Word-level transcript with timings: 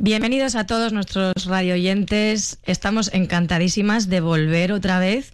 Bienvenidos 0.00 0.54
a 0.54 0.64
todos 0.64 0.92
nuestros 0.92 1.46
radio 1.46 1.74
oyentes. 1.74 2.60
Estamos 2.62 3.10
encantadísimas 3.12 4.08
de 4.08 4.20
volver 4.20 4.70
otra 4.70 5.00
vez 5.00 5.32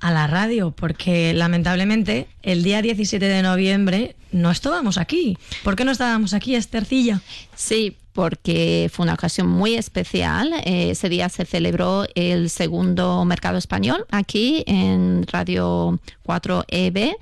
a 0.00 0.10
la 0.10 0.26
radio, 0.26 0.70
porque 0.70 1.32
lamentablemente 1.32 2.28
el 2.42 2.62
día 2.62 2.82
17 2.82 3.24
de 3.26 3.40
noviembre 3.40 4.14
no 4.30 4.50
estábamos 4.50 4.98
aquí. 4.98 5.38
¿Por 5.64 5.76
qué 5.76 5.86
no 5.86 5.92
estábamos 5.92 6.34
aquí, 6.34 6.54
Estercilla? 6.54 7.22
Sí, 7.54 7.96
porque 8.12 8.90
fue 8.92 9.04
una 9.04 9.14
ocasión 9.14 9.46
muy 9.46 9.76
especial. 9.76 10.52
Eh, 10.66 10.90
ese 10.90 11.08
día 11.08 11.30
se 11.30 11.46
celebró 11.46 12.04
el 12.14 12.50
segundo 12.50 13.24
mercado 13.24 13.56
español 13.56 14.04
aquí 14.10 14.62
en 14.66 15.26
Radio 15.26 15.98
4EB 16.26 17.16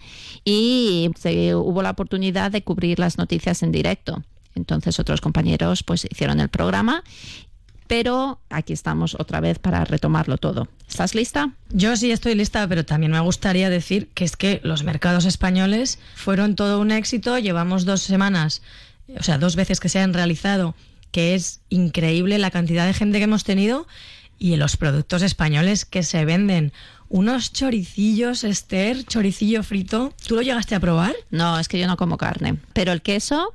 y 0.45 1.13
se, 1.17 1.55
hubo 1.55 1.83
la 1.83 1.91
oportunidad 1.91 2.51
de 2.51 2.65
cubrir 2.65 2.99
las 2.99 3.17
noticias 3.17 3.63
en 3.63 3.71
directo. 3.71 4.25
Entonces 4.55 4.99
otros 4.99 5.21
compañeros 5.21 5.83
pues 5.83 6.07
hicieron 6.11 6.41
el 6.41 6.49
programa 6.49 7.03
pero 7.91 8.39
aquí 8.51 8.73
estamos 8.73 9.17
otra 9.19 9.41
vez 9.41 9.59
para 9.59 9.85
retomarlo 9.85 10.39
todo. 10.39 10.69
¿Estás 10.89 11.17
lista? 11.17 11.51
Yo 11.71 11.97
sí 11.97 12.13
estoy 12.13 12.37
lista, 12.37 12.69
pero 12.69 12.85
también 12.85 13.11
me 13.11 13.19
gustaría 13.19 13.69
decir 13.69 14.07
que 14.15 14.25
es 14.25 14.37
que 14.37 14.61
los 14.63 14.85
mercados 14.85 15.25
españoles 15.25 15.99
fueron 16.15 16.55
todo 16.55 16.81
un 16.81 16.93
éxito. 16.93 17.37
Llevamos 17.41 17.87
dos 17.87 18.03
semanas, 18.03 18.63
o 19.19 19.25
sea, 19.25 19.39
dos 19.39 19.57
veces 19.57 19.81
que 19.81 19.89
se 19.89 19.99
han 19.99 20.15
realizado, 20.15 20.77
que 21.11 21.35
es 21.35 21.63
increíble 21.69 22.39
la 22.39 22.53
cantidad 22.53 22.87
de 22.87 22.95
gente 22.95 23.19
que 23.19 23.25
hemos 23.25 23.43
tenido 23.43 23.89
y 24.39 24.55
los 24.55 24.77
productos 24.77 25.23
españoles 25.23 25.85
que 25.85 26.05
se 26.05 26.25
venden. 26.25 26.73
Unos 27.09 27.53
choricillos, 27.53 28.45
Esther, 28.45 29.05
choricillo 29.05 29.65
frito. 29.65 30.15
¿Tú 30.29 30.37
lo 30.37 30.43
llegaste 30.43 30.77
a 30.77 30.81
probar? 30.81 31.17
No, 31.33 31.59
es 31.59 31.67
que 31.67 31.81
yo 31.81 31.89
no 31.89 31.97
como 31.97 32.19
carne, 32.19 32.59
pero 32.73 32.93
el 32.93 33.03
queso 33.03 33.53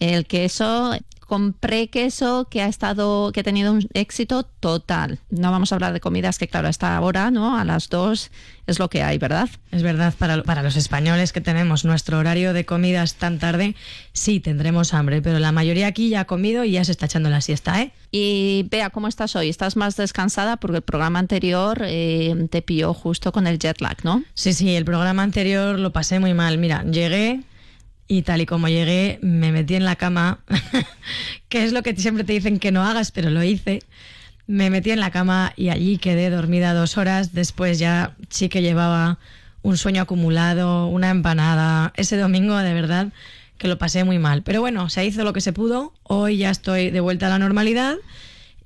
el 0.00 0.26
queso 0.26 0.94
compré 1.28 1.88
queso 1.88 2.48
que 2.50 2.62
ha 2.62 2.68
estado, 2.68 3.32
que 3.32 3.40
ha 3.40 3.42
tenido 3.42 3.74
un 3.74 3.86
éxito 3.92 4.44
total. 4.44 5.18
No 5.28 5.50
vamos 5.50 5.70
a 5.70 5.74
hablar 5.74 5.92
de 5.92 6.00
comidas 6.00 6.38
que, 6.38 6.48
claro, 6.48 6.68
hasta 6.68 6.96
ahora, 6.96 7.30
¿no? 7.30 7.58
A 7.58 7.66
las 7.66 7.90
dos 7.90 8.30
es 8.66 8.78
lo 8.78 8.88
que 8.88 9.02
hay, 9.02 9.18
¿verdad? 9.18 9.50
Es 9.70 9.82
verdad, 9.82 10.14
para, 10.18 10.42
para 10.42 10.62
los 10.62 10.76
españoles 10.76 11.34
que 11.34 11.42
tenemos 11.42 11.84
nuestro 11.84 12.16
horario 12.18 12.54
de 12.54 12.64
comidas 12.64 13.16
tan 13.16 13.38
tarde, 13.38 13.76
sí 14.14 14.40
tendremos 14.40 14.94
hambre, 14.94 15.20
pero 15.20 15.38
la 15.38 15.52
mayoría 15.52 15.88
aquí 15.88 16.08
ya 16.08 16.20
ha 16.20 16.24
comido 16.24 16.64
y 16.64 16.72
ya 16.72 16.84
se 16.84 16.92
está 16.92 17.04
echando 17.04 17.28
la 17.28 17.42
siesta, 17.42 17.82
¿eh? 17.82 17.92
Y 18.10 18.66
vea, 18.70 18.88
¿cómo 18.88 19.06
estás 19.06 19.36
hoy? 19.36 19.50
¿Estás 19.50 19.76
más 19.76 19.96
descansada? 19.96 20.56
Porque 20.56 20.78
el 20.78 20.82
programa 20.82 21.18
anterior 21.18 21.82
eh, 21.84 22.48
te 22.50 22.62
pilló 22.62 22.94
justo 22.94 23.32
con 23.32 23.46
el 23.46 23.58
jet 23.58 23.82
lag, 23.82 23.98
¿no? 24.02 24.24
Sí, 24.32 24.54
sí, 24.54 24.74
el 24.74 24.86
programa 24.86 25.24
anterior 25.24 25.78
lo 25.78 25.92
pasé 25.92 26.20
muy 26.20 26.32
mal. 26.32 26.56
Mira, 26.56 26.84
llegué 26.84 27.42
y 28.08 28.22
tal 28.22 28.40
y 28.40 28.46
como 28.46 28.68
llegué, 28.68 29.18
me 29.22 29.52
metí 29.52 29.74
en 29.74 29.84
la 29.84 29.96
cama, 29.96 30.40
que 31.50 31.64
es 31.64 31.72
lo 31.72 31.82
que 31.82 31.94
siempre 31.94 32.24
te 32.24 32.32
dicen 32.32 32.58
que 32.58 32.72
no 32.72 32.82
hagas, 32.82 33.12
pero 33.12 33.28
lo 33.28 33.44
hice. 33.44 33.82
Me 34.46 34.70
metí 34.70 34.90
en 34.90 35.00
la 35.00 35.10
cama 35.10 35.52
y 35.56 35.68
allí 35.68 35.98
quedé 35.98 36.30
dormida 36.30 36.72
dos 36.72 36.96
horas. 36.96 37.34
Después 37.34 37.78
ya 37.78 38.16
sí 38.30 38.48
que 38.48 38.62
llevaba 38.62 39.18
un 39.60 39.76
sueño 39.76 40.00
acumulado, 40.00 40.86
una 40.86 41.10
empanada. 41.10 41.92
Ese 41.96 42.16
domingo, 42.16 42.56
de 42.56 42.72
verdad, 42.72 43.08
que 43.58 43.68
lo 43.68 43.76
pasé 43.76 44.04
muy 44.04 44.18
mal. 44.18 44.42
Pero 44.42 44.62
bueno, 44.62 44.88
se 44.88 45.04
hizo 45.04 45.22
lo 45.22 45.34
que 45.34 45.42
se 45.42 45.52
pudo. 45.52 45.92
Hoy 46.02 46.38
ya 46.38 46.48
estoy 46.48 46.90
de 46.90 47.00
vuelta 47.00 47.26
a 47.26 47.28
la 47.28 47.38
normalidad. 47.38 47.96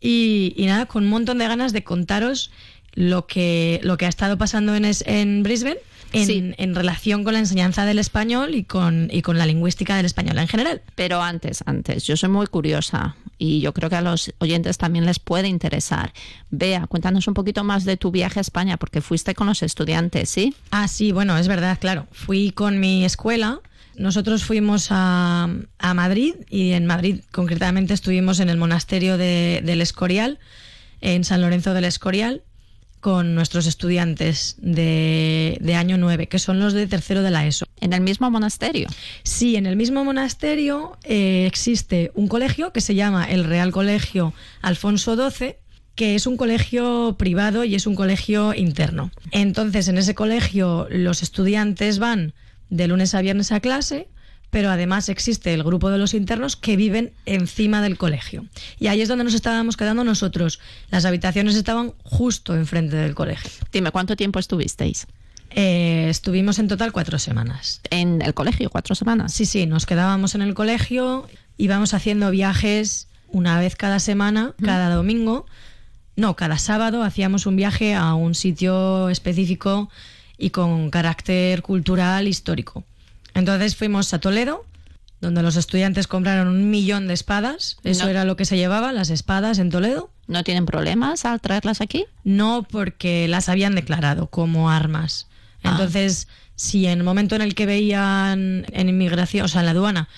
Y, 0.01 0.55
y 0.57 0.67
nada, 0.67 0.87
con 0.87 1.03
un 1.03 1.11
montón 1.11 1.39
de 1.39 1.49
ganas 1.49 1.73
de 1.73 1.83
contaros 1.83 2.53
lo 2.95 3.27
que, 3.27 3.81
lo 3.83 3.97
que 3.97 4.07
ha 4.07 4.09
estado 4.09 4.39
pasando 4.39 4.77
en, 4.77 4.85
en 4.85 5.43
Brisbane 5.43 5.79
en, 6.13 6.75
relación 6.75 7.25
con 7.25 7.35
la 7.35 7.39
enseñanza 7.39 7.85
del 7.85 7.99
español 7.99 8.55
y 8.55 8.65
con, 8.65 9.09
y 9.11 9.23
con 9.23 9.39
la 9.39 9.47
lingüística 9.47 9.97
del 9.97 10.07
español 10.07 10.39
en 10.39 10.49
general. 10.49 10.83
Pero 10.95 11.23
antes, 11.23 11.63
antes, 11.67 12.05
yo 12.05 12.17
soy 12.17 12.29
muy 12.29 12.47
curiosa 12.47 13.17
y 13.39 13.61
yo 13.61 13.73
creo 13.73 13.91
que 13.91 13.97
a 13.97 14.03
los 14.03 14.33
oyentes 14.39 14.79
también 14.79 15.07
les 15.07 15.19
puede 15.19 15.49
interesar. 15.49 16.13
Vea, 16.51 16.87
cuéntanos 16.87 17.27
un 17.29 17.35
poquito 17.35 17.65
más 17.65 17.85
de 17.85 17.97
tu 17.97 18.11
viaje 18.11 18.41
a 18.41 18.43
España, 18.43 18.77
porque 18.77 19.01
fuiste 19.01 19.35
con 19.35 19.47
los 19.47 19.63
estudiantes, 19.63 20.31
¿sí? 20.31 20.55
Ah, 20.71 20.89
sí, 20.89 21.13
bueno, 21.13 21.37
es 21.37 21.49
verdad, 21.49 21.79
claro. 21.81 22.07
Fui 22.13 22.53
con 22.53 22.79
mi 22.79 23.05
escuela. 23.05 23.61
Nosotros 23.97 24.45
fuimos 24.45 24.89
a, 24.91 25.49
a 25.79 25.95
Madrid 25.95 26.35
y 26.49 26.73
en 26.73 26.87
Madrid 26.87 27.21
concretamente 27.31 27.95
estuvimos 27.95 28.41
en 28.41 28.49
el 28.49 28.57
monasterio 28.57 29.19
de, 29.19 29.61
del 29.65 29.81
Escorial, 29.83 30.39
en 31.01 31.25
San 31.25 31.43
Lorenzo 31.43 31.75
del 31.75 31.85
Escorial, 31.85 32.43
con 33.03 33.35
nuestros 33.35 33.67
estudiantes 33.67 34.55
de, 34.59 35.75
año 35.77 35.99
9, 35.99 36.29
que 36.29 36.39
son 36.39 36.61
los 36.61 36.73
de 36.73 36.87
tercero 36.87 37.23
de 37.23 37.33
la 37.33 37.45
ESO. 37.45 37.67
¿En 37.81 37.93
el 37.93 38.01
mismo 38.01 38.31
monasterio? 38.31 38.89
Sí, 39.25 39.57
en 39.57 39.67
el 39.67 39.75
mismo 39.75 40.05
monasterio 40.05 40.97
eh, 41.03 41.45
existe 41.45 42.13
un 42.15 42.29
colegio 42.29 42.73
que 42.73 42.81
se 42.81 42.95
llama 42.95 43.25
el 43.25 43.43
Real 43.43 43.73
Colegio 43.73 44.35
Alfonso 44.61 45.17
XII, 45.17 45.57
que 45.97 46.15
es 46.15 46.29
un 46.29 46.37
colegio 46.37 47.17
privado 47.19 47.65
y 47.65 47.75
es 47.75 47.89
un 47.89 47.97
colegio 47.97 48.55
interno. 48.55 49.11
Entonces, 49.33 49.89
en 49.89 49.99
ese 49.99 50.15
colegio 50.15 50.87
los 50.89 51.25
estudiantes 51.25 51.99
van 51.99 52.35
de 52.71 52.87
lunes 52.87 53.17
a 53.17 53.21
viernes 53.21 53.51
a 53.51 53.59
clase, 53.59 54.07
pero 54.53 54.71
además 54.71 55.09
existe 55.09 55.55
el 55.55 55.63
grupo 55.63 55.89
de 55.89 55.97
los 55.97 56.13
internos 56.13 56.57
que 56.57 56.77
viven 56.77 57.15
encima 57.25 57.81
del 57.81 57.97
colegio. 57.97 58.45
Y 58.79 58.89
ahí 58.89 59.01
es 59.01 59.09
donde 59.09 59.25
nos 59.25 59.33
estábamos 59.33 59.79
quedando 59.79 60.05
nosotros. 60.05 60.61
Las 60.91 61.07
habitaciones 61.07 61.57
estaban 61.57 61.95
justo 62.05 62.55
enfrente 62.55 62.97
del 62.97 63.15
colegio. 63.15 63.51
Dime, 63.73 63.91
¿cuánto 63.93 64.15
tiempo 64.15 64.39
estuvisteis? 64.39 65.07
Eh, 65.53 66.07
estuvimos 66.11 66.59
en 66.59 66.69
total 66.69 66.93
cuatro 66.93 67.19
semanas. 67.19 67.81
¿En 67.89 68.21
el 68.21 68.35
colegio 68.35 68.69
cuatro 68.69 68.95
semanas? 68.95 69.33
Sí, 69.33 69.47
sí, 69.47 69.65
nos 69.65 69.87
quedábamos 69.87 70.35
en 70.35 70.43
el 70.43 70.53
colegio, 70.53 71.27
íbamos 71.57 71.95
haciendo 71.95 72.31
viajes 72.31 73.09
una 73.29 73.59
vez 73.59 73.75
cada 73.75 74.01
semana, 74.01 74.53
cada 74.63 74.95
domingo. 74.95 75.47
No, 76.15 76.37
cada 76.37 76.59
sábado 76.59 77.03
hacíamos 77.05 77.47
un 77.47 77.57
viaje 77.57 77.95
a 77.95 78.13
un 78.13 78.35
sitio 78.35 79.09
específico 79.09 79.89
y 80.37 80.51
con 80.51 80.91
carácter 80.91 81.63
cultural 81.63 82.29
histórico. 82.29 82.85
Entonces 83.35 83.77
fuimos 83.77 84.13
a 84.15 84.21
Toledo, 84.21 84.65
donde 85.21 85.43
los 85.43 85.57
estudiantes 85.57 86.07
compraron 86.07 86.49
un 86.49 86.71
millón 86.71 87.07
de 87.07 87.15
espadas. 87.15 87.77
Eso 87.85 88.09
era 88.09 88.25
lo 88.25 88.37
que 88.37 88.45
se 88.45 88.57
llevaba, 88.57 88.93
las 88.93 89.11
espadas 89.11 89.59
en 89.59 89.71
Toledo. 89.71 90.11
¿No 90.27 90.45
tienen 90.45 90.67
problemas 90.67 91.25
al 91.25 91.41
traerlas 91.41 91.81
aquí? 91.81 92.07
No, 92.25 92.67
porque 92.69 93.29
las 93.29 93.49
habían 93.49 93.75
declarado 93.75 94.27
como 94.27 94.71
armas. 94.71 95.29
Ah. 95.63 95.71
Entonces, 95.71 96.29
si 96.57 96.87
en 96.87 96.99
el 96.99 97.05
momento 97.05 97.37
en 97.37 97.43
el 97.43 97.55
que 97.55 97.67
veían 97.67 98.67
en 98.73 98.89
inmigración, 98.89 99.45
o 99.45 99.49
sea, 99.49 99.61
en 99.61 99.67
la 99.67 99.73
aduana, 99.73 100.09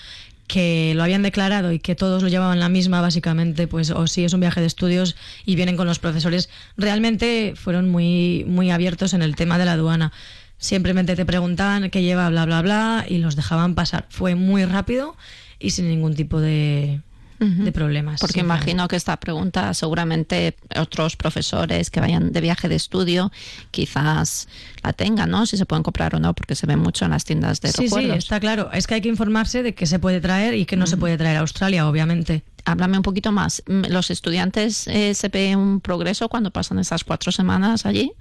que 0.47 0.93
lo 0.95 1.03
habían 1.03 1.23
declarado 1.23 1.71
y 1.71 1.79
que 1.79 1.95
todos 1.95 2.21
lo 2.21 2.29
llevaban 2.29 2.59
la 2.59 2.69
misma, 2.69 3.01
básicamente, 3.01 3.67
pues 3.67 3.89
o 3.89 4.07
si 4.07 4.23
es 4.23 4.33
un 4.33 4.41
viaje 4.41 4.61
de 4.61 4.67
estudios 4.67 5.15
y 5.45 5.55
vienen 5.55 5.75
con 5.75 5.87
los 5.87 5.99
profesores, 5.99 6.49
realmente 6.77 7.53
fueron 7.55 7.89
muy, 7.89 8.45
muy 8.47 8.69
abiertos 8.69 9.13
en 9.13 9.21
el 9.21 9.35
tema 9.35 9.57
de 9.57 9.65
la 9.65 9.73
aduana. 9.73 10.11
Simplemente 10.57 11.15
te 11.15 11.25
preguntaban 11.25 11.89
qué 11.89 12.01
lleva, 12.01 12.29
bla, 12.29 12.45
bla, 12.45 12.61
bla, 12.61 13.05
y 13.07 13.17
los 13.17 13.35
dejaban 13.35 13.75
pasar. 13.75 14.05
Fue 14.09 14.35
muy 14.35 14.65
rápido 14.65 15.15
y 15.59 15.71
sin 15.71 15.89
ningún 15.89 16.15
tipo 16.15 16.39
de, 16.39 17.01
de 17.39 17.71
problemas. 17.71 18.21
Porque 18.21 18.39
imagino 18.39 18.87
que 18.87 18.95
esta 18.95 19.17
pregunta 19.17 19.73
seguramente 19.73 20.55
otros 20.75 21.15
profesores 21.15 21.89
que 21.89 21.99
vayan 21.99 22.31
de 22.31 22.41
viaje 22.41 22.69
de 22.69 22.75
estudio 22.75 23.31
quizás 23.71 24.47
la 24.83 24.93
tengan, 24.93 25.29
¿no? 25.29 25.45
Si 25.45 25.57
se 25.57 25.65
pueden 25.65 25.83
comprar 25.83 26.15
o 26.15 26.19
no, 26.19 26.33
porque 26.33 26.55
se 26.55 26.65
ve 26.65 26.77
mucho 26.77 27.05
en 27.05 27.11
las 27.11 27.25
tiendas 27.25 27.61
de 27.61 27.71
sí, 27.71 27.89
Sí, 27.89 28.09
está 28.11 28.39
claro. 28.39 28.71
Es 28.71 28.87
que 28.87 28.95
hay 28.95 29.01
que 29.01 29.09
informarse 29.09 29.63
de 29.63 29.75
qué 29.75 29.85
se 29.85 29.99
puede 29.99 30.21
traer 30.21 30.53
y 30.55 30.65
qué 30.65 30.77
no 30.77 30.87
se 30.87 30.97
puede 30.97 31.17
traer 31.17 31.37
a 31.37 31.41
Australia, 31.41 31.87
obviamente. 31.87 32.43
Háblame 32.65 32.97
un 32.97 33.03
poquito 33.03 33.31
más. 33.31 33.63
¿Los 33.67 34.09
estudiantes 34.09 34.87
eh, 34.87 35.13
se 35.13 35.29
ve 35.29 35.55
un 35.55 35.79
progreso 35.81 36.29
cuando 36.29 36.51
pasan 36.51 36.79
esas 36.79 37.03
cuatro 37.03 37.31
semanas 37.31 37.85
allí? 37.85 38.11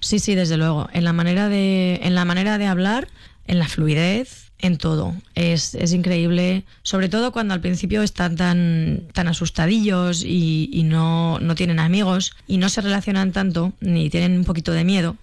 Sí, 0.00 0.18
sí, 0.18 0.34
desde 0.34 0.58
luego. 0.58 0.88
En 0.92 1.04
la 1.04 1.14
manera 1.14 1.48
de, 1.48 2.00
en 2.02 2.14
la 2.14 2.26
manera 2.26 2.58
de 2.58 2.66
hablar, 2.66 3.08
en 3.46 3.58
la 3.58 3.66
fluidez, 3.66 4.52
en 4.58 4.78
todo. 4.78 5.14
Es, 5.34 5.74
increíble, 5.92 6.64
sobre 6.82 7.08
todo 7.08 7.32
cuando 7.32 7.54
al 7.54 7.60
principio 7.60 8.02
están 8.02 8.36
tan, 8.36 9.02
tan 9.12 9.28
asustadillos 9.28 10.24
y, 10.24 10.82
no, 10.84 11.38
no, 11.40 11.54
tienen 11.54 11.78
amigos 11.78 12.34
y 12.46 12.58
no 12.58 12.68
se 12.68 12.80
relacionan 12.80 13.32
tanto 13.32 13.72
ni 13.80 14.10
tienen 14.10 14.38
un 14.38 14.44
poquito 14.44 14.72
de 14.72 14.84
miedo. 14.84 15.16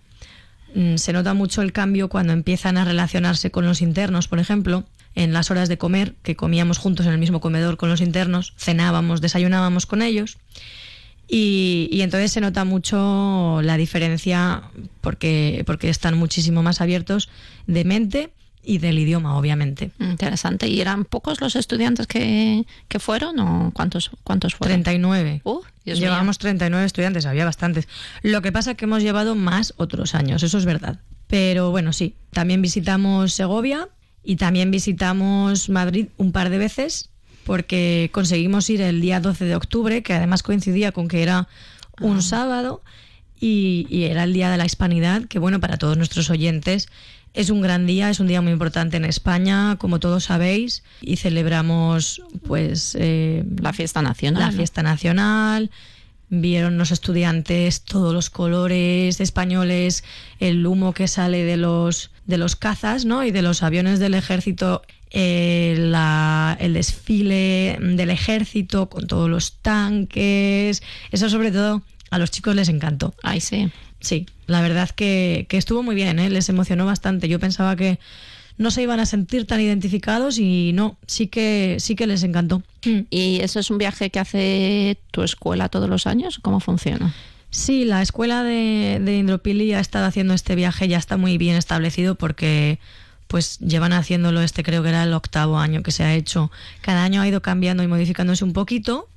Mm, 0.75 0.97
se 0.97 1.13
nota 1.13 1.33
mucho 1.33 1.61
el 1.61 1.71
cambio 1.71 2.07
cuando 2.07 2.33
empiezan 2.33 2.77
a 2.77 2.85
relacionarse 2.85 3.51
con 3.51 3.65
los 3.65 3.81
internos, 3.81 4.27
por 4.27 4.39
ejemplo. 4.39 4.85
En 5.15 5.33
las 5.33 5.51
horas 5.51 5.69
de 5.69 5.77
comer, 5.77 6.15
que 6.23 6.35
comíamos 6.35 6.77
juntos 6.77 7.05
en 7.05 7.11
el 7.11 7.17
mismo 7.17 7.41
comedor 7.41 7.77
con 7.77 7.89
los 7.89 8.01
internos, 8.01 8.53
cenábamos, 8.57 9.21
desayunábamos 9.21 9.85
con 9.85 10.01
ellos. 10.01 10.37
Y, 11.27 11.87
y, 11.91 12.01
entonces 12.01 12.31
se 12.31 12.41
nota 12.41 12.65
mucho 12.65 13.61
la 13.63 13.77
diferencia 13.77 14.63
porque, 14.99 15.63
porque 15.65 15.89
están 15.89 16.17
muchísimo 16.17 16.61
más 16.61 16.81
abiertos 16.81 17.29
de 17.67 17.85
mente 17.85 18.31
y 18.63 18.77
del 18.77 18.99
idioma, 18.99 19.37
obviamente. 19.37 19.91
Interesante. 19.99 20.67
¿Y 20.67 20.81
eran 20.81 21.05
pocos 21.05 21.41
los 21.41 21.55
estudiantes 21.55 22.07
que, 22.07 22.65
que 22.87 22.99
fueron 22.99 23.39
o 23.39 23.71
cuántos, 23.73 24.11
cuántos 24.23 24.55
fueron? 24.55 24.83
39. 24.83 25.41
Uh, 25.43 25.61
Llevamos 25.85 26.37
mío. 26.37 26.41
39 26.41 26.85
estudiantes, 26.85 27.25
había 27.25 27.45
bastantes. 27.45 27.87
Lo 28.21 28.41
que 28.41 28.51
pasa 28.51 28.71
es 28.71 28.77
que 28.77 28.85
hemos 28.85 29.01
llevado 29.01 29.35
más 29.35 29.73
otros 29.77 30.15
años, 30.15 30.43
eso 30.43 30.57
es 30.57 30.65
verdad. 30.65 30.99
Pero 31.27 31.71
bueno, 31.71 31.93
sí, 31.93 32.15
también 32.31 32.61
visitamos 32.61 33.33
Segovia 33.33 33.87
y 34.23 34.35
también 34.35 34.71
visitamos 34.71 35.69
Madrid 35.69 36.07
un 36.17 36.31
par 36.31 36.49
de 36.49 36.57
veces 36.57 37.09
porque 37.45 38.09
conseguimos 38.13 38.69
ir 38.69 38.81
el 38.81 39.01
día 39.01 39.19
12 39.19 39.45
de 39.45 39.55
octubre, 39.55 40.03
que 40.03 40.13
además 40.13 40.43
coincidía 40.43 40.91
con 40.91 41.07
que 41.07 41.23
era 41.23 41.47
un 41.99 42.17
Ah. 42.17 42.21
sábado 42.21 42.83
y, 43.39 43.87
y 43.89 44.03
era 44.03 44.23
el 44.23 44.33
Día 44.33 44.51
de 44.51 44.57
la 44.57 44.65
Hispanidad, 44.65 45.25
que 45.25 45.39
bueno, 45.39 45.59
para 45.59 45.77
todos 45.77 45.97
nuestros 45.97 46.29
oyentes 46.29 46.87
es 47.33 47.49
un 47.49 47.61
gran 47.61 47.87
día, 47.87 48.09
es 48.09 48.19
un 48.19 48.27
día 48.27 48.41
muy 48.41 48.51
importante 48.51 48.97
en 48.97 49.05
España, 49.05 49.77
como 49.79 49.99
todos 49.99 50.25
sabéis, 50.25 50.83
y 51.01 51.15
celebramos 51.15 52.21
pues 52.45 52.95
eh, 52.99 53.43
La 53.61 53.73
fiesta 53.73 54.01
nacional. 54.01 54.41
la 54.43 54.51
¿no? 54.51 54.57
fiesta 54.57 54.83
nacional. 54.83 55.71
Vieron 56.33 56.77
los 56.77 56.91
estudiantes 56.91 57.81
todos 57.83 58.13
los 58.13 58.29
colores 58.29 59.19
españoles, 59.19 60.05
el 60.39 60.65
humo 60.65 60.93
que 60.93 61.09
sale 61.09 61.43
de 61.43 61.57
los 61.57 62.09
de 62.25 62.37
los 62.37 62.55
cazas, 62.55 63.03
¿no? 63.03 63.25
Y 63.25 63.31
de 63.31 63.41
los 63.41 63.63
aviones 63.63 63.99
del 63.99 64.13
ejército, 64.13 64.81
eh, 65.09 65.75
la- 65.77 66.55
el 66.61 66.73
desfile 66.75 67.77
del 67.81 68.09
ejército 68.11 68.87
con 68.87 69.07
todos 69.07 69.29
los 69.29 69.57
tanques. 69.61 70.81
Eso 71.11 71.29
sobre 71.29 71.51
todo 71.51 71.81
a 72.11 72.17
los 72.17 72.31
chicos 72.31 72.55
les 72.55 72.69
encantó. 72.69 73.13
Ay, 73.23 73.41
sí. 73.41 73.69
Sí, 73.99 74.25
la 74.47 74.61
verdad 74.61 74.89
que, 74.89 75.45
que 75.49 75.57
estuvo 75.57 75.83
muy 75.83 75.95
bien, 75.95 76.17
¿eh? 76.19 76.29
les 76.29 76.47
emocionó 76.47 76.85
bastante. 76.85 77.27
Yo 77.27 77.39
pensaba 77.39 77.75
que 77.75 77.99
no 78.61 78.69
se 78.69 78.83
iban 78.83 78.99
a 78.99 79.05
sentir 79.05 79.47
tan 79.47 79.59
identificados 79.59 80.37
y 80.37 80.71
no, 80.73 80.97
sí 81.07 81.27
que 81.27 81.77
sí 81.79 81.95
que 81.95 82.05
les 82.05 82.23
encantó. 82.23 82.61
¿Y 83.09 83.39
eso 83.41 83.59
es 83.59 83.71
un 83.71 83.79
viaje 83.79 84.11
que 84.11 84.19
hace 84.19 84.97
tu 85.11 85.23
escuela 85.23 85.67
todos 85.67 85.89
los 85.89 86.05
años? 86.05 86.39
¿Cómo 86.41 86.59
funciona? 86.59 87.13
Sí, 87.49 87.85
la 87.85 88.01
escuela 88.01 88.43
de, 88.43 88.99
de 89.01 89.17
Indropili 89.17 89.73
ha 89.73 89.79
estado 89.79 90.05
haciendo 90.05 90.35
este 90.35 90.55
viaje, 90.55 90.87
ya 90.87 90.97
está 90.97 91.17
muy 91.17 91.37
bien 91.37 91.55
establecido 91.57 92.15
porque 92.15 92.79
pues 93.27 93.59
llevan 93.59 93.93
haciéndolo 93.93 94.41
este 94.41 94.61
creo 94.61 94.83
que 94.83 94.89
era 94.89 95.03
el 95.03 95.13
octavo 95.13 95.57
año 95.57 95.81
que 95.81 95.91
se 95.91 96.03
ha 96.03 96.13
hecho. 96.13 96.51
Cada 96.81 97.03
año 97.03 97.21
ha 97.21 97.27
ido 97.27 97.41
cambiando 97.41 97.81
y 97.81 97.87
modificándose 97.87 98.43
un 98.43 98.53
poquito, 98.53 99.07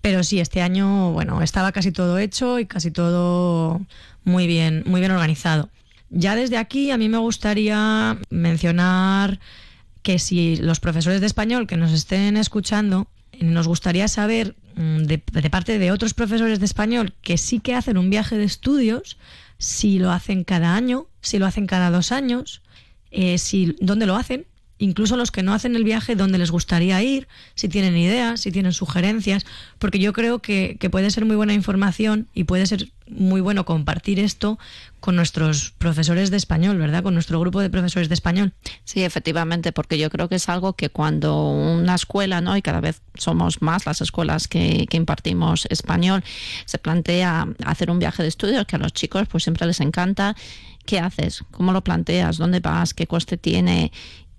pero 0.00 0.22
sí, 0.22 0.40
este 0.40 0.62
año, 0.62 1.10
bueno, 1.12 1.42
estaba 1.42 1.72
casi 1.72 1.90
todo 1.90 2.18
hecho 2.18 2.58
y 2.58 2.66
casi 2.66 2.90
todo 2.90 3.80
muy 4.24 4.46
bien, 4.46 4.84
muy 4.86 5.00
bien 5.00 5.10
organizado. 5.10 5.70
Ya 6.14 6.36
desde 6.36 6.58
aquí 6.58 6.90
a 6.90 6.98
mí 6.98 7.08
me 7.08 7.18
gustaría 7.18 8.18
mencionar 8.28 9.40
que 10.02 10.18
si 10.18 10.56
los 10.56 10.78
profesores 10.78 11.20
de 11.20 11.26
español 11.26 11.66
que 11.66 11.78
nos 11.78 11.90
estén 11.92 12.36
escuchando, 12.36 13.08
nos 13.40 13.66
gustaría 13.66 14.08
saber 14.08 14.54
mm, 14.76 15.04
de, 15.04 15.22
de 15.32 15.50
parte 15.50 15.78
de 15.78 15.90
otros 15.90 16.12
profesores 16.12 16.58
de 16.60 16.66
español 16.66 17.14
que 17.22 17.38
sí 17.38 17.60
que 17.60 17.74
hacen 17.74 17.96
un 17.96 18.10
viaje 18.10 18.36
de 18.36 18.44
estudios, 18.44 19.16
si 19.56 19.98
lo 19.98 20.10
hacen 20.10 20.44
cada 20.44 20.74
año, 20.76 21.06
si 21.22 21.38
lo 21.38 21.46
hacen 21.46 21.66
cada 21.66 21.90
dos 21.90 22.12
años, 22.12 22.60
eh, 23.10 23.38
si, 23.38 23.74
dónde 23.80 24.06
lo 24.06 24.16
hacen, 24.16 24.44
incluso 24.82 25.16
los 25.16 25.30
que 25.30 25.44
no 25.44 25.54
hacen 25.54 25.76
el 25.76 25.84
viaje, 25.84 26.16
dónde 26.16 26.38
les 26.38 26.50
gustaría 26.50 27.00
ir, 27.02 27.28
si 27.54 27.68
tienen 27.68 27.96
ideas, 27.96 28.40
si 28.40 28.50
tienen 28.50 28.72
sugerencias, 28.72 29.46
porque 29.78 30.00
yo 30.00 30.12
creo 30.12 30.40
que, 30.40 30.76
puede 30.90 31.10
ser 31.12 31.24
muy 31.24 31.36
buena 31.36 31.54
información 31.54 32.26
y 32.34 32.44
puede 32.44 32.66
ser 32.66 32.90
muy 33.08 33.40
bueno 33.40 33.64
compartir 33.64 34.18
esto 34.18 34.58
con 34.98 35.14
nuestros 35.14 35.70
profesores 35.78 36.32
de 36.32 36.36
español, 36.36 36.78
¿verdad? 36.78 37.04
Con 37.04 37.14
nuestro 37.14 37.38
grupo 37.38 37.60
de 37.60 37.70
profesores 37.70 38.08
de 38.08 38.14
español. 38.14 38.52
Sí, 38.84 39.04
efectivamente, 39.04 39.70
porque 39.70 39.98
yo 39.98 40.10
creo 40.10 40.28
que 40.28 40.34
es 40.34 40.48
algo 40.48 40.72
que 40.72 40.90
cuando 40.90 41.48
una 41.48 41.94
escuela, 41.94 42.40
¿no? 42.40 42.56
Y 42.56 42.62
cada 42.62 42.80
vez 42.80 43.02
somos 43.14 43.62
más 43.62 43.86
las 43.86 44.00
escuelas 44.00 44.48
que, 44.48 44.86
que 44.90 44.96
impartimos 44.96 45.66
español, 45.70 46.24
se 46.64 46.78
plantea 46.78 47.46
hacer 47.64 47.88
un 47.90 48.00
viaje 48.00 48.22
de 48.22 48.28
estudios 48.28 48.66
que 48.66 48.76
a 48.76 48.80
los 48.80 48.92
chicos 48.92 49.28
pues 49.28 49.44
siempre 49.44 49.64
les 49.66 49.80
encanta. 49.80 50.34
¿Qué 50.84 50.98
haces? 50.98 51.44
¿Cómo 51.52 51.72
lo 51.72 51.84
planteas? 51.84 52.38
¿Dónde 52.38 52.58
vas? 52.58 52.92
¿Qué 52.92 53.06
coste 53.06 53.36
tiene? 53.36 53.92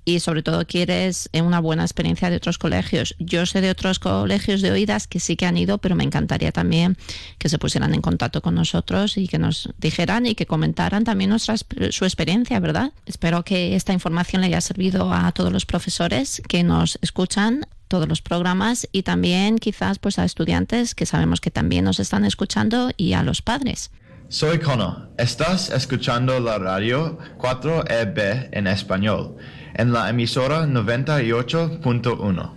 Y 0.06 0.20
sobre 0.20 0.44
todo 0.44 0.66
quieres 0.66 1.30
eh, 1.34 1.42
una 1.42 1.60
buena 1.60 1.84
experiencia 1.84 2.30
de 2.30 2.38
otros 2.38 2.58
colegios. 2.58 3.16
Yo 3.20 3.46
sé 3.46 3.62
de 3.62 3.70
otros 3.70 4.00
colegios 4.00 4.62
de 4.62 4.72
oídas 4.72 5.08
que 5.08 5.20
sí 5.20 5.36
que 5.36 5.46
han 5.46 5.58
ido, 5.58 5.78
pero 5.78 5.96
me 5.96 6.04
encantaría 6.04 6.52
también 6.52 6.98
que 7.38 7.50
se 7.50 7.60
pusieran 7.60 7.94
en 7.94 8.02
contacto 8.02 8.42
con 8.42 8.56
nosotros 8.56 9.18
y 9.18 9.28
que 9.28 9.40
nos 9.40 9.70
dijeran 9.78 10.26
y 10.26 10.36
que 10.36 10.46
comentaran 10.46 11.04
también 11.04 11.30
nuestra, 11.30 11.56
su 11.58 12.06
experiencia, 12.06 12.60
¿verdad? 12.60 12.92
Espero 13.06 13.44
que 13.44 13.76
esta 13.76 13.94
información 13.94 14.42
le 14.42 14.48
haya 14.48 14.62
servido 14.62 15.14
a 15.14 15.32
todos 15.32 15.52
los 15.52 15.66
profesores 15.66 16.42
que 16.48 16.64
nos 16.64 16.98
escuchan 17.02 17.66
todos 17.88 18.08
los 18.08 18.22
programas 18.24 18.88
y 18.92 19.04
también 19.04 19.60
quizás 19.60 20.00
pues 20.00 20.18
a 20.18 20.26
estudiantes 20.26 20.96
que 20.96 21.06
sabemos 21.06 21.42
que 21.42 21.52
también 21.52 21.86
nos 21.86 22.00
están 22.00 22.26
escuchando 22.26 22.90
y 22.98 23.14
a 23.14 23.22
los 23.22 23.44
padres. 23.44 23.92
Soy 24.30 24.58
Connor. 24.58 25.10
Estás 25.20 25.70
escuchando 25.70 26.40
la 26.40 26.58
radio 26.58 27.20
4EB 27.38 28.50
en 28.52 28.66
español 28.66 29.38
en 29.74 29.94
la 29.94 30.10
emisora 30.10 30.66
98.1. 30.66 32.52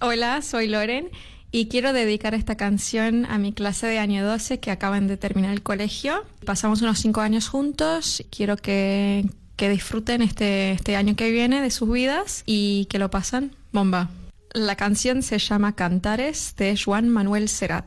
Hola, 0.00 0.42
soy 0.42 0.68
Loren 0.68 1.10
y 1.50 1.68
quiero 1.68 1.92
dedicar 1.92 2.34
esta 2.34 2.56
canción 2.56 3.26
a 3.26 3.38
mi 3.38 3.52
clase 3.52 3.86
de 3.86 3.98
año 3.98 4.24
12 4.24 4.58
que 4.58 4.70
acaban 4.70 5.06
de 5.06 5.16
terminar 5.16 5.52
el 5.52 5.62
colegio. 5.62 6.24
Pasamos 6.44 6.82
unos 6.82 6.98
cinco 6.98 7.20
años 7.20 7.48
juntos. 7.48 8.24
Quiero 8.30 8.56
que, 8.56 9.26
que 9.56 9.68
disfruten 9.68 10.22
este, 10.22 10.72
este 10.72 10.96
año 10.96 11.14
que 11.14 11.30
viene 11.30 11.60
de 11.60 11.70
sus 11.70 11.90
vidas 11.90 12.42
y 12.46 12.86
que 12.86 12.98
lo 12.98 13.10
pasan 13.10 13.52
bomba. 13.70 14.10
La 14.54 14.76
canción 14.76 15.22
se 15.22 15.38
llama 15.38 15.74
Cantares 15.74 16.54
de 16.56 16.76
Juan 16.76 17.08
Manuel 17.08 17.48
Serrat. 17.48 17.86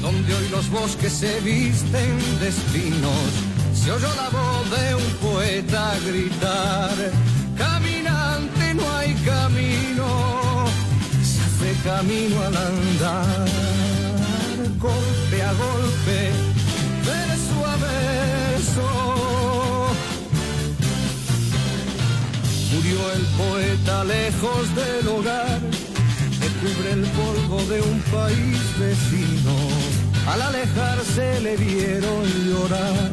donde 0.00 0.34
hoy 0.34 0.48
los 0.50 0.68
bosques 0.70 1.12
se 1.12 1.40
visten 1.40 2.18
de 2.40 2.48
espinos, 2.48 3.30
se 3.74 3.92
oyó 3.92 4.08
la 4.14 4.28
voz 4.30 4.70
de 4.70 4.94
un 4.94 5.12
poeta 5.20 5.94
gritar, 6.06 6.94
caminante 7.56 8.74
no 8.74 8.96
hay 8.96 9.14
camino, 9.24 10.66
se 11.22 11.40
hace 11.42 11.82
camino 11.84 12.40
al 12.42 12.56
andar, 12.56 13.48
golpe 14.78 15.42
a 15.42 15.52
golpe, 15.52 16.30
verso 17.04 17.66
a. 17.66 17.78
Murió 22.74 23.12
el 23.12 23.22
poeta 23.36 24.04
lejos 24.04 24.74
del 24.74 25.08
hogar 25.08 25.60
que 26.40 26.48
cubre 26.60 26.92
el 26.92 27.02
polvo 27.02 27.62
de 27.64 27.80
un 27.80 28.00
país 28.12 28.78
vecino. 28.78 29.77
Al 30.30 30.42
alejarse 30.42 31.40
le 31.40 31.56
vieron 31.56 32.24
llorar. 32.46 33.10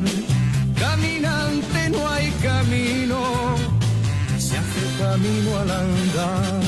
Caminante 0.77 1.89
no 1.89 2.10
hay 2.10 2.29
camino, 2.43 3.55
se 4.38 4.57
hace 4.57 4.84
camino 5.00 5.57
al 5.60 5.72
andar. 5.72 6.62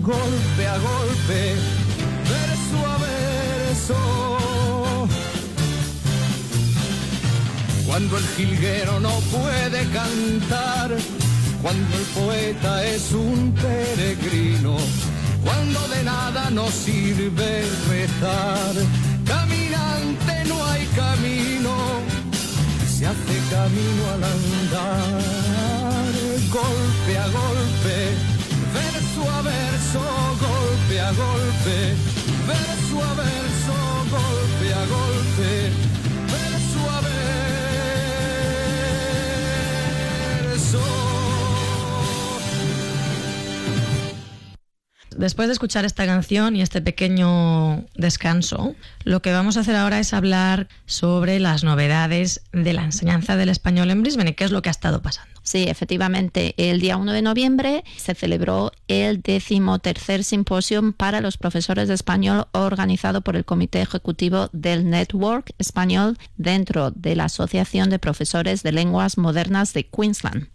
Golpe 0.00 0.66
a 0.68 0.78
golpe, 0.78 1.56
verso 2.32 2.78
a 2.86 2.96
verso. 2.98 4.38
Cuando 7.84 8.18
el 8.18 8.26
jilguero 8.36 9.00
no 9.00 9.14
puede 9.36 9.80
cantar, 9.90 10.96
cuando 11.62 11.96
el 11.96 12.04
poeta 12.14 12.84
es 12.86 13.10
un 13.10 13.52
peregrino, 13.54 14.76
cuando 15.44 15.88
de 15.88 16.04
nada 16.04 16.50
nos 16.50 16.70
sirve 16.70 17.64
rezar. 17.88 19.15
No 20.48 20.64
hay 20.66 20.86
camino, 20.94 21.74
se 22.88 23.06
hace 23.06 23.34
camino 23.50 24.02
al 24.14 24.24
andar, 24.24 26.12
golpe 26.50 27.18
a 27.18 27.26
golpe, 27.28 27.96
verso 28.74 29.20
a 29.30 29.42
verso, 29.42 30.00
golpe 30.40 31.00
a 31.00 31.12
golpe, 31.12 31.76
verso 32.46 32.96
a 33.02 33.14
verso, 33.14 33.74
golpe, 34.10 34.45
Después 45.18 45.48
de 45.48 45.54
escuchar 45.54 45.86
esta 45.86 46.04
canción 46.04 46.56
y 46.56 46.62
este 46.62 46.82
pequeño 46.82 47.86
descanso, 47.94 48.74
lo 49.04 49.22
que 49.22 49.32
vamos 49.32 49.56
a 49.56 49.60
hacer 49.60 49.74
ahora 49.74 49.98
es 49.98 50.12
hablar 50.12 50.68
sobre 50.84 51.40
las 51.40 51.64
novedades 51.64 52.42
de 52.52 52.74
la 52.74 52.84
enseñanza 52.84 53.36
del 53.36 53.48
español 53.48 53.90
en 53.90 54.02
Brisbane 54.02 54.30
y 54.30 54.34
qué 54.34 54.44
es 54.44 54.50
lo 54.50 54.60
que 54.60 54.68
ha 54.68 54.72
estado 54.72 55.00
pasando. 55.00 55.36
Sí, 55.42 55.64
efectivamente, 55.68 56.54
el 56.58 56.80
día 56.80 56.96
1 56.98 57.12
de 57.12 57.22
noviembre 57.22 57.84
se 57.96 58.14
celebró 58.14 58.72
el 58.88 59.22
decimotercer 59.22 60.22
simposio 60.22 60.92
para 60.92 61.20
los 61.20 61.38
profesores 61.38 61.88
de 61.88 61.94
español 61.94 62.48
organizado 62.52 63.22
por 63.22 63.36
el 63.36 63.44
Comité 63.44 63.80
Ejecutivo 63.80 64.50
del 64.52 64.90
Network 64.90 65.52
Español 65.58 66.18
dentro 66.36 66.90
de 66.90 67.16
la 67.16 67.24
Asociación 67.24 67.88
de 67.88 67.98
Profesores 67.98 68.62
de 68.62 68.72
Lenguas 68.72 69.16
Modernas 69.16 69.72
de 69.72 69.86
Queensland. 69.86 70.48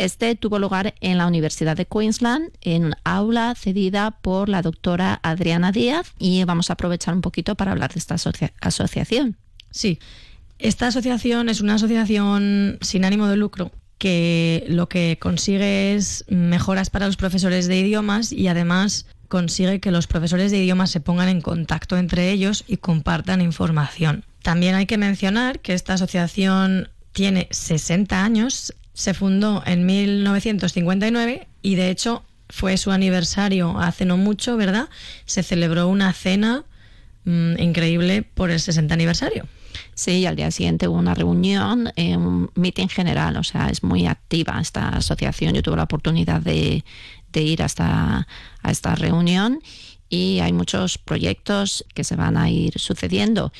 Este 0.00 0.34
tuvo 0.34 0.58
lugar 0.58 0.94
en 1.02 1.18
la 1.18 1.26
Universidad 1.26 1.76
de 1.76 1.84
Queensland, 1.84 2.50
en 2.62 2.86
un 2.86 2.94
aula 3.04 3.54
cedida 3.54 4.12
por 4.12 4.48
la 4.48 4.62
doctora 4.62 5.20
Adriana 5.22 5.72
Díaz, 5.72 6.14
y 6.18 6.42
vamos 6.44 6.70
a 6.70 6.72
aprovechar 6.72 7.12
un 7.12 7.20
poquito 7.20 7.54
para 7.54 7.72
hablar 7.72 7.92
de 7.92 7.98
esta 7.98 8.14
asocia 8.14 8.50
asociación. 8.62 9.36
Sí, 9.70 9.98
esta 10.58 10.86
asociación 10.86 11.50
es 11.50 11.60
una 11.60 11.74
asociación 11.74 12.78
sin 12.80 13.04
ánimo 13.04 13.26
de 13.26 13.36
lucro 13.36 13.72
que 13.98 14.64
lo 14.68 14.88
que 14.88 15.18
consigue 15.20 15.94
es 15.94 16.24
mejoras 16.28 16.88
para 16.88 17.04
los 17.04 17.18
profesores 17.18 17.68
de 17.68 17.80
idiomas 17.80 18.32
y 18.32 18.48
además 18.48 19.04
consigue 19.28 19.80
que 19.80 19.90
los 19.90 20.06
profesores 20.06 20.50
de 20.50 20.64
idiomas 20.64 20.90
se 20.90 21.00
pongan 21.00 21.28
en 21.28 21.42
contacto 21.42 21.98
entre 21.98 22.30
ellos 22.30 22.64
y 22.66 22.78
compartan 22.78 23.42
información. 23.42 24.24
También 24.42 24.76
hay 24.76 24.86
que 24.86 24.96
mencionar 24.96 25.60
que 25.60 25.74
esta 25.74 25.92
asociación 25.92 26.88
tiene 27.12 27.48
60 27.50 28.24
años, 28.24 28.72
se 29.00 29.14
fundó 29.14 29.62
en 29.64 29.86
1959 29.86 31.48
y 31.62 31.74
de 31.76 31.88
hecho 31.88 32.22
fue 32.50 32.76
su 32.76 32.90
aniversario 32.90 33.80
hace 33.80 34.04
no 34.04 34.18
mucho, 34.18 34.58
¿verdad? 34.58 34.90
Se 35.24 35.42
celebró 35.42 35.88
una 35.88 36.12
cena 36.12 36.64
mmm, 37.24 37.58
increíble 37.58 38.22
por 38.22 38.50
el 38.50 38.60
60 38.60 38.92
aniversario. 38.92 39.46
Sí, 39.94 40.18
y 40.18 40.26
al 40.26 40.36
día 40.36 40.50
siguiente 40.50 40.86
hubo 40.86 40.98
una 40.98 41.14
reunión, 41.14 41.90
eh, 41.96 42.14
un 42.14 42.50
meeting 42.56 42.88
general, 42.88 43.38
o 43.38 43.42
sea, 43.42 43.70
es 43.70 43.82
muy 43.82 44.06
activa 44.06 44.60
esta 44.60 44.90
asociación. 44.90 45.54
Yo 45.54 45.62
tuve 45.62 45.76
la 45.76 45.84
oportunidad 45.84 46.42
de, 46.42 46.84
de 47.32 47.40
ir 47.40 47.62
hasta 47.62 48.26
a 48.62 48.70
esta 48.70 48.96
reunión 48.96 49.62
y 50.10 50.40
hay 50.40 50.52
muchos 50.52 50.98
proyectos 50.98 51.86
que 51.94 52.04
se 52.04 52.16
van 52.16 52.36
a 52.36 52.50
ir 52.50 52.78
sucediendo. 52.78 53.50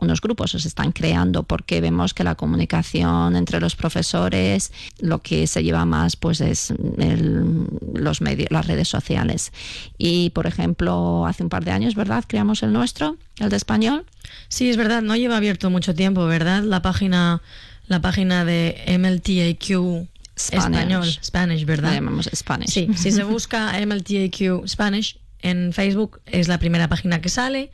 unos 0.00 0.20
grupos 0.20 0.52
se 0.52 0.68
están 0.68 0.92
creando 0.92 1.42
porque 1.42 1.80
vemos 1.80 2.14
que 2.14 2.24
la 2.24 2.34
comunicación 2.34 3.36
entre 3.36 3.60
los 3.60 3.76
profesores 3.76 4.72
lo 4.98 5.20
que 5.20 5.46
se 5.46 5.62
lleva 5.62 5.84
más 5.84 6.16
pues 6.16 6.40
es 6.40 6.72
el, 6.98 7.66
los 7.94 8.20
medios 8.20 8.50
las 8.50 8.66
redes 8.66 8.88
sociales. 8.88 9.52
Y 9.98 10.30
por 10.30 10.46
ejemplo 10.46 11.26
hace 11.26 11.42
un 11.42 11.48
par 11.48 11.64
de 11.64 11.70
años 11.70 11.94
verdad 11.94 12.24
creamos 12.26 12.62
el 12.62 12.72
nuestro 12.72 13.16
el 13.38 13.48
de 13.48 13.56
español. 13.56 14.04
Sí 14.48 14.68
es 14.68 14.76
verdad 14.76 15.02
no 15.02 15.16
lleva 15.16 15.36
abierto 15.36 15.70
mucho 15.70 15.94
tiempo 15.94 16.26
verdad 16.26 16.62
la 16.62 16.82
página 16.82 17.42
la 17.86 18.00
página 18.00 18.44
de 18.44 18.76
MLTAQ 18.98 20.08
Spanish. 20.36 20.70
español 20.70 21.18
Spanish 21.22 21.64
verdad 21.64 21.92
llamamos 21.92 22.30
Spanish. 22.34 22.70
Sí 22.70 22.88
si 22.96 23.12
se 23.12 23.24
busca 23.24 23.72
MLTAQ 23.84 24.66
Spanish 24.66 25.18
en 25.42 25.72
Facebook 25.72 26.20
es 26.26 26.48
la 26.48 26.58
primera 26.58 26.88
página 26.88 27.20
que 27.20 27.28
sale 27.28 27.70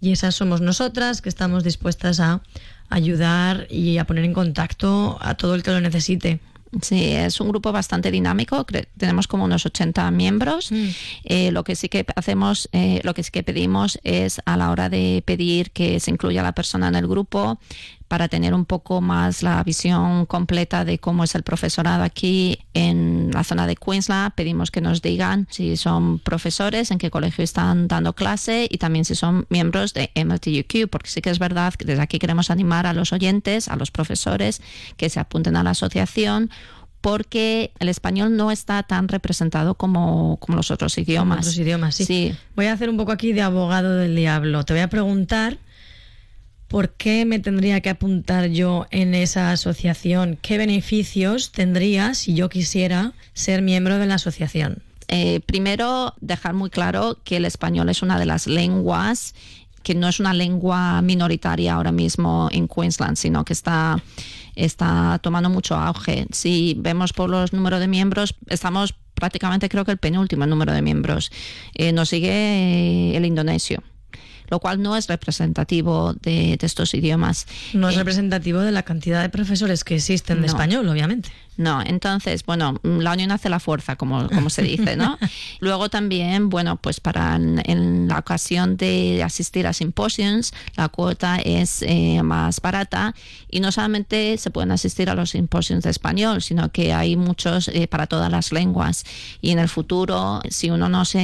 y 0.00 0.12
esas 0.12 0.34
somos 0.34 0.60
nosotras 0.60 1.20
que 1.22 1.28
estamos 1.28 1.64
dispuestas 1.64 2.20
a 2.20 2.42
ayudar 2.88 3.66
y 3.70 3.98
a 3.98 4.06
poner 4.06 4.24
en 4.24 4.32
contacto 4.32 5.18
a 5.20 5.34
todo 5.34 5.54
el 5.54 5.62
que 5.62 5.70
lo 5.70 5.80
necesite. 5.80 6.40
Sí, 6.82 7.12
es 7.12 7.40
un 7.40 7.48
grupo 7.48 7.72
bastante 7.72 8.10
dinámico. 8.10 8.66
Tenemos 8.98 9.26
como 9.26 9.44
unos 9.44 9.64
80 9.64 10.10
miembros. 10.10 10.70
Mm. 10.70 10.88
Eh, 11.24 11.50
lo 11.50 11.64
que 11.64 11.74
sí 11.76 11.88
que 11.88 12.04
hacemos, 12.14 12.68
eh, 12.72 13.00
lo 13.04 13.14
que 13.14 13.22
sí 13.22 13.30
que 13.30 13.42
pedimos 13.42 13.98
es 14.04 14.40
a 14.44 14.56
la 14.56 14.70
hora 14.70 14.90
de 14.90 15.22
pedir 15.24 15.70
que 15.70 15.98
se 15.98 16.10
incluya 16.10 16.42
la 16.42 16.52
persona 16.52 16.88
en 16.88 16.96
el 16.96 17.06
grupo 17.06 17.58
para 18.08 18.28
tener 18.28 18.54
un 18.54 18.64
poco 18.64 19.02
más 19.02 19.42
la 19.42 19.62
visión 19.62 20.24
completa 20.26 20.84
de 20.84 20.98
cómo 20.98 21.24
es 21.24 21.34
el 21.34 21.42
profesorado 21.42 22.02
aquí 22.02 22.58
en 22.72 23.30
la 23.32 23.44
zona 23.44 23.66
de 23.66 23.76
Queensland. 23.76 24.32
Pedimos 24.34 24.70
que 24.70 24.80
nos 24.80 25.02
digan 25.02 25.46
si 25.50 25.76
son 25.76 26.18
profesores, 26.18 26.90
en 26.90 26.98
qué 26.98 27.10
colegio 27.10 27.44
están 27.44 27.86
dando 27.86 28.14
clase 28.14 28.66
y 28.70 28.78
también 28.78 29.04
si 29.04 29.14
son 29.14 29.46
miembros 29.50 29.92
de 29.92 30.10
MLTUQ, 30.16 30.88
porque 30.90 31.10
sí 31.10 31.20
que 31.20 31.30
es 31.30 31.38
verdad 31.38 31.74
que 31.74 31.84
desde 31.84 32.02
aquí 32.02 32.18
queremos 32.18 32.50
animar 32.50 32.86
a 32.86 32.94
los 32.94 33.12
oyentes, 33.12 33.68
a 33.68 33.76
los 33.76 33.90
profesores, 33.90 34.62
que 34.96 35.10
se 35.10 35.20
apunten 35.20 35.56
a 35.56 35.62
la 35.62 35.70
asociación 35.70 36.50
porque 37.00 37.72
el 37.78 37.88
español 37.88 38.36
no 38.36 38.50
está 38.50 38.82
tan 38.82 39.06
representado 39.06 39.74
como, 39.74 40.38
como 40.40 40.56
los 40.56 40.70
otros 40.70 40.96
idiomas. 40.98 41.38
Como 41.38 41.40
otros 41.40 41.58
idiomas, 41.58 41.94
sí. 41.94 42.04
sí. 42.04 42.36
Voy 42.56 42.66
a 42.66 42.72
hacer 42.72 42.90
un 42.90 42.96
poco 42.96 43.12
aquí 43.12 43.32
de 43.32 43.42
abogado 43.42 43.94
del 43.96 44.16
diablo. 44.16 44.64
Te 44.64 44.72
voy 44.72 44.82
a 44.82 44.88
preguntar 44.88 45.58
¿por 46.68 46.90
qué 46.90 47.24
me 47.24 47.38
tendría 47.38 47.80
que 47.80 47.90
apuntar 47.90 48.46
yo 48.46 48.86
en 48.90 49.14
esa 49.14 49.50
asociación? 49.50 50.38
¿Qué 50.40 50.58
beneficios 50.58 51.50
tendría 51.50 52.14
si 52.14 52.34
yo 52.34 52.48
quisiera 52.48 53.14
ser 53.32 53.62
miembro 53.62 53.98
de 53.98 54.06
la 54.06 54.14
asociación? 54.14 54.82
Eh, 55.08 55.40
primero, 55.40 56.14
dejar 56.20 56.52
muy 56.52 56.68
claro 56.68 57.18
que 57.24 57.38
el 57.38 57.46
español 57.46 57.88
es 57.88 58.02
una 58.02 58.18
de 58.18 58.26
las 58.26 58.46
lenguas 58.46 59.34
que 59.82 59.94
no 59.94 60.08
es 60.08 60.20
una 60.20 60.34
lengua 60.34 61.00
minoritaria 61.00 61.74
ahora 61.74 61.92
mismo 61.92 62.48
en 62.52 62.68
Queensland, 62.68 63.16
sino 63.16 63.44
que 63.44 63.54
está 63.54 64.02
está 64.54 65.18
tomando 65.22 65.48
mucho 65.48 65.76
auge. 65.76 66.26
Si 66.32 66.74
vemos 66.78 67.12
por 67.12 67.30
los 67.30 67.52
números 67.52 67.80
de 67.80 67.86
miembros, 67.86 68.34
estamos 68.48 68.94
prácticamente 69.14 69.68
creo 69.68 69.84
que 69.84 69.92
el 69.92 69.98
penúltimo 69.98 70.46
número 70.46 70.72
de 70.72 70.82
miembros. 70.82 71.30
Eh, 71.74 71.92
nos 71.92 72.10
sigue 72.10 73.16
el 73.16 73.24
indonesio 73.24 73.82
lo 74.48 74.60
cual 74.60 74.82
no 74.82 74.96
es 74.96 75.06
representativo 75.08 76.14
de, 76.14 76.58
estos 76.60 76.94
idiomas. 76.94 77.46
No 77.74 77.88
es 77.88 77.94
Eh, 77.94 77.98
representativo 77.98 78.60
de 78.60 78.72
la 78.72 78.82
cantidad 78.82 79.22
de 79.22 79.28
profesores 79.28 79.84
que 79.84 79.94
existen 79.96 80.36
de 80.40 80.46
No. 80.46 80.46
español, 80.48 80.88
obviamente. 80.88 81.30
No, 81.56 81.82
entonces, 81.84 82.44
bueno, 82.46 82.78
la 82.84 83.12
unión 83.14 83.32
hace 83.32 83.48
la 83.48 83.58
fuerza, 83.58 83.96
como, 83.96 84.28
como 84.28 84.48
se 84.48 84.62
dice, 84.62 84.94
¿no? 84.96 85.18
Luego 85.60 85.88
también, 85.88 86.50
bueno, 86.50 86.76
pues 86.76 87.00
para 87.00 87.34
en, 87.34 87.60
en 87.64 88.06
la 88.06 88.18
ocasión 88.20 88.76
de 88.76 89.24
asistir 89.24 89.66
a 89.66 89.72
simposios, 89.72 90.52
la 90.76 90.88
cuota 90.88 91.38
es 91.38 91.82
eh, 91.82 92.22
más 92.22 92.60
barata 92.60 93.12
y 93.50 93.58
no 93.58 93.72
solamente 93.72 94.38
se 94.38 94.50
pueden 94.50 94.70
asistir 94.70 95.10
a 95.10 95.16
los 95.16 95.30
simposios 95.30 95.82
de 95.82 95.90
español, 95.90 96.42
sino 96.42 96.70
que 96.70 96.92
hay 96.92 97.16
muchos 97.16 97.66
eh, 97.68 97.88
para 97.88 98.06
todas 98.06 98.30
las 98.30 98.52
lenguas. 98.52 99.04
Y 99.40 99.50
en 99.50 99.58
el 99.58 99.68
futuro, 99.68 100.40
si 100.50 100.70
uno 100.70 100.88
no 100.88 101.04
se 101.04 101.20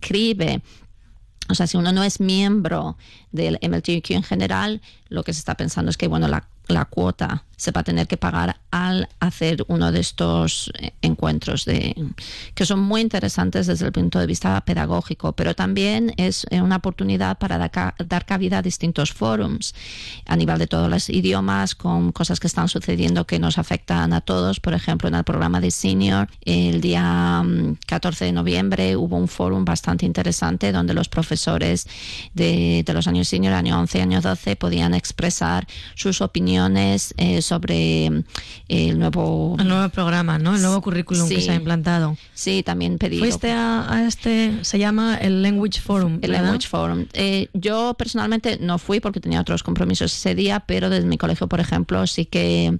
inscribe 0.00 0.60
o 1.48 1.54
sea, 1.54 1.66
si 1.66 1.76
uno 1.76 1.92
no 1.92 2.04
es 2.04 2.20
miembro 2.20 2.96
del 3.32 3.58
MLTQ 3.62 4.10
en 4.10 4.22
general, 4.22 4.80
lo 5.08 5.24
que 5.24 5.32
se 5.32 5.40
está 5.40 5.56
pensando 5.56 5.90
es 5.90 5.96
que, 5.96 6.08
bueno, 6.08 6.28
la, 6.28 6.46
la 6.68 6.84
cuota 6.84 7.44
se 7.60 7.72
va 7.72 7.82
a 7.82 7.84
tener 7.84 8.06
que 8.06 8.16
pagar 8.16 8.56
al 8.70 9.06
hacer 9.20 9.64
uno 9.68 9.92
de 9.92 10.00
estos 10.00 10.72
eh, 10.78 10.92
encuentros 11.02 11.66
de, 11.66 11.94
que 12.54 12.64
son 12.64 12.80
muy 12.80 13.02
interesantes 13.02 13.66
desde 13.66 13.84
el 13.84 13.92
punto 13.92 14.18
de 14.18 14.26
vista 14.26 14.58
pedagógico, 14.64 15.32
pero 15.32 15.54
también 15.54 16.14
es 16.16 16.46
eh, 16.50 16.62
una 16.62 16.76
oportunidad 16.76 17.36
para 17.38 17.58
dar, 17.58 17.70
ca- 17.70 17.94
dar 17.98 18.24
cabida 18.24 18.58
a 18.58 18.62
distintos 18.62 19.12
forums 19.12 19.74
a 20.24 20.36
nivel 20.36 20.58
de 20.58 20.66
todos 20.66 20.88
los 20.88 21.10
idiomas, 21.10 21.74
con 21.74 22.12
cosas 22.12 22.40
que 22.40 22.46
están 22.46 22.68
sucediendo 22.68 23.26
que 23.26 23.38
nos 23.38 23.58
afectan 23.58 24.14
a 24.14 24.22
todos. 24.22 24.58
Por 24.58 24.72
ejemplo, 24.72 25.08
en 25.08 25.16
el 25.16 25.24
programa 25.24 25.60
de 25.60 25.70
Senior, 25.70 26.28
el 26.46 26.80
día 26.80 27.42
mm, 27.42 27.76
14 27.86 28.24
de 28.24 28.32
noviembre 28.32 28.96
hubo 28.96 29.16
un 29.18 29.28
forum 29.28 29.66
bastante 29.66 30.06
interesante 30.06 30.72
donde 30.72 30.94
los 30.94 31.08
profesores 31.10 31.86
de, 32.32 32.82
de 32.86 32.94
los 32.94 33.06
años 33.06 33.28
senior, 33.28 33.52
año 33.52 33.78
11, 33.78 34.00
año 34.00 34.20
12, 34.22 34.56
podían 34.56 34.94
expresar 34.94 35.66
sus 35.94 36.22
opiniones 36.22 37.12
eh, 37.18 37.42
sobre 37.50 38.10
mm, 38.10 38.24
el 38.68 38.98
nuevo... 38.98 39.56
El 39.58 39.68
nuevo 39.68 39.88
programa, 39.88 40.38
¿no? 40.38 40.54
El 40.54 40.62
nuevo 40.62 40.80
currículum 40.80 41.28
que 41.28 41.40
se 41.40 41.50
ha 41.50 41.54
implantado. 41.56 42.16
Sí, 42.32 42.62
también 42.62 42.98
pedí... 42.98 43.18
Fuiste 43.18 43.50
a, 43.50 43.92
a 43.92 44.06
este, 44.06 44.64
se 44.64 44.78
llama 44.78 45.16
el 45.16 45.42
Language 45.42 45.80
Forum. 45.80 46.14
El 46.22 46.30
¿verdad? 46.30 46.44
Language 46.44 46.68
Forum. 46.68 47.06
Eh, 47.12 47.48
yo 47.52 47.94
personalmente 47.94 48.58
no 48.60 48.78
fui 48.78 49.00
porque 49.00 49.20
tenía 49.20 49.40
otros 49.40 49.62
compromisos 49.62 50.12
ese 50.12 50.34
día, 50.34 50.60
pero 50.60 50.90
desde 50.90 51.06
mi 51.06 51.18
colegio, 51.18 51.48
por 51.48 51.60
ejemplo, 51.60 52.06
sí 52.06 52.24
que 52.24 52.78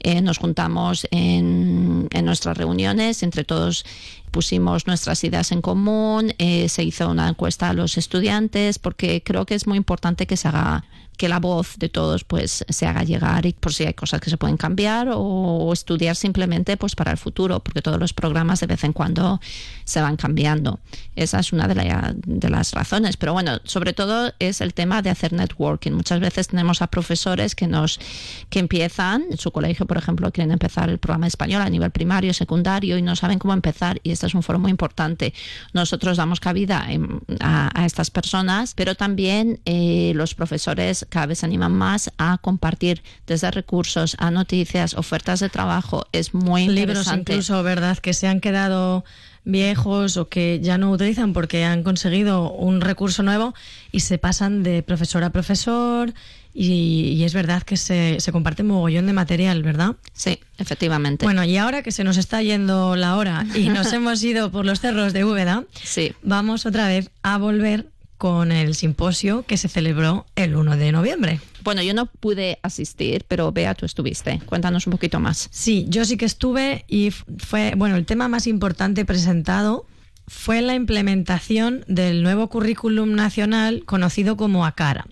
eh, 0.00 0.20
nos 0.20 0.38
juntamos 0.38 1.06
en, 1.10 2.08
en 2.10 2.24
nuestras 2.24 2.56
reuniones, 2.56 3.22
entre 3.22 3.42
todos 3.44 3.84
pusimos 4.32 4.86
nuestras 4.88 5.22
ideas 5.22 5.52
en 5.52 5.62
común, 5.62 6.34
eh, 6.38 6.68
se 6.68 6.82
hizo 6.82 7.08
una 7.08 7.28
encuesta 7.28 7.68
a 7.68 7.72
los 7.74 7.96
estudiantes, 7.98 8.80
porque 8.80 9.22
creo 9.22 9.46
que 9.46 9.54
es 9.54 9.66
muy 9.68 9.76
importante 9.78 10.26
que 10.26 10.36
se 10.36 10.48
haga 10.48 10.84
que 11.18 11.28
la 11.28 11.38
voz 11.38 11.76
de 11.78 11.90
todos 11.90 12.24
pues 12.24 12.64
se 12.68 12.86
haga 12.86 13.04
llegar 13.04 13.44
y 13.44 13.52
por 13.52 13.72
si 13.74 13.84
hay 13.84 13.92
cosas 13.92 14.18
que 14.20 14.30
se 14.30 14.38
pueden 14.38 14.56
cambiar 14.56 15.08
o 15.14 15.70
estudiar 15.72 16.16
simplemente 16.16 16.78
pues 16.78 16.96
para 16.96 17.10
el 17.12 17.18
futuro 17.18 17.60
porque 17.60 17.82
todos 17.82 18.00
los 18.00 18.14
programas 18.14 18.60
de 18.60 18.66
vez 18.66 18.82
en 18.82 18.94
cuando 18.94 19.38
se 19.84 20.00
van 20.00 20.16
cambiando. 20.16 20.80
Esa 21.14 21.38
es 21.38 21.52
una 21.52 21.68
de, 21.68 21.74
la- 21.74 22.14
de 22.16 22.48
las 22.48 22.72
razones. 22.72 23.18
Pero 23.18 23.34
bueno 23.34 23.58
sobre 23.64 23.92
todo 23.92 24.32
es 24.38 24.62
el 24.62 24.72
tema 24.72 25.02
de 25.02 25.10
hacer 25.10 25.34
networking. 25.34 25.92
Muchas 25.92 26.18
veces 26.18 26.48
tenemos 26.48 26.80
a 26.80 26.86
profesores 26.86 27.54
que 27.54 27.66
nos 27.68 28.00
que 28.48 28.58
empiezan 28.58 29.24
en 29.30 29.36
su 29.36 29.52
colegio 29.52 29.86
por 29.86 29.98
ejemplo 29.98 30.32
quieren 30.32 30.50
empezar 30.50 30.88
el 30.88 30.98
programa 30.98 31.26
español 31.26 31.60
a 31.60 31.68
nivel 31.68 31.90
primario 31.90 32.32
secundario 32.32 32.96
y 32.96 33.02
no 33.02 33.16
saben 33.16 33.38
cómo 33.38 33.52
empezar 33.52 34.00
este 34.22 34.28
es 34.28 34.34
un 34.34 34.42
foro 34.44 34.60
muy 34.60 34.70
importante. 34.70 35.34
Nosotros 35.72 36.16
damos 36.16 36.38
cabida 36.38 36.86
en- 36.88 37.20
a, 37.40 37.70
a 37.80 37.84
estas 37.86 38.10
personas 38.10 38.74
pero 38.76 38.94
también 38.94 39.58
eh, 39.64 40.12
los 40.14 40.34
profesores 40.34 41.04
cada 41.08 41.26
vez 41.26 41.38
se 41.40 41.46
animan 41.46 41.72
más 41.74 42.10
a 42.18 42.38
compartir 42.38 43.02
desde 43.26 43.50
recursos 43.50 44.14
a 44.20 44.30
noticias 44.30 44.94
ofertas 44.94 45.40
de 45.40 45.48
trabajo. 45.48 46.06
Es 46.12 46.34
muy 46.34 46.68
Libros 46.68 46.98
interesante. 46.98 47.32
incluso, 47.32 47.62
¿verdad? 47.64 47.98
Que 47.98 48.14
se 48.14 48.28
han 48.28 48.40
quedado 48.40 49.04
viejos 49.44 50.16
o 50.16 50.28
que 50.28 50.60
ya 50.62 50.78
no 50.78 50.90
utilizan 50.90 51.32
porque 51.32 51.64
han 51.64 51.82
conseguido 51.82 52.50
un 52.50 52.80
recurso 52.80 53.22
nuevo 53.22 53.54
y 53.90 54.00
se 54.00 54.18
pasan 54.18 54.62
de 54.62 54.82
profesor 54.82 55.24
a 55.24 55.30
profesor 55.30 56.12
y, 56.54 57.14
y 57.16 57.24
es 57.24 57.34
verdad 57.34 57.62
que 57.62 57.76
se, 57.76 58.20
se 58.20 58.30
comparte 58.30 58.62
mogollón 58.62 59.06
de 59.06 59.12
material, 59.12 59.62
¿verdad? 59.62 59.96
sí 60.12 60.38
efectivamente 60.58 61.24
Bueno, 61.24 61.44
y 61.44 61.56
ahora 61.56 61.82
que 61.82 61.90
se 61.90 62.04
nos 62.04 62.18
está 62.18 62.42
yendo 62.42 62.94
la 62.94 63.16
hora 63.16 63.46
y 63.54 63.68
nos 63.68 63.92
hemos 63.92 64.22
ido 64.22 64.50
por 64.50 64.64
los 64.64 64.80
cerros 64.80 65.12
de 65.12 65.24
Úbeda, 65.24 65.64
sí 65.82 66.12
vamos 66.22 66.66
otra 66.66 66.86
vez 66.86 67.10
a 67.22 67.38
volver 67.38 67.86
con 68.18 68.52
el 68.52 68.76
simposio 68.76 69.42
que 69.42 69.56
se 69.56 69.68
celebró 69.68 70.26
el 70.36 70.54
1 70.54 70.76
de 70.76 70.92
noviembre. 70.92 71.40
Bueno 71.62 71.82
yo 71.82 71.94
no 71.94 72.06
pude 72.06 72.58
asistir 72.62 73.24
pero 73.28 73.52
Bea 73.52 73.74
tú 73.74 73.86
estuviste 73.86 74.40
cuéntanos 74.46 74.86
un 74.86 74.92
poquito 74.92 75.20
más 75.20 75.48
Sí, 75.50 75.86
yo 75.88 76.04
sí 76.04 76.16
que 76.16 76.24
estuve 76.24 76.84
y 76.88 77.10
fue, 77.10 77.74
bueno, 77.76 77.96
el 77.96 78.06
tema 78.06 78.26
más 78.28 78.46
importante 78.46 79.04
presentado 79.04 79.86
fue 80.26 80.62
la 80.62 80.74
implementación 80.74 81.84
del 81.88 82.22
nuevo 82.22 82.48
currículum 82.48 83.14
nacional 83.14 83.84
conocido 83.84 84.36
como 84.36 84.64
ACARA. 84.64 85.06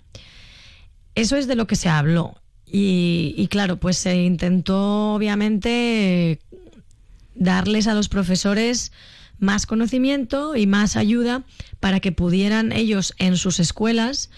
Eso 1.15 1.37
es 1.37 1.47
de 1.47 1.57
lo 1.57 1.67
que 1.67 1.77
se 1.77 1.89
habló. 1.89 2.41
Y, 2.67 3.35
y 3.37 3.49
claro, 3.49 3.79
pues 3.79 3.99
se 3.99 4.23
intentó 4.23 5.15
obviamente 5.15 6.41
darles 7.35 7.87
a 7.87 7.95
los 7.95 8.09
profesores 8.09 8.93
más 9.39 9.67
conocimiento 9.67 10.57
y 10.57 10.67
más 10.67 10.97
ayuda 10.97 11.45
para 11.81 12.01
que 12.01 12.13
pudieran 12.13 12.73
ellos 12.73 13.15
en 13.19 13.37
sus 13.37 13.61
escuelas 13.61 14.31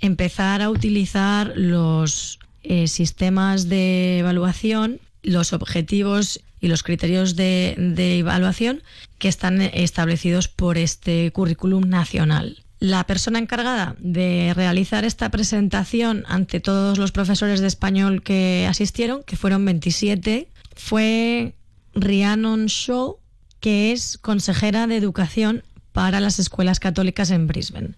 empezar 0.00 0.62
a 0.62 0.70
utilizar 0.70 1.52
los 1.56 2.38
eh, 2.62 2.88
sistemas 2.88 3.68
de 3.68 4.18
evaluación, 4.18 5.00
los 5.22 5.52
objetivos 5.52 6.40
y 6.60 6.68
los 6.68 6.82
criterios 6.82 7.36
de, 7.36 7.74
de 7.78 8.18
evaluación 8.18 8.82
que 9.18 9.28
están 9.28 9.60
establecidos 9.60 10.48
por 10.48 10.78
este 10.78 11.30
currículum 11.32 11.88
nacional. 11.88 12.64
La 12.80 13.04
persona 13.04 13.38
encargada 13.38 13.96
de 13.98 14.52
realizar 14.54 15.04
esta 15.04 15.30
presentación 15.30 16.24
ante 16.26 16.60
todos 16.60 16.98
los 16.98 17.12
profesores 17.12 17.60
de 17.60 17.66
español 17.66 18.22
que 18.22 18.66
asistieron, 18.68 19.22
que 19.22 19.36
fueron 19.36 19.64
27, 19.64 20.48
fue 20.74 21.54
Rhiannon 21.94 22.66
Shaw, 22.66 23.18
que 23.60 23.92
es 23.92 24.18
consejera 24.18 24.86
de 24.86 24.96
educación 24.96 25.62
para 25.94 26.18
las 26.18 26.40
escuelas 26.40 26.80
católicas 26.80 27.30
en 27.30 27.46
Brisbane. 27.46 27.90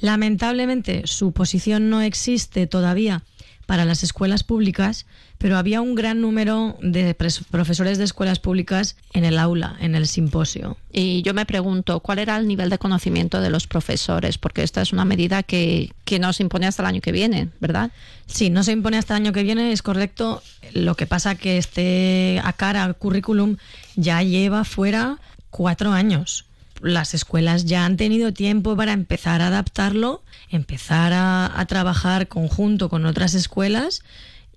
Lamentablemente 0.00 1.02
su 1.06 1.32
posición 1.32 1.90
no 1.90 2.00
existe 2.00 2.68
todavía 2.68 3.24
para 3.66 3.84
las 3.84 4.04
escuelas 4.04 4.44
públicas, 4.44 5.04
pero 5.36 5.56
había 5.56 5.80
un 5.80 5.96
gran 5.96 6.20
número 6.20 6.76
de 6.80 7.14
profesores 7.14 7.98
de 7.98 8.04
escuelas 8.04 8.38
públicas 8.38 8.96
en 9.12 9.24
el 9.24 9.36
aula, 9.36 9.76
en 9.80 9.96
el 9.96 10.06
simposio. 10.06 10.76
Y 10.92 11.22
yo 11.22 11.34
me 11.34 11.44
pregunto, 11.44 11.98
¿cuál 12.00 12.20
era 12.20 12.36
el 12.36 12.46
nivel 12.46 12.70
de 12.70 12.78
conocimiento 12.78 13.40
de 13.40 13.50
los 13.50 13.66
profesores? 13.66 14.38
Porque 14.38 14.62
esta 14.62 14.80
es 14.80 14.92
una 14.92 15.04
medida 15.04 15.42
que, 15.42 15.92
que 16.04 16.20
nos 16.20 16.38
impone 16.38 16.68
hasta 16.68 16.82
el 16.82 16.88
año 16.88 17.00
que 17.00 17.12
viene, 17.12 17.48
¿verdad? 17.58 17.90
Sí, 18.26 18.48
no 18.48 18.62
se 18.62 18.72
impone 18.72 18.96
hasta 18.96 19.16
el 19.16 19.22
año 19.22 19.32
que 19.32 19.42
viene, 19.42 19.72
es 19.72 19.82
correcto. 19.82 20.40
Lo 20.72 20.94
que 20.94 21.06
pasa 21.06 21.34
que 21.34 21.58
este 21.58 22.40
a 22.44 22.52
cara 22.52 22.92
currículum 22.94 23.56
ya 23.96 24.22
lleva 24.22 24.64
fuera 24.64 25.18
cuatro 25.50 25.92
años. 25.92 26.44
Las 26.82 27.14
escuelas 27.14 27.64
ya 27.64 27.84
han 27.84 27.96
tenido 27.96 28.32
tiempo 28.32 28.76
para 28.76 28.92
empezar 28.92 29.42
a 29.42 29.48
adaptarlo, 29.48 30.22
empezar 30.50 31.12
a, 31.14 31.64
trabajar 31.68 32.28
conjunto 32.28 32.88
con 32.88 33.06
otras 33.06 33.34
escuelas 33.34 34.02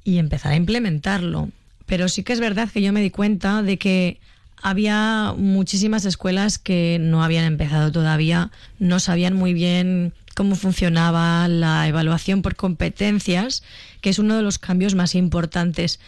y 0.04 0.18
empezar 0.18 0.54
a 0.54 0.56
implementarlo. 0.56 1.50
Pero 1.86 2.08
sí 2.08 2.24
que 2.24 2.34
es 2.34 2.40
verdad 2.40 2.70
que 2.70 2.82
yo 2.82 2.94
me 2.94 3.02
di 3.02 3.10
cuenta 3.10 3.62
de 3.62 3.78
que 3.78 4.20
había 4.62 5.34
muchísimas 5.38 6.06
escuelas 6.06 6.58
que 6.58 6.98
no 7.02 7.24
habían 7.24 7.44
empezado 7.44 7.92
todavía, 7.92 8.52
no 8.80 9.00
sabían 9.00 9.34
muy 9.34 9.54
bien 9.54 10.14
cómo 10.36 10.56
funcionaba 10.56 11.48
la 11.48 11.88
evaluación 11.88 12.42
por 12.42 12.56
competencias, 12.56 13.64
que 14.02 14.10
es 14.10 14.20
uno 14.20 14.36
de 14.36 14.42
los 14.42 14.60
cambios 14.60 14.96
más 14.96 15.16
importantes. 15.16 16.00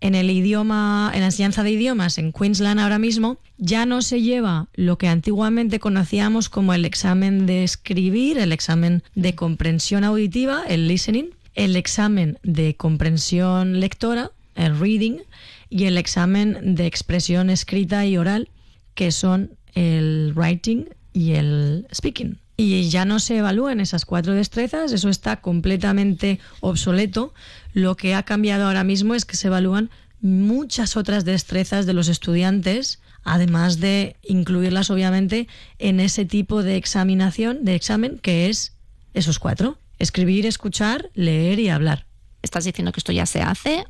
En 0.00 0.14
el 0.14 0.30
idioma, 0.30 1.10
en 1.14 1.20
la 1.20 1.26
enseñanza 1.26 1.62
de 1.62 1.70
idiomas 1.70 2.18
en 2.18 2.32
Queensland 2.32 2.80
ahora 2.80 2.98
mismo, 2.98 3.38
ya 3.56 3.86
no 3.86 4.02
se 4.02 4.20
lleva 4.20 4.68
lo 4.74 4.98
que 4.98 5.08
antiguamente 5.08 5.80
conocíamos 5.80 6.48
como 6.48 6.74
el 6.74 6.84
examen 6.84 7.46
de 7.46 7.64
escribir, 7.64 8.38
el 8.38 8.52
examen 8.52 9.02
de 9.14 9.34
comprensión 9.34 10.04
auditiva, 10.04 10.64
el 10.68 10.86
listening, 10.86 11.30
el 11.54 11.76
examen 11.76 12.38
de 12.42 12.76
comprensión 12.76 13.80
lectora, 13.80 14.32
el 14.54 14.78
reading, 14.78 15.20
y 15.68 15.84
el 15.84 15.98
examen 15.98 16.74
de 16.74 16.86
expresión 16.86 17.50
escrita 17.50 18.06
y 18.06 18.16
oral, 18.16 18.48
que 18.94 19.10
son 19.10 19.56
el 19.74 20.32
writing 20.34 20.86
y 21.12 21.32
el 21.32 21.86
speaking. 21.94 22.38
y 22.58 22.88
ya 22.88 23.04
no 23.04 23.18
se 23.18 23.36
evalúan 23.36 23.80
esas 23.80 24.06
cuatro 24.06 24.32
destrezas, 24.32 24.90
eso 24.92 25.10
está 25.10 25.42
completamente 25.42 26.40
obsoleto. 26.60 27.34
Lo 27.76 27.94
que 27.94 28.14
ha 28.14 28.22
cambiado 28.22 28.64
ahora 28.64 28.84
mismo 28.84 29.14
es 29.14 29.26
que 29.26 29.36
se 29.36 29.48
evalúan 29.48 29.90
muchas 30.22 30.96
otras 30.96 31.26
destrezas 31.26 31.84
de 31.84 31.92
los 31.92 32.08
estudiantes, 32.08 33.02
además 33.22 33.80
de 33.80 34.16
incluirlas 34.22 34.88
obviamente 34.88 35.46
en 35.78 36.00
ese 36.00 36.24
tipo 36.24 36.62
de 36.62 36.76
examinación, 36.76 37.66
de 37.66 37.74
examen, 37.74 38.18
que 38.18 38.48
es 38.48 38.72
esos 39.12 39.38
cuatro, 39.38 39.76
escribir, 39.98 40.46
escuchar, 40.46 41.10
leer 41.12 41.58
y 41.60 41.68
hablar. 41.68 42.06
¿Estás 42.40 42.64
diciendo 42.64 42.92
que 42.92 43.00
esto 43.00 43.12
ya 43.12 43.26
se 43.26 43.42
hace? 43.42 43.84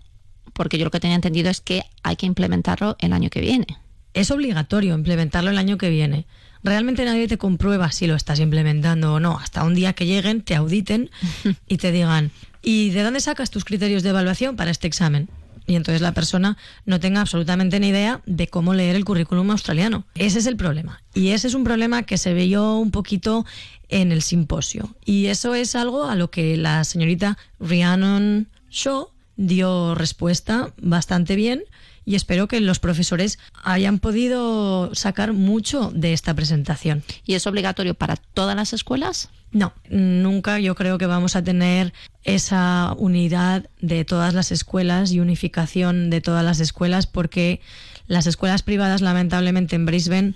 Porque 0.52 0.78
yo 0.78 0.84
lo 0.84 0.90
que 0.90 0.98
tenía 0.98 1.14
entendido 1.14 1.48
es 1.48 1.60
que 1.60 1.84
hay 2.02 2.16
que 2.16 2.26
implementarlo 2.26 2.96
el 2.98 3.12
año 3.12 3.30
que 3.30 3.40
viene. 3.40 3.68
Es 4.14 4.32
obligatorio 4.32 4.96
implementarlo 4.96 5.50
el 5.50 5.58
año 5.58 5.78
que 5.78 5.90
viene. 5.90 6.26
Realmente 6.66 7.04
nadie 7.04 7.28
te 7.28 7.38
comprueba 7.38 7.92
si 7.92 8.08
lo 8.08 8.16
estás 8.16 8.40
implementando 8.40 9.14
o 9.14 9.20
no. 9.20 9.38
Hasta 9.38 9.62
un 9.62 9.76
día 9.76 9.92
que 9.92 10.04
lleguen, 10.04 10.42
te 10.42 10.56
auditen 10.56 11.10
y 11.68 11.76
te 11.76 11.92
digan, 11.92 12.32
¿y 12.60 12.90
de 12.90 13.04
dónde 13.04 13.20
sacas 13.20 13.50
tus 13.50 13.64
criterios 13.64 14.02
de 14.02 14.10
evaluación 14.10 14.56
para 14.56 14.72
este 14.72 14.88
examen? 14.88 15.28
y 15.68 15.74
entonces 15.74 16.00
la 16.00 16.14
persona 16.14 16.56
no 16.84 17.00
tenga 17.00 17.20
absolutamente 17.20 17.80
ni 17.80 17.88
idea 17.88 18.20
de 18.24 18.46
cómo 18.46 18.72
leer 18.72 18.94
el 18.94 19.04
currículum 19.04 19.50
australiano. 19.50 20.04
Ese 20.14 20.38
es 20.38 20.46
el 20.46 20.56
problema. 20.56 21.02
Y 21.12 21.30
ese 21.30 21.48
es 21.48 21.54
un 21.54 21.64
problema 21.64 22.04
que 22.04 22.18
se 22.18 22.34
vio 22.34 22.76
un 22.76 22.92
poquito 22.92 23.44
en 23.88 24.12
el 24.12 24.22
simposio. 24.22 24.94
Y 25.04 25.26
eso 25.26 25.56
es 25.56 25.74
algo 25.74 26.04
a 26.04 26.14
lo 26.14 26.30
que 26.30 26.56
la 26.56 26.84
señorita 26.84 27.36
Rhiannon 27.58 28.46
Shaw 28.70 29.08
dio 29.36 29.96
respuesta 29.96 30.72
bastante 30.80 31.34
bien 31.34 31.64
y 32.06 32.14
espero 32.14 32.46
que 32.46 32.60
los 32.60 32.78
profesores 32.78 33.38
hayan 33.64 33.98
podido 33.98 34.94
sacar 34.94 35.32
mucho 35.32 35.90
de 35.92 36.12
esta 36.12 36.32
presentación. 36.32 37.02
¿Y 37.26 37.34
es 37.34 37.46
obligatorio 37.48 37.94
para 37.94 38.16
todas 38.16 38.54
las 38.54 38.72
escuelas? 38.72 39.28
No, 39.50 39.74
nunca 39.90 40.60
yo 40.60 40.76
creo 40.76 40.98
que 40.98 41.06
vamos 41.06 41.34
a 41.34 41.42
tener 41.42 41.92
esa 42.22 42.94
unidad 42.96 43.68
de 43.80 44.04
todas 44.04 44.34
las 44.34 44.52
escuelas 44.52 45.10
y 45.10 45.20
unificación 45.20 46.08
de 46.08 46.20
todas 46.20 46.44
las 46.44 46.60
escuelas 46.60 47.06
porque 47.08 47.60
las 48.06 48.26
escuelas 48.28 48.62
privadas 48.62 49.00
lamentablemente 49.00 49.74
en 49.74 49.86
Brisbane 49.86 50.34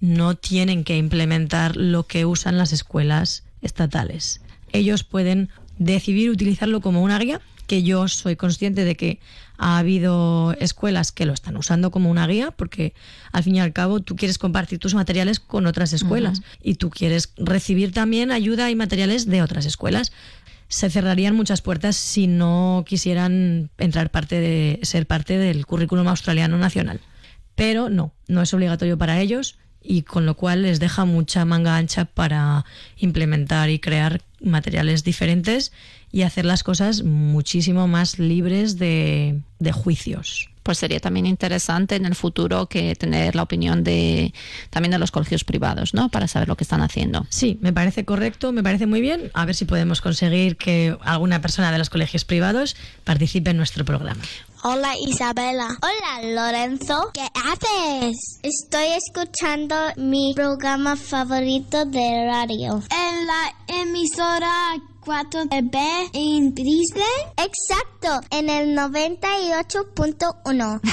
no 0.00 0.36
tienen 0.36 0.84
que 0.84 0.98
implementar 0.98 1.76
lo 1.76 2.06
que 2.06 2.26
usan 2.26 2.58
las 2.58 2.72
escuelas 2.72 3.44
estatales. 3.62 4.42
Ellos 4.72 5.02
pueden 5.02 5.48
decidir 5.78 6.30
utilizarlo 6.30 6.82
como 6.82 7.02
una 7.02 7.18
guía, 7.18 7.40
que 7.66 7.82
yo 7.82 8.06
soy 8.08 8.36
consciente 8.36 8.84
de 8.84 8.94
que 8.96 9.18
ha 9.58 9.78
habido 9.78 10.54
escuelas 10.60 11.12
que 11.12 11.26
lo 11.26 11.32
están 11.32 11.56
usando 11.56 11.90
como 11.90 12.10
una 12.10 12.26
guía 12.26 12.50
porque 12.50 12.94
al 13.32 13.42
fin 13.42 13.56
y 13.56 13.60
al 13.60 13.72
cabo 13.72 14.00
tú 14.00 14.16
quieres 14.16 14.38
compartir 14.38 14.78
tus 14.78 14.94
materiales 14.94 15.40
con 15.40 15.66
otras 15.66 15.92
escuelas 15.92 16.42
y 16.62 16.74
tú 16.74 16.90
quieres 16.90 17.32
recibir 17.36 17.92
también 17.92 18.30
ayuda 18.30 18.70
y 18.70 18.76
materiales 18.76 19.26
de 19.26 19.42
otras 19.42 19.66
escuelas. 19.66 20.12
Se 20.68 20.90
cerrarían 20.90 21.36
muchas 21.36 21.62
puertas 21.62 21.96
si 21.96 22.26
no 22.26 22.84
quisieran 22.86 23.70
entrar 23.78 24.10
parte 24.10 24.40
de 24.40 24.80
ser 24.82 25.06
parte 25.06 25.38
del 25.38 25.64
currículum 25.64 26.08
australiano 26.08 26.58
nacional. 26.58 27.00
Pero 27.54 27.88
no, 27.88 28.12
no 28.28 28.42
es 28.42 28.52
obligatorio 28.52 28.98
para 28.98 29.20
ellos 29.20 29.56
y 29.82 30.02
con 30.02 30.26
lo 30.26 30.34
cual 30.34 30.62
les 30.62 30.80
deja 30.80 31.04
mucha 31.04 31.44
manga 31.44 31.76
ancha 31.76 32.04
para 32.04 32.64
implementar 32.96 33.70
y 33.70 33.78
crear 33.78 34.20
materiales 34.40 35.04
diferentes 35.04 35.72
y 36.12 36.22
hacer 36.22 36.44
las 36.44 36.62
cosas 36.62 37.02
muchísimo 37.02 37.88
más 37.88 38.18
libres 38.18 38.78
de, 38.78 39.40
de 39.58 39.72
juicios 39.72 40.50
pues 40.66 40.78
sería 40.78 40.98
también 40.98 41.26
interesante 41.26 41.94
en 41.94 42.06
el 42.06 42.16
futuro 42.16 42.66
que 42.66 42.96
tener 42.96 43.36
la 43.36 43.44
opinión 43.44 43.84
de 43.84 44.34
también 44.68 44.90
de 44.90 44.98
los 44.98 45.12
colegios 45.12 45.44
privados, 45.44 45.94
¿no? 45.94 46.08
Para 46.08 46.26
saber 46.26 46.48
lo 46.48 46.56
que 46.56 46.64
están 46.64 46.82
haciendo. 46.82 47.24
Sí, 47.28 47.56
me 47.60 47.72
parece 47.72 48.04
correcto, 48.04 48.50
me 48.50 48.64
parece 48.64 48.86
muy 48.86 49.00
bien. 49.00 49.30
A 49.32 49.44
ver 49.44 49.54
si 49.54 49.64
podemos 49.64 50.00
conseguir 50.00 50.56
que 50.56 50.98
alguna 51.02 51.40
persona 51.40 51.70
de 51.70 51.78
los 51.78 51.88
colegios 51.88 52.24
privados 52.24 52.74
participe 53.04 53.50
en 53.50 53.58
nuestro 53.58 53.84
programa. 53.84 54.22
Hola 54.64 54.94
Isabela. 55.06 55.78
Hola 55.80 56.34
Lorenzo. 56.34 57.12
¿Qué 57.14 57.28
haces? 57.44 58.40
Estoy 58.42 58.88
escuchando 58.96 59.76
mi 59.96 60.32
programa 60.34 60.96
favorito 60.96 61.84
de 61.84 62.26
radio. 62.26 62.82
En 62.90 63.26
la 63.28 63.82
emisora 63.82 64.74
4B 65.06 66.10
en 66.14 66.52
Brisbane. 66.52 67.04
Exacto, 67.36 68.20
en 68.30 68.50
el 68.50 68.76
98.1. 68.76 70.80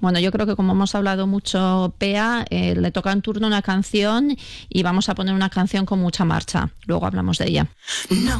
Bueno, 0.00 0.20
yo 0.20 0.30
creo 0.30 0.46
que 0.46 0.54
como 0.54 0.74
hemos 0.74 0.94
hablado 0.94 1.26
mucho, 1.26 1.92
Pea, 1.98 2.44
eh, 2.50 2.76
le 2.76 2.92
toca 2.92 3.10
en 3.10 3.20
turno 3.20 3.48
una 3.48 3.62
canción 3.62 4.36
y 4.68 4.84
vamos 4.84 5.08
a 5.08 5.16
poner 5.16 5.34
una 5.34 5.50
canción 5.50 5.86
con 5.86 5.98
mucha 5.98 6.24
marcha. 6.24 6.70
Luego 6.86 7.04
hablamos 7.04 7.38
de 7.38 7.48
ella. 7.48 7.66
No 8.10 8.38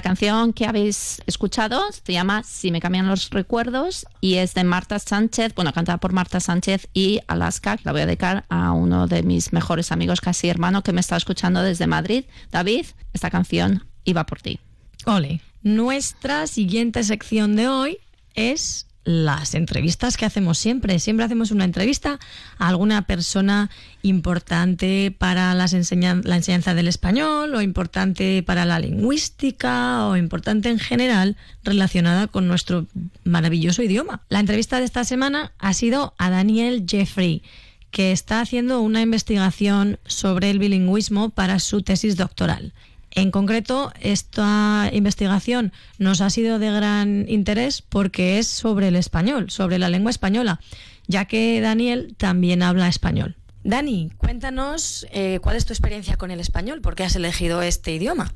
La 0.00 0.04
canción 0.04 0.54
que 0.54 0.64
habéis 0.64 1.20
escuchado 1.26 1.82
se 1.92 2.14
llama 2.14 2.42
Si 2.42 2.70
me 2.70 2.80
cambian 2.80 3.06
los 3.06 3.28
recuerdos 3.28 4.06
y 4.22 4.36
es 4.36 4.54
de 4.54 4.64
Marta 4.64 4.98
Sánchez, 4.98 5.54
bueno, 5.54 5.74
cantada 5.74 5.98
por 5.98 6.14
Marta 6.14 6.40
Sánchez 6.40 6.88
y 6.94 7.20
Alaska. 7.26 7.76
La 7.84 7.92
voy 7.92 8.00
a 8.00 8.06
dedicar 8.06 8.46
a 8.48 8.72
uno 8.72 9.06
de 9.06 9.22
mis 9.22 9.52
mejores 9.52 9.92
amigos, 9.92 10.22
casi 10.22 10.48
hermano, 10.48 10.82
que 10.82 10.94
me 10.94 11.02
está 11.02 11.18
escuchando 11.18 11.62
desde 11.62 11.86
Madrid. 11.86 12.24
David, 12.50 12.86
esta 13.12 13.28
canción 13.28 13.84
iba 14.04 14.24
por 14.24 14.40
ti. 14.40 14.58
Ole. 15.04 15.42
Nuestra 15.62 16.46
siguiente 16.46 17.04
sección 17.04 17.54
de 17.54 17.68
hoy 17.68 17.98
es 18.34 18.86
las 19.10 19.54
entrevistas 19.54 20.16
que 20.16 20.24
hacemos 20.24 20.58
siempre. 20.58 20.98
Siempre 20.98 21.24
hacemos 21.24 21.50
una 21.50 21.64
entrevista 21.64 22.18
a 22.58 22.68
alguna 22.68 23.02
persona 23.02 23.70
importante 24.02 25.14
para 25.16 25.54
las 25.54 25.74
enseñan- 25.74 26.22
la 26.24 26.36
enseñanza 26.36 26.74
del 26.74 26.88
español 26.88 27.54
o 27.54 27.60
importante 27.60 28.42
para 28.42 28.64
la 28.64 28.78
lingüística 28.78 30.06
o 30.06 30.16
importante 30.16 30.70
en 30.70 30.78
general 30.78 31.36
relacionada 31.64 32.26
con 32.26 32.48
nuestro 32.48 32.86
maravilloso 33.24 33.82
idioma. 33.82 34.22
La 34.28 34.40
entrevista 34.40 34.78
de 34.78 34.84
esta 34.84 35.04
semana 35.04 35.52
ha 35.58 35.74
sido 35.74 36.14
a 36.18 36.30
Daniel 36.30 36.84
Jeffrey 36.88 37.42
que 37.90 38.12
está 38.12 38.40
haciendo 38.40 38.80
una 38.80 39.02
investigación 39.02 39.98
sobre 40.06 40.50
el 40.50 40.60
bilingüismo 40.60 41.30
para 41.30 41.58
su 41.58 41.82
tesis 41.82 42.16
doctoral. 42.16 42.72
En 43.12 43.30
concreto, 43.30 43.92
esta 44.00 44.88
investigación 44.92 45.72
nos 45.98 46.20
ha 46.20 46.30
sido 46.30 46.58
de 46.58 46.70
gran 46.70 47.26
interés 47.28 47.82
porque 47.82 48.38
es 48.38 48.46
sobre 48.46 48.88
el 48.88 48.96
español, 48.96 49.50
sobre 49.50 49.78
la 49.78 49.88
lengua 49.88 50.10
española, 50.10 50.60
ya 51.08 51.24
que 51.24 51.60
Daniel 51.60 52.14
también 52.16 52.62
habla 52.62 52.88
español. 52.88 53.36
Dani, 53.64 54.10
cuéntanos 54.16 55.06
eh, 55.12 55.38
cuál 55.42 55.56
es 55.56 55.66
tu 55.66 55.72
experiencia 55.72 56.16
con 56.16 56.30
el 56.30 56.40
español, 56.40 56.80
por 56.80 56.94
qué 56.94 57.04
has 57.04 57.16
elegido 57.16 57.62
este 57.62 57.92
idioma. 57.92 58.32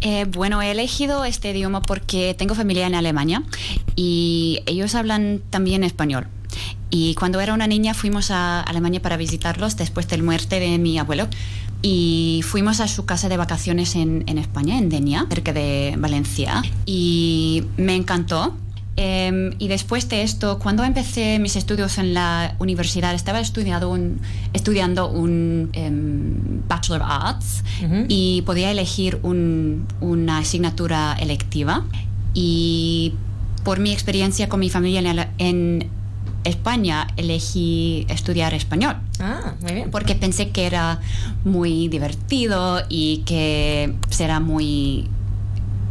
Eh, 0.00 0.26
bueno, 0.26 0.62
he 0.62 0.70
elegido 0.70 1.24
este 1.24 1.50
idioma 1.50 1.82
porque 1.82 2.34
tengo 2.34 2.54
familia 2.54 2.86
en 2.86 2.94
Alemania 2.94 3.42
y 3.96 4.60
ellos 4.66 4.94
hablan 4.94 5.42
también 5.50 5.84
español. 5.84 6.28
Y 6.90 7.14
cuando 7.16 7.40
era 7.40 7.54
una 7.54 7.66
niña 7.66 7.94
fuimos 7.94 8.30
a 8.30 8.60
Alemania 8.60 9.02
para 9.02 9.16
visitarlos 9.16 9.76
después 9.76 10.06
de 10.08 10.18
la 10.18 10.22
muerte 10.22 10.60
de 10.60 10.78
mi 10.78 10.98
abuelo. 10.98 11.28
Y 11.86 12.40
fuimos 12.44 12.80
a 12.80 12.88
su 12.88 13.04
casa 13.04 13.28
de 13.28 13.36
vacaciones 13.36 13.94
en, 13.94 14.24
en 14.26 14.38
España, 14.38 14.78
en 14.78 14.88
Denia, 14.88 15.26
cerca 15.28 15.52
de 15.52 15.94
Valencia. 15.98 16.62
Y 16.86 17.64
me 17.76 17.94
encantó. 17.94 18.54
Eh, 18.96 19.50
y 19.58 19.68
después 19.68 20.08
de 20.08 20.22
esto, 20.22 20.58
cuando 20.60 20.82
empecé 20.84 21.38
mis 21.40 21.56
estudios 21.56 21.98
en 21.98 22.14
la 22.14 22.54
universidad, 22.58 23.12
estaba 23.12 23.40
estudiando 23.40 23.90
un, 23.90 24.20
estudiando 24.54 25.10
un 25.10 25.68
em, 25.74 26.62
Bachelor 26.68 27.02
of 27.02 27.08
Arts 27.10 27.64
y 28.08 28.42
podía 28.46 28.70
elegir 28.70 29.18
un- 29.22 29.86
una 30.00 30.38
asignatura 30.38 31.16
electiva. 31.20 31.84
Y 32.32 33.12
por 33.62 33.78
mi 33.80 33.90
experiencia 33.92 34.48
con 34.48 34.60
mi 34.60 34.70
familia 34.70 35.00
en, 35.00 35.28
en 35.38 35.88
España, 36.44 37.08
elegí 37.16 38.06
estudiar 38.08 38.54
español. 38.54 38.96
Ah, 39.20 39.54
muy 39.62 39.72
bien. 39.72 39.90
Porque 39.90 40.14
pensé 40.14 40.50
que 40.50 40.66
era 40.66 41.00
muy 41.44 41.88
divertido 41.88 42.82
y 42.88 43.18
que 43.26 43.94
será 44.10 44.40
muy 44.40 45.08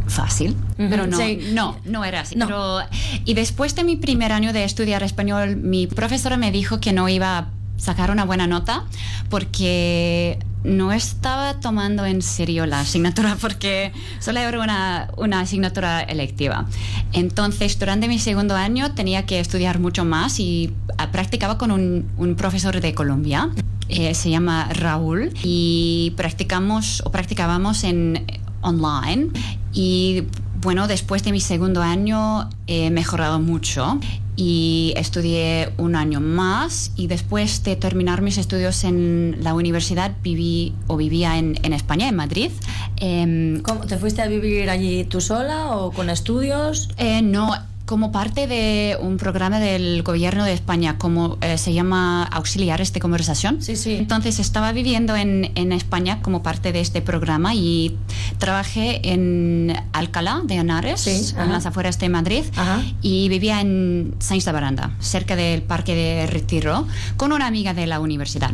fácil, 0.07 0.55
pero 0.77 1.07
no, 1.07 1.17
sí. 1.17 1.39
no, 1.53 1.77
no 1.85 2.03
era 2.05 2.21
así. 2.21 2.35
No. 2.35 2.45
Pero- 2.45 2.79
y 3.25 3.33
después 3.33 3.73
de 3.75 3.83
mi 3.83 3.95
primer 3.95 4.31
año 4.31 4.53
de 4.53 4.63
estudiar 4.63 5.01
español, 5.01 5.55
mi 5.55 5.87
profesora 5.87 6.37
me 6.37 6.51
dijo 6.51 6.79
que 6.79 6.93
no 6.93 7.07
iba 7.09 7.37
a 7.37 7.47
sacar 7.77 8.11
una 8.11 8.23
buena 8.25 8.45
nota 8.47 8.83
porque 9.29 10.37
no 10.63 10.91
estaba 10.91 11.59
tomando 11.59 12.05
en 12.05 12.21
serio 12.21 12.65
la 12.65 12.81
asignatura 12.81 13.37
porque 13.41 13.91
solo 14.19 14.39
era 14.39 14.59
una, 14.61 15.09
una 15.17 15.41
asignatura 15.41 16.01
electiva. 16.01 16.65
Entonces, 17.11 17.77
durante 17.77 18.07
mi 18.07 18.19
segundo 18.19 18.55
año 18.55 18.93
tenía 18.93 19.25
que 19.25 19.39
estudiar 19.39 19.79
mucho 19.79 20.05
más 20.05 20.39
y 20.39 20.73
ah, 20.97 21.11
practicaba 21.11 21.57
con 21.57 21.71
un, 21.71 22.09
un 22.17 22.35
profesor 22.35 22.79
de 22.79 22.93
Colombia. 22.93 23.49
eh, 23.89 24.13
se 24.13 24.29
llama 24.29 24.69
Raúl 24.73 25.31
y 25.43 26.13
practicamos 26.15 27.03
o 27.05 27.11
practicábamos 27.11 27.83
en 27.83 28.25
online 28.61 29.29
y 29.73 30.23
bueno, 30.63 30.87
después 30.87 31.23
de 31.23 31.31
mi 31.31 31.41
segundo 31.41 31.81
año 31.81 32.49
he 32.67 32.89
mejorado 32.89 33.39
mucho 33.39 33.99
y 34.35 34.93
estudié 34.95 35.69
un 35.77 35.95
año 35.95 36.19
más 36.19 36.91
y 36.95 37.07
después 37.07 37.63
de 37.63 37.75
terminar 37.75 38.21
mis 38.21 38.37
estudios 38.37 38.83
en 38.83 39.37
la 39.41 39.53
universidad 39.53 40.11
viví 40.23 40.73
o 40.87 40.97
vivía 40.97 41.37
en, 41.37 41.59
en 41.63 41.73
España, 41.73 42.07
en 42.07 42.15
Madrid. 42.15 42.51
Em, 42.97 43.61
¿Cómo, 43.61 43.81
¿Te 43.81 43.97
fuiste 43.97 44.21
a 44.21 44.27
vivir 44.27 44.69
allí 44.69 45.03
tú 45.03 45.21
sola 45.21 45.75
o 45.75 45.91
con 45.91 46.09
estudios? 46.09 46.89
eh, 46.97 47.21
no, 47.21 47.51
como 47.93 48.11
parte 48.11 48.47
de 48.47 48.97
un 48.99 49.17
programa 49.17 49.59
del 49.59 50.01
gobierno 50.01 50.45
de 50.45 50.53
España, 50.53 50.97
como 50.97 51.37
eh, 51.41 51.59
se 51.59 51.73
llama 51.73 52.23
Auxiliares 52.23 52.91
de 52.91 52.99
Conversación. 52.99 53.61
Sí, 53.61 53.75
sí. 53.75 53.93
Entonces 53.97 54.39
estaba 54.39 54.71
viviendo 54.71 55.15
en, 55.15 55.51
en 55.53 55.71
España 55.71 56.19
como 56.23 56.41
parte 56.41 56.71
de 56.71 56.79
este 56.79 57.03
programa 57.03 57.53
y 57.53 57.95
trabajé 58.39 59.11
en 59.13 59.75
Alcalá 59.91 60.41
de 60.43 60.55
Henares, 60.55 61.01
Sí, 61.01 61.35
en 61.37 61.51
las 61.51 61.67
afueras 61.67 61.99
de 61.99 62.09
Madrid, 62.09 62.43
Ajá. 62.55 62.81
y 63.03 63.29
vivía 63.29 63.61
en 63.61 64.15
Sainz 64.17 64.45
de 64.45 64.51
Baranda, 64.53 64.89
cerca 64.99 65.35
del 65.35 65.61
Parque 65.61 65.93
de 65.93 66.25
Retiro, 66.25 66.87
con 67.15 67.31
una 67.31 67.45
amiga 67.45 67.75
de 67.75 67.85
la 67.85 67.99
universidad. 67.99 68.49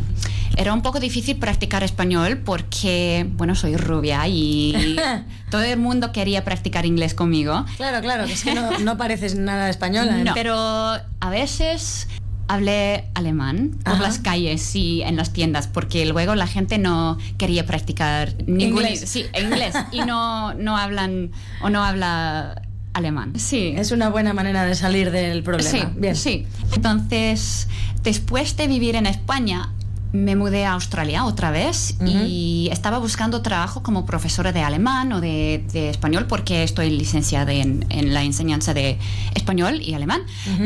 Era 0.58 0.74
un 0.74 0.82
poco 0.82 1.00
difícil 1.00 1.36
practicar 1.36 1.82
español 1.82 2.42
porque, 2.44 3.26
bueno, 3.38 3.54
soy 3.54 3.78
rubia 3.78 4.28
y 4.28 4.96
todo 5.50 5.62
el 5.62 5.78
mundo 5.78 6.12
quería 6.12 6.44
practicar 6.44 6.86
inglés 6.86 7.14
conmigo. 7.14 7.64
Claro, 7.76 8.00
claro, 8.00 8.26
que 8.26 8.32
es 8.32 8.44
que 8.44 8.54
no, 8.54 8.78
no 8.80 8.96
pareces 8.96 9.34
nada 9.34 9.68
española. 9.68 10.20
¿eh? 10.20 10.24
No. 10.24 10.34
Pero 10.34 10.56
a 10.56 11.30
veces 11.30 12.08
hablé 12.48 13.04
alemán 13.14 13.78
por 13.84 13.94
Ajá. 13.94 14.02
las 14.02 14.18
calles 14.18 14.74
y 14.74 15.02
en 15.02 15.16
las 15.16 15.32
tiendas, 15.32 15.68
porque 15.68 16.04
luego 16.06 16.34
la 16.34 16.46
gente 16.48 16.78
no 16.78 17.16
quería 17.38 17.64
practicar 17.64 18.34
ningún 18.46 18.82
Inglés. 18.82 19.04
Sí, 19.06 19.24
inglés. 19.40 19.74
y 19.92 20.00
no, 20.00 20.54
no 20.54 20.76
hablan 20.76 21.30
o 21.62 21.70
no 21.70 21.84
habla 21.84 22.62
alemán. 22.92 23.34
Sí. 23.38 23.74
Es 23.76 23.92
una 23.92 24.08
buena 24.08 24.32
manera 24.32 24.64
de 24.64 24.74
salir 24.74 25.12
del 25.12 25.44
problema. 25.44 25.70
Sí, 25.70 25.82
Bien. 25.96 26.16
sí. 26.16 26.46
Entonces, 26.74 27.68
después 28.02 28.56
de 28.56 28.66
vivir 28.66 28.96
en 28.96 29.06
España, 29.06 29.72
me 30.12 30.34
mudé 30.34 30.64
a 30.66 30.72
Australia 30.72 31.24
otra 31.24 31.50
vez 31.52 31.94
y 32.26 32.68
estaba 32.72 32.98
buscando 32.98 33.42
trabajo 33.42 33.82
como 33.82 34.06
profesora 34.06 34.50
de 34.52 34.60
alemán 34.60 35.12
o 35.12 35.20
de, 35.20 35.64
de 35.72 35.88
español 35.90 36.26
porque 36.26 36.64
estoy 36.64 36.90
licenciada 36.90 37.52
en, 37.52 37.86
en 37.90 38.12
la 38.12 38.24
enseñanza 38.24 38.74
de 38.74 38.98
español 39.34 39.80
y 39.80 39.94
alemán, 39.94 40.22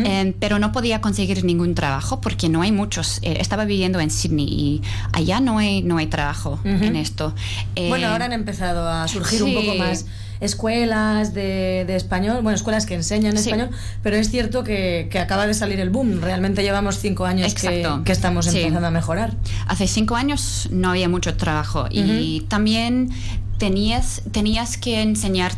Eh, 0.06 0.34
pero 0.40 0.58
no 0.58 0.72
podía 0.72 1.00
conseguir 1.00 1.44
ningún 1.44 1.74
trabajo 1.74 2.20
porque 2.20 2.48
no 2.48 2.62
hay 2.62 2.72
muchos. 2.72 3.18
Eh, 3.22 3.36
estaba 3.40 3.64
viviendo 3.66 4.00
en 4.00 4.10
Sydney 4.10 4.46
y 4.48 4.82
allá 5.12 5.40
no 5.40 5.58
hay, 5.58 5.82
no 5.82 5.98
hay 5.98 6.06
trabajo 6.06 6.58
en 6.64 6.96
esto. 6.96 7.34
Eh, 7.76 7.88
Bueno, 7.90 8.08
ahora 8.08 8.24
han 8.24 8.32
empezado 8.32 8.88
a 8.88 9.06
surgir 9.08 9.42
un 9.42 9.54
poco 9.54 9.74
más 9.74 10.06
escuelas 10.40 11.34
de, 11.34 11.84
de 11.86 11.96
español, 11.96 12.40
bueno, 12.42 12.56
escuelas 12.56 12.86
que 12.86 12.94
enseñan 12.94 13.36
Sí. 13.36 13.50
español, 13.50 13.70
pero 14.02 14.16
es 14.16 14.30
cierto 14.30 14.64
que, 14.64 15.08
que 15.10 15.18
acaba 15.18 15.46
de 15.46 15.54
salir 15.54 15.80
el 15.80 15.90
boom. 15.90 16.20
Realmente 16.20 16.62
llevamos 16.62 16.98
cinco 16.98 17.24
años 17.26 17.54
que, 17.54 17.88
que 18.04 18.12
estamos 18.12 18.46
Sí. 18.46 18.58
empezando 18.60 18.88
a 18.88 18.90
mejorar. 18.90 19.34
Hace 19.66 19.86
cinco 19.86 20.16
años 20.16 20.68
no 20.70 20.90
había 20.90 21.08
mucho 21.08 21.36
trabajo 21.36 21.86
y 21.90 22.42
también 22.48 23.10
tenías, 23.58 24.22
tenías 24.32 24.76
que 24.76 25.02
enseñar 25.02 25.52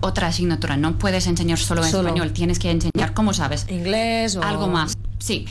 otra 0.00 0.28
asignatura. 0.28 0.76
No 0.76 0.98
puedes 0.98 1.26
enseñar 1.26 1.58
solo 1.58 1.84
en 1.84 1.90
Solo. 1.90 2.08
español, 2.08 2.32
tienes 2.32 2.58
que 2.58 2.70
enseñar, 2.70 3.12
¿cómo 3.12 3.34
sabes? 3.34 3.66
Inglés 3.68 4.36
o 4.36 4.42
Algo 4.42 4.66
más. 4.68 4.94
Sí. 5.18 5.46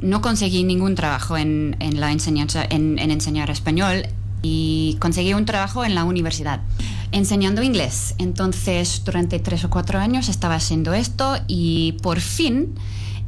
No 0.00 0.20
conseguí 0.20 0.62
ningún 0.62 0.94
trabajo 0.94 1.36
en, 1.36 1.74
en 1.80 1.98
la 1.98 2.12
enseñanza, 2.12 2.64
en, 2.68 2.98
en 3.00 3.10
enseñar 3.10 3.50
español 3.50 4.06
y 4.42 4.96
conseguí 5.00 5.34
un 5.34 5.44
trabajo 5.44 5.84
en 5.84 5.96
la 5.96 6.04
universidad 6.04 6.60
enseñando 7.12 7.62
inglés. 7.62 8.14
Entonces, 8.18 9.02
durante 9.04 9.38
tres 9.38 9.64
o 9.64 9.70
cuatro 9.70 9.98
años 9.98 10.28
estaba 10.28 10.54
haciendo 10.56 10.92
esto 10.94 11.36
y 11.46 11.92
por 12.02 12.20
fin 12.20 12.74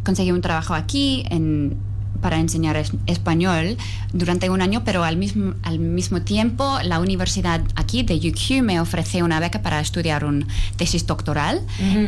conseguí 0.05 0.33
un 0.33 0.41
trabajo 0.41 0.75
aquí 0.75 1.25
en, 1.31 1.77
para 2.21 2.39
enseñar 2.39 2.77
es- 2.77 2.93
español 3.07 3.77
durante 4.13 4.51
un 4.51 4.61
año, 4.61 4.83
pero 4.85 5.05
al 5.05 5.17
mismo, 5.17 5.55
al 5.63 5.79
mismo 5.79 6.21
tiempo 6.23 6.79
la 6.85 6.99
universidad 7.01 7.63
aquí 7.77 8.03
de 8.03 8.15
UQ 8.17 8.63
me 8.63 8.81
ofrece 8.81 9.23
una 9.23 9.41
beca 9.41 9.63
para 9.63 9.81
estudiar 9.81 10.25
un 10.25 10.47
tesis 10.77 11.07
doctoral 11.07 11.61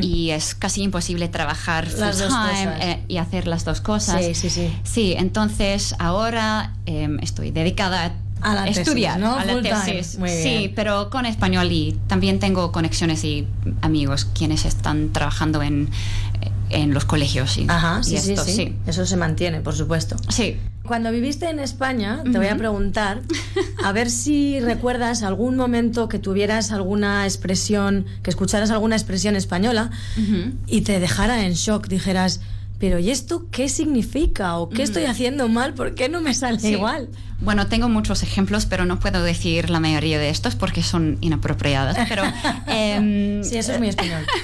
y 0.02 0.30
es 0.30 0.54
casi 0.54 0.82
imposible 0.82 1.28
trabajar 1.28 1.86
full 1.86 2.28
time 2.52 2.92
eh, 2.92 3.02
y 3.08 3.16
hacer 3.18 3.46
las 3.46 3.64
dos 3.64 3.80
cosas. 3.80 4.22
Sí, 4.24 4.34
sí, 4.34 4.50
sí. 4.50 4.68
Sí, 4.84 5.14
entonces 5.16 5.94
ahora 5.98 6.74
em, 6.86 7.18
estoy 7.20 7.50
dedicada 7.50 8.04
A 8.06 8.12
la 8.54 8.64
tesis, 8.64 8.78
estudiar 8.78 9.18
¿no? 9.18 9.36
a 9.36 9.44
la 9.44 9.62
tesis. 9.62 10.18
Muy 10.18 10.28
Sí, 10.28 10.72
pero 10.74 11.10
con 11.10 11.26
español 11.26 11.70
y 11.70 11.98
también 12.06 12.38
tengo 12.38 12.72
conexiones 12.72 13.24
y 13.24 13.46
amigos 13.80 14.26
quienes 14.34 14.64
están 14.64 15.12
trabajando 15.12 15.62
en, 15.62 15.88
en 16.72 16.94
los 16.94 17.04
colegios 17.04 17.58
y, 17.58 17.66
Ajá, 17.68 18.00
y 18.00 18.04
sí, 18.04 18.18
sí, 18.18 18.32
esto, 18.32 18.44
sí, 18.44 18.74
Eso 18.86 19.06
se 19.06 19.16
mantiene, 19.16 19.60
por 19.60 19.74
supuesto. 19.74 20.16
Sí. 20.28 20.58
Cuando 20.82 21.12
viviste 21.12 21.48
en 21.48 21.60
España, 21.60 22.22
te 22.24 22.38
voy 22.38 22.48
a 22.48 22.56
preguntar, 22.56 23.22
a 23.84 23.92
ver 23.92 24.10
si 24.10 24.58
recuerdas 24.58 25.22
algún 25.22 25.56
momento 25.56 26.08
que 26.08 26.18
tuvieras 26.18 26.72
alguna 26.72 27.24
expresión, 27.24 28.06
que 28.22 28.30
escucharas 28.30 28.70
alguna 28.72 28.96
expresión 28.96 29.36
española 29.36 29.90
y 30.66 30.80
te 30.80 30.98
dejara 30.98 31.46
en 31.46 31.52
shock, 31.52 31.86
dijeras, 31.86 32.40
pero 32.82 32.98
¿y 32.98 33.10
esto 33.12 33.46
qué 33.52 33.68
significa? 33.68 34.56
¿O 34.58 34.68
qué 34.68 34.82
estoy 34.82 35.04
haciendo 35.04 35.48
mal? 35.48 35.72
¿Por 35.72 35.94
qué 35.94 36.08
no 36.08 36.20
me 36.20 36.34
sale 36.34 36.58
Sí. 36.58 36.70
igual? 36.70 37.10
Bueno, 37.40 37.68
tengo 37.68 37.88
muchos 37.88 38.24
ejemplos, 38.24 38.66
pero 38.66 38.84
no 38.84 38.98
puedo 38.98 39.22
decir 39.22 39.70
la 39.70 39.78
mayoría 39.78 40.18
de 40.18 40.30
estos 40.30 40.56
porque 40.56 40.82
son 40.82 41.16
inapropiadas. 41.20 41.96
Pero 42.08 42.24
em, 42.66 43.44
Sí, 43.44 43.56
eso 43.56 43.70
es 43.70 43.78
muy 43.78 43.86
español. 43.88 44.26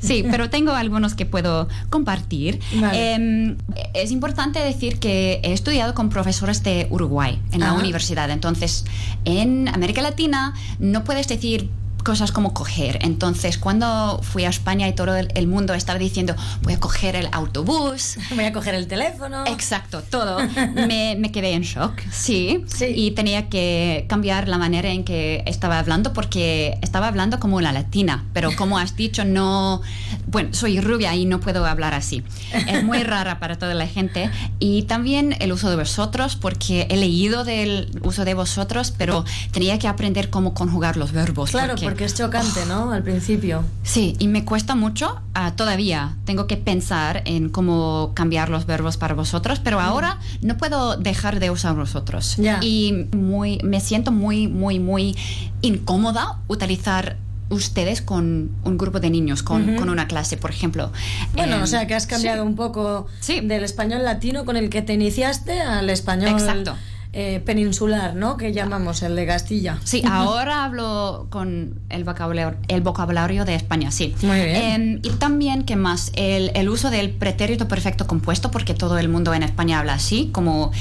Sí, 0.00 0.24
pero 0.28 0.50
tengo 0.50 0.72
algunos 0.72 1.14
que 1.14 1.26
puedo 1.26 1.68
compartir. 1.88 2.58
Vale. 2.74 3.14
Em, 3.14 3.56
es 3.94 4.10
importante 4.10 4.58
decir 4.58 4.98
que 4.98 5.40
he 5.44 5.52
estudiado 5.52 5.94
con 5.94 6.08
profesores 6.10 6.64
de 6.64 6.88
Uruguay 6.90 7.40
en 7.52 7.60
la 7.60 7.68
Ajá. 7.70 7.78
universidad. 7.78 8.28
Entonces, 8.30 8.84
en 9.24 9.68
América 9.68 10.02
Latina 10.02 10.54
no 10.80 11.04
puedes 11.04 11.28
decir 11.28 11.70
cosas 12.02 12.32
como 12.32 12.54
coger. 12.54 12.98
Entonces, 13.02 13.58
cuando 13.58 14.20
fui 14.22 14.44
a 14.44 14.48
España 14.48 14.88
y 14.88 14.94
todo 14.94 15.16
el, 15.16 15.46
mundo 15.46 15.74
estaba 15.74 15.98
diciendo, 15.98 16.34
voy 16.62 16.74
a 16.74 16.80
coger 16.80 17.16
el 17.16 17.28
autobús. 17.32 18.16
Voy 18.34 18.44
a 18.44 18.52
coger 18.52 18.74
el 18.74 18.86
teléfono. 18.86 19.44
Exacto, 19.46 20.02
todo. 20.02 20.38
Me, 20.74 21.16
me 21.18 21.30
quedé 21.32 21.52
en 21.52 21.62
shock, 21.62 22.00
sí. 22.10 22.64
Sí. 22.66 22.86
Y 22.94 23.10
tenía 23.12 23.48
que 23.48 24.06
cambiar 24.08 24.48
la 24.48 24.58
manera 24.58 24.88
en 24.90 25.04
que 25.04 25.42
estaba 25.46 25.78
hablando 25.78 26.12
porque 26.12 26.78
estaba 26.82 27.08
hablando 27.08 27.38
como 27.38 27.56
una 27.56 27.72
latina, 27.72 28.24
pero 28.32 28.54
como 28.56 28.78
has 28.78 28.96
dicho, 28.96 29.24
no... 29.24 29.82
Bueno, 30.26 30.50
soy 30.52 30.80
rubia 30.80 31.14
y 31.14 31.24
no 31.24 31.40
puedo 31.40 31.66
hablar 31.66 31.94
así. 31.94 32.22
Es 32.66 32.84
muy 32.84 33.02
rara 33.02 33.38
para 33.38 33.58
toda 33.58 33.74
la 33.74 33.86
gente. 33.86 34.30
Y 34.58 34.82
también 34.82 35.36
el 35.40 35.52
uso 35.52 35.70
de 35.70 35.76
vosotros, 35.76 36.36
porque 36.36 36.86
he 36.90 36.96
leído 36.96 37.44
del 37.44 37.90
uso 38.02 38.24
de 38.24 38.34
vosotros, 38.34 38.92
pero 38.96 39.24
tenía 39.50 39.78
que 39.78 39.88
aprender 39.88 40.30
cómo 40.30 40.54
conjugar 40.54 40.96
los 40.96 41.12
verbos. 41.12 41.50
Claro, 41.50 41.74
porque 41.80 41.91
es 42.00 42.14
chocante, 42.14 42.64
¿no? 42.66 42.92
Al 42.92 43.02
principio. 43.02 43.64
Sí, 43.82 44.16
y 44.18 44.28
me 44.28 44.44
cuesta 44.44 44.74
mucho 44.74 45.20
ah, 45.34 45.54
todavía. 45.56 46.16
Tengo 46.24 46.46
que 46.46 46.56
pensar 46.56 47.22
en 47.24 47.48
cómo 47.48 48.12
cambiar 48.14 48.48
los 48.48 48.66
verbos 48.66 48.96
para 48.96 49.14
vosotros, 49.14 49.60
pero 49.60 49.80
ahora 49.80 50.18
no 50.40 50.56
puedo 50.56 50.96
dejar 50.96 51.40
de 51.40 51.50
usar 51.50 51.74
vosotros. 51.76 52.36
Ya. 52.38 52.58
Y 52.62 53.08
muy, 53.14 53.58
me 53.62 53.80
siento 53.80 54.12
muy, 54.12 54.48
muy, 54.48 54.78
muy 54.78 55.16
incómoda 55.62 56.38
utilizar 56.48 57.16
ustedes 57.50 58.00
con 58.00 58.50
un 58.64 58.78
grupo 58.78 58.98
de 58.98 59.10
niños, 59.10 59.42
con, 59.42 59.76
con 59.76 59.90
una 59.90 60.06
clase, 60.08 60.38
por 60.38 60.50
ejemplo. 60.50 60.90
Bueno, 61.34 61.56
Em, 61.56 61.62
o 61.62 61.66
sea 61.66 61.86
que 61.86 61.94
has 61.94 62.06
cambiado 62.06 62.42
sí. 62.42 62.48
un 62.48 62.56
poco 62.56 63.06
Sí. 63.20 63.40
del 63.40 63.62
español 63.62 64.04
latino 64.04 64.44
con 64.46 64.56
el 64.56 64.70
que 64.70 64.80
te 64.80 64.94
iniciaste 64.94 65.60
al 65.60 65.90
español 65.90 66.30
Exacto. 66.30 66.74
Eh, 67.14 67.42
peninsular, 67.44 68.14
¿no? 68.14 68.36
Que 68.38 68.52
llamamos 68.52 69.02
el 69.02 69.14
de 69.16 69.26
Castilla. 69.26 69.78
Sí, 69.84 70.02
ahora 70.08 70.64
hablo 70.64 71.26
con 71.30 71.78
el 71.90 72.04
vocabulario, 72.04 72.56
el 72.68 72.80
vocabulario 72.80 73.44
de 73.44 73.54
España, 73.54 73.90
sí. 73.90 74.14
Muy 74.22 74.40
bien. 74.40 74.56
Em, 74.56 75.00
y 75.02 75.10
también, 75.18 75.64
¿qué 75.64 75.76
más? 75.76 76.10
El, 76.14 76.50
el 76.54 76.68
uso 76.70 76.90
del 76.90 77.10
pretérito 77.10 77.68
perfecto 77.68 78.06
compuesto, 78.06 78.50
porque 78.50 78.72
todo 78.74 78.98
el 78.98 79.08
mundo 79.08 79.34
en 79.34 79.42
España 79.42 79.78
habla 79.80 79.94
así, 79.94 80.30
como 80.32 80.72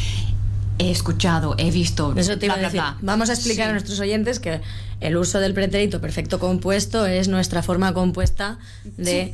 he 0.80 0.90
escuchado, 0.90 1.56
he 1.58 1.70
visto. 1.70 2.14
Eso 2.16 2.38
te 2.40 2.46
iba 2.46 2.56
a 2.56 2.58
bla, 2.58 2.68
decir. 2.68 2.82
bla. 2.82 2.98
Vamos 3.02 3.30
a 3.30 3.34
explicar 3.34 3.66
Sí. 3.66 3.70
a 3.70 3.74
nuestros 3.74 4.00
oyentes 4.00 4.40
que 4.40 4.62
el 5.00 5.18
uso 5.18 5.40
del 5.40 5.54
pretérito 5.54 6.00
perfecto 6.02 6.40
compuesto 6.40 7.06
es 7.06 7.28
nuestra 7.28 7.62
forma 7.62 7.94
compuesta 7.94 8.58
de 8.98 9.34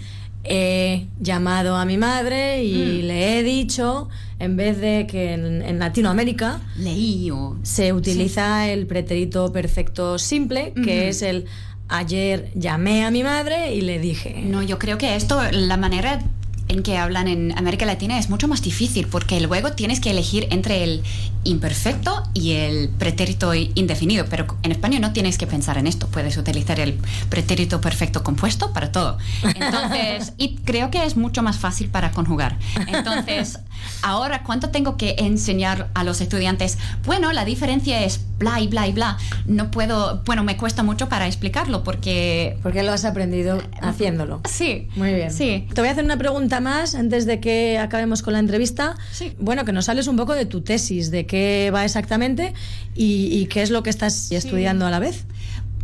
he 0.49 1.07
llamado 1.19 1.75
a 1.75 1.85
mi 1.85 1.97
madre 1.97 2.63
y 2.63 2.73
Mm. 3.03 3.07
le 3.07 3.39
he 3.39 3.43
dicho, 3.43 4.09
en 4.39 4.55
vez 4.55 4.79
de 4.79 5.07
que 5.07 5.33
en, 5.33 5.61
en 5.61 5.79
Latinoamérica 5.79 6.61
Leí 6.77 7.29
o... 7.31 7.57
se 7.63 7.93
utiliza 7.93 8.69
el 8.69 8.87
pretérito 8.87 9.51
perfecto 9.51 10.17
simple, 10.19 10.73
que 10.83 11.09
es 11.09 11.21
el 11.21 11.45
ayer 11.89 12.51
llamé 12.53 13.05
a 13.05 13.11
mi 13.11 13.23
madre 13.23 13.73
y 13.73 13.81
le 13.81 13.99
dije. 13.99 14.41
No, 14.45 14.61
yo 14.61 14.77
creo 14.77 14.97
que 14.97 15.15
esto, 15.15 15.39
la 15.51 15.77
manera 15.77 16.19
en 16.67 16.83
que 16.83 16.97
hablan 16.97 17.27
en 17.27 17.57
América 17.57 17.85
Latina 17.85 18.17
es 18.19 18.29
mucho 18.29 18.47
más 18.47 18.61
difícil 18.61 19.07
porque 19.07 19.39
luego 19.39 19.73
tienes 19.73 19.99
que 19.99 20.11
elegir 20.11 20.47
entre 20.51 20.83
el 20.83 21.03
imperfecto 21.43 22.23
y 22.33 22.53
el 22.53 22.89
pretérito 22.89 23.53
indefinido, 23.53 24.25
pero 24.29 24.45
en 24.63 24.71
español 24.71 25.01
no 25.01 25.13
tienes 25.13 25.37
que 25.37 25.47
pensar 25.47 25.77
en 25.77 25.87
esto, 25.87 26.07
puedes 26.07 26.37
utilizar 26.37 26.79
el 26.79 26.99
pretérito 27.29 27.79
perfecto 27.81 28.23
compuesto 28.23 28.73
para 28.73 28.91
todo. 28.91 29.17
Entonces, 29.43 30.33
y 30.37 30.57
creo 30.57 30.91
que 30.91 31.05
es 31.05 31.15
mucho 31.15 31.43
más 31.43 31.57
fácil 31.57 31.89
para 31.89 32.11
conjugar. 32.11 32.57
Entonces, 32.87 33.59
ahora, 34.01 34.43
¿cuánto 34.43 34.69
tengo 34.69 34.97
que 34.97 35.15
enseñar 35.19 35.89
a 35.93 36.03
los 36.03 36.21
estudiantes? 36.21 36.77
Bueno, 37.05 37.31
la 37.33 37.45
diferencia 37.45 38.03
es 38.03 38.21
bla 38.37 38.59
y 38.59 38.67
bla 38.67 38.87
y 38.87 38.91
bla. 38.91 39.17
No 39.45 39.71
puedo, 39.71 40.21
bueno, 40.25 40.43
me 40.43 40.57
cuesta 40.57 40.83
mucho 40.83 41.09
para 41.09 41.27
explicarlo 41.27 41.83
porque... 41.83 42.57
Porque 42.63 42.83
lo 42.83 42.91
has 42.91 43.05
aprendido 43.05 43.61
haciéndolo. 43.81 44.41
Sí. 44.49 44.87
Muy 44.95 45.13
bien. 45.13 45.31
Sí. 45.31 45.67
Te 45.73 45.81
voy 45.81 45.89
a 45.89 45.91
hacer 45.91 46.03
una 46.03 46.17
pregunta 46.17 46.59
más 46.59 46.95
antes 46.95 47.25
de 47.25 47.39
que 47.39 47.77
acabemos 47.77 48.21
con 48.21 48.33
la 48.33 48.39
entrevista. 48.39 48.95
Sí. 49.11 49.35
Bueno, 49.39 49.65
que 49.65 49.73
nos 49.73 49.89
hables 49.89 50.07
un 50.07 50.17
poco 50.17 50.33
de 50.33 50.45
tu 50.45 50.61
tesis, 50.61 51.11
de 51.11 51.25
qué 51.25 51.71
va 51.73 51.83
exactamente 51.85 52.53
y, 52.95 53.27
y 53.31 53.47
qué 53.47 53.61
es 53.61 53.69
lo 53.69 53.83
que 53.83 53.89
estás 53.89 54.31
estudiando 54.31 54.85
a 54.85 54.91
la 54.91 54.99
vez. 54.99 55.25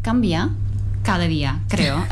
cambia 0.01 0.51
cada 1.03 1.25
día, 1.27 1.59
creo. 1.67 2.05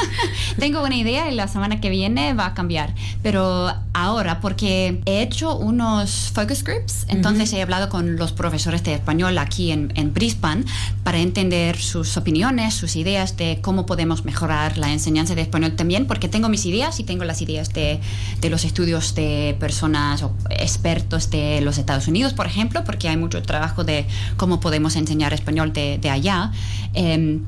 Tengo 0.58 0.82
una 0.82 0.96
idea 0.96 1.30
y 1.30 1.34
la 1.34 1.48
semana 1.48 1.80
que 1.80 1.90
viene 1.90 2.34
va 2.34 2.46
a 2.46 2.54
cambiar. 2.54 2.94
Pero 3.22 3.72
ahora, 3.92 4.40
porque 4.40 5.00
he 5.06 5.22
hecho 5.22 5.56
unos 5.56 6.30
focus 6.34 6.62
groups, 6.62 7.06
entonces 7.08 7.52
he 7.52 7.62
hablado 7.62 7.88
con 7.88 8.16
los 8.16 8.32
profesores 8.32 8.82
de 8.84 8.94
español 8.94 9.38
aquí 9.38 9.72
en, 9.72 9.92
en 9.96 10.12
Brisbane 10.12 10.64
para 11.02 11.18
entender 11.18 11.78
sus 11.78 12.16
opiniones, 12.16 12.74
sus 12.74 12.96
ideas 12.96 13.36
de 13.36 13.58
cómo 13.62 13.86
podemos 13.86 14.24
mejorar 14.24 14.78
la 14.78 14.92
enseñanza 14.92 15.34
de 15.34 15.42
español 15.42 15.76
también, 15.76 16.06
porque 16.06 16.28
tengo 16.28 16.48
mis 16.48 16.66
ideas 16.66 17.00
y 17.00 17.04
tengo 17.04 17.24
las 17.24 17.42
ideas 17.42 17.72
de, 17.72 18.00
de 18.40 18.50
los 18.50 18.64
estudios 18.64 19.14
de 19.14 19.56
personas 19.58 20.22
o 20.22 20.34
expertos 20.50 21.30
de 21.30 21.60
los 21.60 21.78
Estados 21.78 22.08
Unidos, 22.08 22.34
por 22.34 22.46
ejemplo, 22.46 22.84
porque 22.84 23.08
hay 23.08 23.16
mucho 23.16 23.42
trabajo 23.42 23.84
de 23.84 24.06
cómo 24.36 24.60
podemos 24.60 24.96
enseñar 24.96 25.32
español 25.32 25.72
de, 25.72 25.98
de 25.98 26.10
allá. 26.10 26.52
Em, 26.94 27.44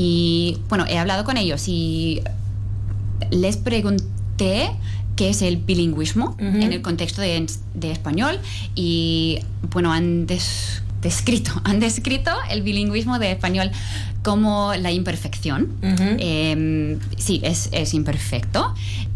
y 0.00 0.58
bueno, 0.68 0.84
he 0.86 0.96
hablado 0.96 1.24
con 1.24 1.36
ellos 1.36 1.66
y 1.66 2.20
les 3.32 3.56
pregunté 3.56 4.70
qué 5.16 5.30
es 5.30 5.42
el 5.42 5.56
bilingüismo 5.56 6.36
en 6.62 6.72
el 6.72 6.82
contexto 6.82 7.20
de, 7.20 7.46
de 7.74 7.90
español 7.90 8.38
y 8.76 9.40
bueno, 9.72 9.92
han 9.92 10.26
des- 10.26 10.82
descrito, 11.02 11.50
han 11.64 11.80
descrito 11.80 12.30
el 12.50 12.62
bilingüismo 12.62 13.18
de 13.18 13.32
español 13.32 13.70
como 14.22 14.72
la 14.74 14.92
imperfección. 14.92 15.68
Em, 16.20 16.98
sí, 17.16 17.40
es, 17.42 17.68
es 17.72 17.94
imperfecto, 17.94 18.74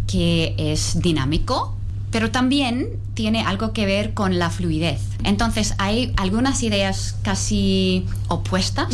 que 0.09 0.55
es 0.59 1.01
dinámico, 1.01 1.76
pero 2.11 2.30
también 2.33 2.89
tiene 3.14 3.41
algo 3.43 3.72
que 3.72 3.87
ver 3.87 4.14
con 4.14 4.39
la 4.39 4.51
fluidez. 4.51 5.01
Entonces 5.22 5.74
hay 5.78 6.12
algunas 6.16 6.62
ideas 6.64 7.14
casi 7.22 8.05
opuestas. 8.28 8.89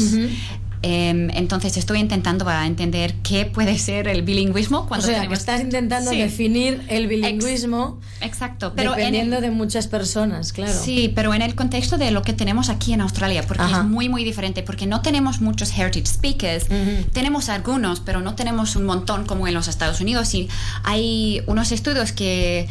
Em, 0.82 1.28
entonces 1.30 1.76
estoy 1.76 1.98
intentando 1.98 2.44
para 2.44 2.64
entender 2.64 3.14
qué 3.24 3.46
puede 3.46 3.76
ser 3.78 4.06
el 4.06 4.22
bilingüismo 4.22 4.78
O 4.80 4.86
cuando 4.86 5.06
sea, 5.08 5.26
que 5.26 5.34
estás 5.34 5.60
intentando 5.60 6.12
Sí. 6.12 6.18
definir 6.18 6.82
el 6.88 7.08
bilingüismo 7.08 7.98
Exacto, 8.20 8.74
pero 8.76 8.92
el- 8.92 8.98
dependiendo 8.98 9.40
de 9.40 9.50
muchas 9.50 9.88
personas, 9.88 10.52
claro. 10.52 10.72
Sí, 10.72 11.10
pero 11.14 11.34
en 11.34 11.42
el 11.42 11.56
contexto 11.56 11.98
de 11.98 12.12
lo 12.12 12.22
que 12.22 12.32
tenemos 12.32 12.68
aquí 12.68 12.92
en 12.92 13.00
Australia, 13.00 13.42
porque 13.46 13.64
Ajá. 13.64 13.78
es 13.80 13.84
muy, 13.86 14.08
muy 14.08 14.22
diferente, 14.22 14.62
porque 14.62 14.86
no 14.86 15.00
tenemos 15.02 15.40
muchos 15.40 15.76
heritage 15.76 16.06
speakers, 16.06 16.66
tenemos 17.12 17.48
algunos, 17.48 17.98
pero 17.98 18.20
no 18.20 18.36
tenemos 18.36 18.76
un 18.76 18.84
montón 18.84 19.26
como 19.26 19.48
en 19.48 19.54
los 19.54 19.66
Estados 19.66 20.00
Unidos. 20.00 20.32
Y 20.34 20.48
hay 20.84 21.42
unos 21.46 21.72
estudios 21.72 22.12
que 22.12 22.68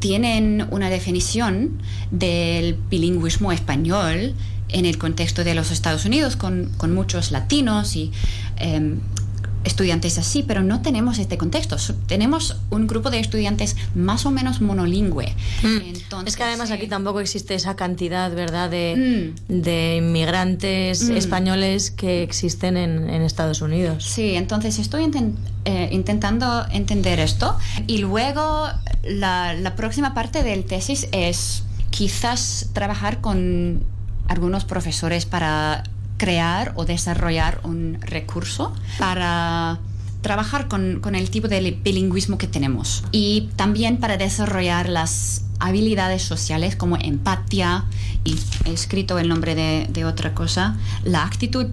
tienen 0.00 0.66
una 0.70 0.90
definición 0.90 1.78
del 2.10 2.74
bilingüismo 2.90 3.52
español 3.52 4.34
en 4.74 4.84
el 4.86 4.98
contexto 4.98 5.44
de 5.44 5.54
los 5.54 5.70
Estados 5.70 6.04
Unidos, 6.04 6.36
con, 6.36 6.70
con 6.76 6.92
muchos 6.92 7.30
latinos 7.30 7.96
y 7.96 8.10
em, 8.56 8.98
estudiantes 9.64 10.18
así, 10.18 10.42
pero 10.42 10.62
no 10.62 10.82
tenemos 10.82 11.18
este 11.18 11.38
contexto. 11.38 11.76
Tenemos 12.06 12.56
un 12.70 12.86
grupo 12.86 13.10
de 13.10 13.18
estudiantes 13.20 13.76
más 13.94 14.26
o 14.26 14.30
menos 14.30 14.60
monolingüe. 14.60 15.32
Entonces, 15.62 16.34
es 16.34 16.36
que 16.36 16.42
además 16.42 16.70
aquí 16.70 16.86
tampoco 16.86 17.20
existe 17.20 17.54
esa 17.54 17.74
cantidad, 17.76 18.34
¿verdad?, 18.34 18.68
Mm. 18.68 18.70
de, 18.70 19.32
de 19.48 19.96
inmigrantes 19.98 21.02
españoles 21.08 21.90
que 21.90 22.22
existen 22.22 22.76
en, 22.76 23.08
en 23.08 23.22
Estados 23.22 23.62
Unidos. 23.62 24.04
Sí, 24.04 24.34
entonces 24.34 24.78
estoy 24.78 25.10
eh, 25.64 25.88
intentando 25.92 26.66
entender 26.70 27.20
esto. 27.20 27.56
Y 27.86 27.98
luego 27.98 28.68
la, 29.02 29.54
la 29.54 29.76
próxima 29.76 30.14
parte 30.14 30.42
del 30.42 30.64
tesis 30.64 31.08
es 31.12 31.62
quizás 31.90 32.70
trabajar 32.72 33.20
con 33.20 33.82
algunos 34.28 34.64
profesores 34.64 35.26
para 35.26 35.82
crear 36.16 36.72
o 36.76 36.84
desarrollar 36.84 37.60
un 37.64 37.98
recurso 38.00 38.72
para 38.98 39.78
trabajar 40.22 40.68
con, 40.68 41.00
con 41.00 41.14
el 41.14 41.28
tipo 41.28 41.48
de 41.48 41.78
bilingüismo 41.82 42.38
que 42.38 42.46
tenemos 42.46 43.04
y 43.12 43.50
también 43.56 43.98
para 43.98 44.16
desarrollar 44.16 44.88
las 44.88 45.42
habilidades 45.58 46.22
sociales 46.22 46.76
como 46.76 46.96
empatía 46.96 47.84
y 48.24 48.36
he 48.64 48.72
escrito 48.72 49.18
el 49.18 49.28
nombre 49.28 49.54
de, 49.54 49.86
de 49.90 50.04
otra 50.04 50.34
cosa, 50.34 50.76
la 51.04 51.24
actitud 51.24 51.66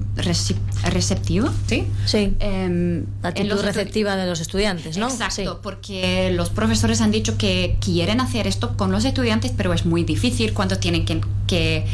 receptiva, 0.83 1.51
¿sí? 1.67 1.87
Sí. 2.05 2.33
Em, 2.39 3.05
La 3.21 3.29
actitud 3.29 3.49
los 3.49 3.63
receptiva 3.63 4.15
de 4.17 4.27
los 4.27 4.41
estudiantes, 4.41 4.97
¿no? 4.97 5.07
Exacto, 5.07 5.61
porque 5.63 6.31
los 6.33 6.49
profesores 6.49 6.99
han 7.01 7.11
dicho 7.11 7.37
que 7.37 7.77
quieren 7.79 8.19
hacer 8.19 8.47
esto 8.47 8.75
con 8.75 8.91
los 8.91 9.05
estudiantes, 9.05 9.53
pero 9.55 9.73
es 9.73 9.85
muy 9.85 10.03
difícil 10.03 10.53
cuando 10.53 10.77
tienen 10.77 11.05
que, 11.05 11.21
que 11.47 11.85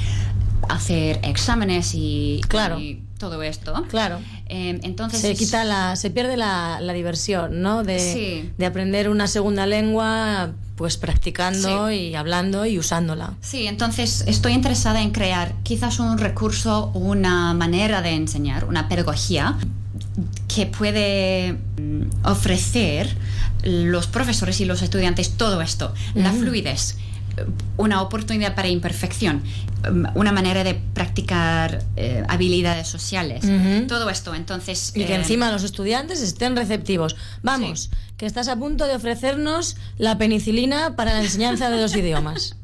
hacer 0.70 1.20
exámenes 1.24 1.94
y, 1.94 2.42
Claro. 2.48 2.80
y 2.80 3.02
todo 3.18 3.42
esto. 3.42 3.74
Claro. 3.90 4.20
Em, 4.48 4.80
entonces 4.84 5.22
se 5.22 5.36
quita 5.36 5.64
la, 5.64 5.96
se 5.96 6.10
pierde 6.12 6.38
la, 6.38 6.80
la 6.82 6.94
diversión, 6.94 7.62
¿no? 7.62 7.84
De, 7.84 8.00
Sí. 8.00 8.52
de 8.58 8.66
aprender 8.66 9.10
una 9.10 9.28
segunda 9.28 9.66
lengua, 9.66 10.52
pues 10.76 10.98
practicando 10.98 11.90
y 11.92 12.14
hablando 12.16 12.66
y 12.68 12.78
usándola. 12.78 13.34
Sí, 13.42 13.66
entonces 13.66 14.24
estoy 14.28 14.54
interesada 14.54 15.02
en 15.02 15.10
crear 15.12 15.54
quizás 15.64 16.00
un 16.00 16.18
recurso, 16.20 16.92
una 16.94 17.54
manera 17.56 18.02
de 18.04 18.12
enseñar, 18.12 18.66
una 18.66 18.88
pedagogía 18.88 19.58
que 20.54 20.68
puede 20.68 21.54
mm, 21.82 22.26
ofrecer 22.26 23.18
los 23.64 24.06
profesores 24.08 24.62
y 24.62 24.66
los 24.66 24.82
estudiantes 24.84 25.32
todo 25.32 25.62
esto, 25.62 25.94
la 26.14 26.32
fluidez, 26.32 26.96
una 27.78 28.02
oportunidad 28.02 28.56
para 28.56 28.68
imperfección, 28.68 29.44
mm, 29.92 30.06
una 30.16 30.32
manera 30.32 30.64
de 30.64 30.74
practicar 30.74 31.84
eh, 31.96 32.24
habilidades 32.28 32.88
sociales, 32.88 33.44
todo 33.88 34.10
esto. 34.10 34.34
Entonces, 34.36 34.92
Y 34.96 35.06
que 35.06 35.14
eh, 35.14 35.18
encima 35.18 35.52
los 35.52 35.64
estudiantes 35.64 36.22
estén 36.22 36.56
receptivos. 36.56 37.16
Vamos, 37.44 37.90
que 38.18 38.26
estás 38.26 38.48
a 38.48 38.56
punto 38.56 38.88
de 38.88 38.96
ofrecernos 38.96 39.78
la 39.98 40.18
penicilina 40.18 40.96
para 40.96 41.14
la 41.14 41.24
enseñanza 41.24 41.70
de 41.70 41.82
los 41.82 41.96
idiomas. 41.96 42.56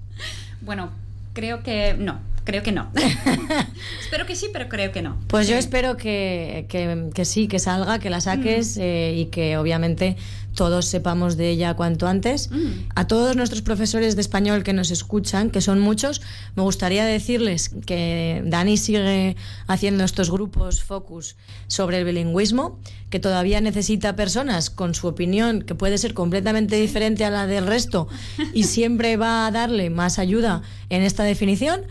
bueno, 0.61 0.91
creo 1.33 1.63
que 1.63 1.95
no, 1.97 2.19
creo 2.43 2.63
que 2.63 2.71
no. 2.71 2.91
Espero 4.01 4.25
que 4.25 4.35
sí, 4.35 4.47
pero 4.53 4.69
creo 4.69 4.91
que 4.91 5.01
no. 5.01 5.17
Pues 5.27 5.47
yo 5.47 5.55
espero 5.55 5.97
que, 5.97 6.65
que- 6.69 7.09
que 7.13 7.25
sí, 7.25 7.47
que 7.47 7.59
salga, 7.59 7.99
que 7.99 8.09
la 8.09 8.21
saques 8.21 8.77
eh, 8.77 9.13
y 9.17 9.25
que 9.25 9.57
obviamente 9.57 10.17
todos 10.55 10.85
sepamos 10.85 11.35
de 11.35 11.49
ella 11.49 11.73
cuanto 11.73 12.05
antes. 12.07 12.51
Mm. 12.51 12.89
A 12.95 13.07
todos 13.07 13.35
nuestros 13.35 13.63
profesores 13.63 14.13
de 14.15 14.21
español 14.21 14.63
que 14.63 14.71
nos 14.73 14.91
escuchan, 14.91 15.49
que 15.49 15.61
son 15.61 15.79
muchos, 15.79 16.21
me 16.55 16.61
gustaría 16.61 17.05
decirles 17.05 17.71
que 17.87 18.43
Dani 18.45 18.77
sigue 18.77 19.35
haciendo 19.65 20.03
estos 20.03 20.29
grupos 20.29 20.83
focus 20.83 21.35
sobre 21.67 21.97
el 21.97 22.05
bilingüismo, 22.05 22.79
que 23.09 23.19
todavía 23.19 23.61
necesita 23.61 24.15
personas 24.15 24.69
con 24.69 24.93
su 24.93 25.07
opinión, 25.07 25.63
que 25.63 25.73
puede 25.73 25.97
ser 25.97 26.13
completamente 26.13 26.75
diferente 26.79 27.25
a 27.25 27.31
la 27.31 27.47
del 27.47 27.65
resto, 27.65 28.07
y 28.53 28.63
siempre 28.65 29.17
va 29.17 29.47
a 29.47 29.51
darle 29.51 29.89
más 29.89 30.19
ayuda 30.19 30.61
en 30.89 31.01
esta 31.01 31.23
definición. 31.23 31.81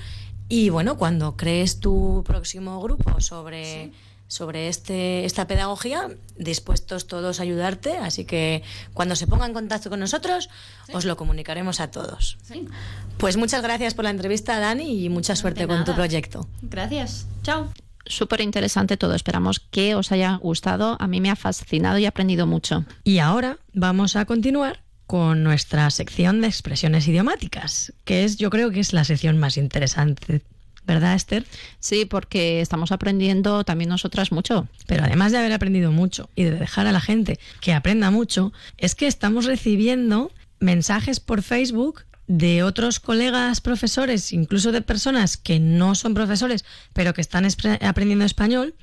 Y 0.52 0.68
bueno, 0.68 0.98
cuando 0.98 1.34
crees 1.34 1.80
tu 1.80 2.22
próximo 2.26 2.78
grupo 2.82 3.22
sobre, 3.22 3.90
sobre 4.28 4.68
este, 4.68 5.24
esta 5.24 5.46
pedagogía, 5.46 6.10
dispuestos 6.36 7.06
todos 7.06 7.40
a 7.40 7.44
ayudarte, 7.44 7.96
así 7.96 8.26
que 8.26 8.62
cuando 8.92 9.16
se 9.16 9.26
ponga 9.26 9.46
en 9.46 9.54
contacto 9.54 9.88
con 9.88 9.98
nosotros, 9.98 10.50
os 10.92 11.06
lo 11.06 11.16
comunicaremos 11.16 11.80
a 11.80 11.90
todos. 11.90 12.36
Sí. 12.42 12.68
Pues 13.16 13.38
muchas 13.38 13.62
gracias 13.62 13.94
por 13.94 14.04
la 14.04 14.10
entrevista, 14.10 14.60
Dani, 14.60 15.06
y 15.06 15.08
mucha 15.08 15.36
suerte 15.36 15.66
con 15.66 15.86
tu 15.86 15.94
proyecto. 15.94 16.46
Gracias. 16.60 17.26
Chao. 17.42 17.72
Súper 18.04 18.42
interesante 18.42 18.98
todo. 18.98 19.14
Esperamos 19.14 19.58
que 19.58 19.94
os 19.94 20.12
haya 20.12 20.36
gustado. 20.36 20.98
A 21.00 21.06
mí 21.06 21.22
me 21.22 21.30
ha 21.30 21.36
fascinado 21.36 21.96
y 21.96 22.04
aprendido 22.04 22.46
mucho. 22.46 22.84
Y 23.04 23.20
ahora 23.20 23.56
vamos 23.72 24.16
a 24.16 24.26
continuar 24.26 24.81
con 25.06 25.42
nuestra 25.42 25.90
sección 25.90 26.40
de 26.40 26.48
expresiones 26.48 27.06
idiomáticas, 27.08 27.92
que 28.04 28.24
es, 28.24 28.36
yo 28.36 28.50
creo 28.50 28.70
que 28.70 28.80
es 28.80 28.92
la 28.92 29.04
sección 29.04 29.38
más 29.38 29.56
interesante, 29.56 30.42
¿verdad, 30.86 31.14
Esther? 31.14 31.46
Sí, 31.80 32.04
porque 32.04 32.60
estamos 32.60 32.92
aprendiendo 32.92 33.64
también 33.64 33.90
nosotras 33.90 34.32
mucho. 34.32 34.68
Pero 34.86 35.04
además 35.04 35.32
de 35.32 35.38
haber 35.38 35.52
aprendido 35.52 35.92
mucho 35.92 36.28
y 36.34 36.44
de 36.44 36.52
dejar 36.52 36.86
a 36.86 36.92
la 36.92 37.00
gente 37.00 37.38
que 37.60 37.72
aprenda 37.72 38.10
mucho, 38.10 38.52
es 38.78 38.94
que 38.94 39.06
estamos 39.06 39.44
recibiendo 39.44 40.32
mensajes 40.60 41.20
por 41.20 41.42
Facebook 41.42 42.04
de 42.26 42.62
otros 42.62 43.00
colegas 43.00 43.60
profesores, 43.60 44.32
incluso 44.32 44.72
de 44.72 44.80
personas 44.80 45.36
que 45.36 45.60
no 45.60 45.94
son 45.94 46.14
profesores, 46.14 46.64
pero 46.92 47.14
que 47.14 47.20
están 47.20 47.46
aprendiendo 47.80 48.24
español, 48.24 48.74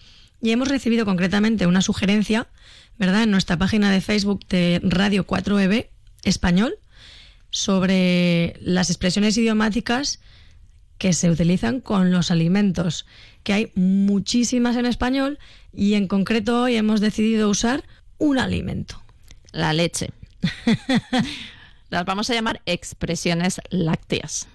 y 0.41 0.51
hemos 0.51 0.67
recibido 0.67 1.05
concretamente 1.05 1.67
una 1.67 1.81
sugerencia, 1.81 2.47
¿verdad?, 2.97 3.23
en 3.23 3.31
nuestra 3.31 3.57
página 3.57 3.91
de 3.91 4.01
Facebook 4.01 4.45
de 4.47 4.79
Radio 4.83 5.25
4EB 5.25 5.87
Español 6.23 6.77
sobre 7.51 8.57
las 8.61 8.89
expresiones 8.89 9.37
idiomáticas 9.37 10.19
que 10.97 11.13
se 11.13 11.29
utilizan 11.29 11.79
con 11.79 12.11
los 12.11 12.29
alimentos, 12.29 13.05
que 13.43 13.53
hay 13.53 13.71
muchísimas 13.75 14.75
en 14.75 14.85
español 14.85 15.39
y 15.73 15.93
en 15.93 16.07
concreto 16.07 16.63
hoy 16.63 16.75
hemos 16.75 16.99
decidido 16.99 17.49
usar 17.49 17.83
un 18.17 18.37
alimento. 18.37 19.01
La 19.51 19.73
leche. 19.73 20.11
Las 21.89 22.05
vamos 22.05 22.29
a 22.29 22.33
llamar 22.33 22.61
expresiones 22.65 23.61
lácteas. 23.69 24.47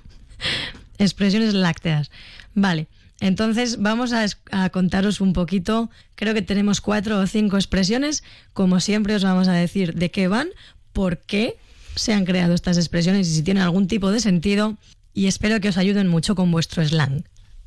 Expresiones 0.99 1.55
lácteas. 1.55 2.11
Vale. 2.55 2.87
Entonces 3.21 3.81
vamos 3.81 4.13
a, 4.13 4.27
a 4.51 4.69
contaros 4.71 5.21
un 5.21 5.33
poquito, 5.33 5.89
creo 6.15 6.35
que 6.35 6.43
tenemos 6.43 6.81
cuatro 6.81 7.21
o 7.21 7.27
cinco 7.27 7.57
expresiones, 7.57 8.23
como 8.53 8.81
siempre 8.81 9.15
os 9.15 9.25
vamos 9.25 9.49
a 9.49 9.53
decir 9.53 9.95
de 9.95 10.11
qué 10.11 10.29
van, 10.29 10.49
por 10.95 11.19
qué 11.19 11.59
se 11.97 12.15
han 12.15 12.25
creado 12.25 12.55
estas 12.55 12.79
expresiones 12.79 13.29
y 13.29 13.35
si 13.35 13.43
tienen 13.43 13.63
algún 13.63 13.87
tipo 13.87 14.11
de 14.11 14.21
sentido 14.21 14.77
y 15.13 15.27
espero 15.27 15.61
que 15.61 15.69
os 15.69 15.77
ayuden 15.77 16.09
mucho 16.09 16.35
con 16.35 16.51
vuestro 16.51 16.83
slang. 16.87 17.25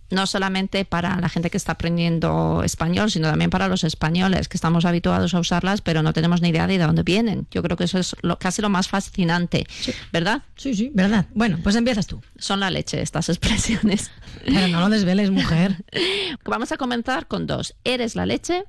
no 0.09 0.25
solamente 0.25 0.85
para 0.85 1.19
la 1.19 1.27
gente 1.27 1.49
que 1.49 1.57
está 1.57 1.73
aprendiendo 1.73 2.61
español, 2.63 3.11
sino 3.11 3.29
también 3.29 3.49
para 3.49 3.67
los 3.67 3.83
españoles, 3.83 4.47
que 4.47 4.55
estamos 4.55 4.85
habituados 4.85 5.33
a 5.33 5.39
usarlas, 5.39 5.81
pero 5.81 6.01
no 6.01 6.13
tenemos 6.13 6.41
ni 6.41 6.47
idea 6.47 6.65
de 6.65 6.77
dónde 6.77 7.03
vienen. 7.03 7.45
Yo 7.51 7.61
creo 7.61 7.75
que 7.75 7.83
eso 7.83 7.99
es 7.99 8.15
lo, 8.21 8.39
casi 8.39 8.61
lo 8.61 8.69
más 8.69 8.87
fascinante, 8.87 9.67
¿verdad? 10.13 10.43
Sí, 10.55 10.73
sí, 10.75 10.91
verdad. 10.93 11.25
Bueno, 11.33 11.59
pues 11.61 11.75
empiezas 11.75 12.07
tú. 12.07 12.21
Son 12.37 12.61
la 12.61 12.71
leche 12.71 13.01
estas 13.01 13.27
expresiones. 13.33 14.09
Pero 14.45 14.69
no 14.69 14.79
lo 14.79 14.89
desveles, 14.89 15.29
mujer. 15.29 15.83
Vamos 16.45 16.71
a 16.71 16.77
comenzar 16.77 17.27
con 17.27 17.45
dos. 17.45 17.75
Eres 17.83 18.15
la 18.15 18.25
leche 18.25 18.63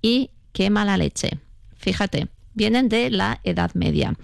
y 0.00 0.30
qué 0.52 0.70
mala 0.70 0.96
leche. 0.96 1.38
Fíjate, 1.76 2.28
vienen 2.58 2.90
de 2.90 3.08
la 3.08 3.40
Edad 3.44 3.72
Media. 3.72 4.14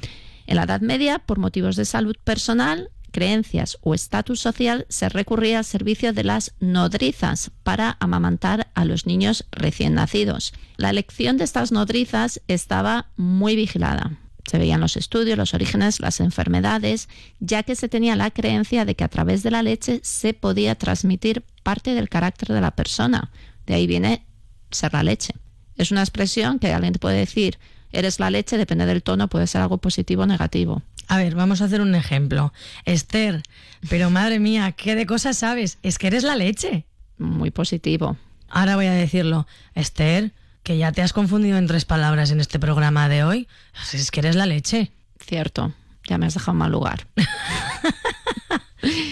En 0.47 0.57
la 0.57 0.65
Edad 0.65 0.83
Media, 0.83 1.21
por 1.21 1.39
motivos 1.39 1.77
de 1.77 1.87
salud 1.87 2.17
personal, 2.23 2.91
creencias 3.11 3.79
o 3.81 3.95
estatus 3.95 4.41
social, 4.41 4.85
se 4.91 5.09
recurría 5.09 5.59
al 5.59 5.65
servicio 5.65 6.13
de 6.13 6.25
las 6.25 6.53
nodrizas 6.61 7.53
para 7.63 7.97
amamantar 8.01 8.69
a 8.75 8.85
los 8.85 9.07
niños 9.07 9.47
recién 9.53 9.95
nacidos. 9.95 10.53
La 10.77 10.91
elección 10.91 11.39
de 11.39 11.45
estas 11.45 11.73
nodrizas 11.73 12.43
estaba 12.49 13.07
muy 13.17 13.57
vigilada. 13.57 14.19
Se 14.51 14.59
veían 14.59 14.81
los 14.81 14.99
estudios, 14.99 15.39
los 15.39 15.55
orígenes, 15.55 16.01
las 16.01 16.21
enfermedades, 16.21 17.09
ya 17.41 17.63
que 17.63 17.77
se 17.77 17.89
tenía 17.89 18.17
la 18.17 18.31
creencia 18.31 18.85
de 18.85 18.95
que 18.95 19.05
a 19.05 19.09
través 19.09 19.43
de 19.43 19.51
la 19.51 19.63
leche 19.63 20.01
se 20.03 20.35
podía 20.35 20.75
transmitir 20.75 21.45
parte 21.63 21.95
del 21.95 22.11
carácter 22.11 22.49
de 22.49 22.61
la 22.61 22.73
persona. 22.73 23.31
De 23.65 23.75
ahí 23.75 23.87
viene 23.87 24.27
ser 24.71 24.93
la 24.93 25.03
leche. 25.03 25.35
Es 25.77 25.91
una 25.93 26.03
expresión 26.03 26.59
que 26.59 26.73
alguien 26.73 26.93
te 26.93 26.99
puede 26.99 27.19
decir, 27.19 27.59
eres 27.95 28.21
la 28.21 28.31
leche, 28.31 28.57
depende 28.59 28.87
del 28.87 29.03
tono, 29.03 29.29
puede 29.29 29.47
ser 29.47 29.61
algo 29.63 29.79
positivo 29.79 30.23
o 30.23 30.27
negativo. 30.27 30.83
A 31.09 31.19
ver, 31.19 31.35
vamos 31.35 31.61
a 31.61 31.67
hacer 31.67 31.81
un 31.81 31.95
ejemplo. 31.95 32.53
Esther, 32.85 33.43
pero 33.89 34.11
madre 34.11 34.39
mía, 34.39 34.73
¿qué 34.73 34.95
de 34.95 35.07
cosas 35.07 35.37
sabes? 35.39 35.79
Es 35.83 35.99
que 35.99 36.07
eres 36.07 36.23
la 36.25 36.37
leche. 36.37 36.87
Muy 37.19 37.51
positivo. 37.51 38.17
Ahora 38.49 38.77
voy 38.77 38.87
a 38.87 38.93
decirlo. 38.93 39.47
Esther, 39.75 40.33
que 40.63 40.79
ya 40.79 40.93
te 40.93 41.03
has 41.03 41.13
confundido 41.13 41.59
en 41.59 41.67
tres 41.67 41.85
palabras 41.85 42.31
en 42.31 42.41
este 42.41 42.59
programa 42.59 43.09
de 43.09 43.23
hoy. 43.25 43.49
Es 43.93 44.11
que 44.11 44.21
eres 44.21 44.35
la 44.37 44.47
leche. 44.47 44.93
Cierto, 45.21 45.75
ya 46.09 46.17
me 46.19 46.27
has 46.27 46.35
dejado 46.35 46.53
en 46.53 46.59
mal 46.59 46.73
lugar. 46.73 47.07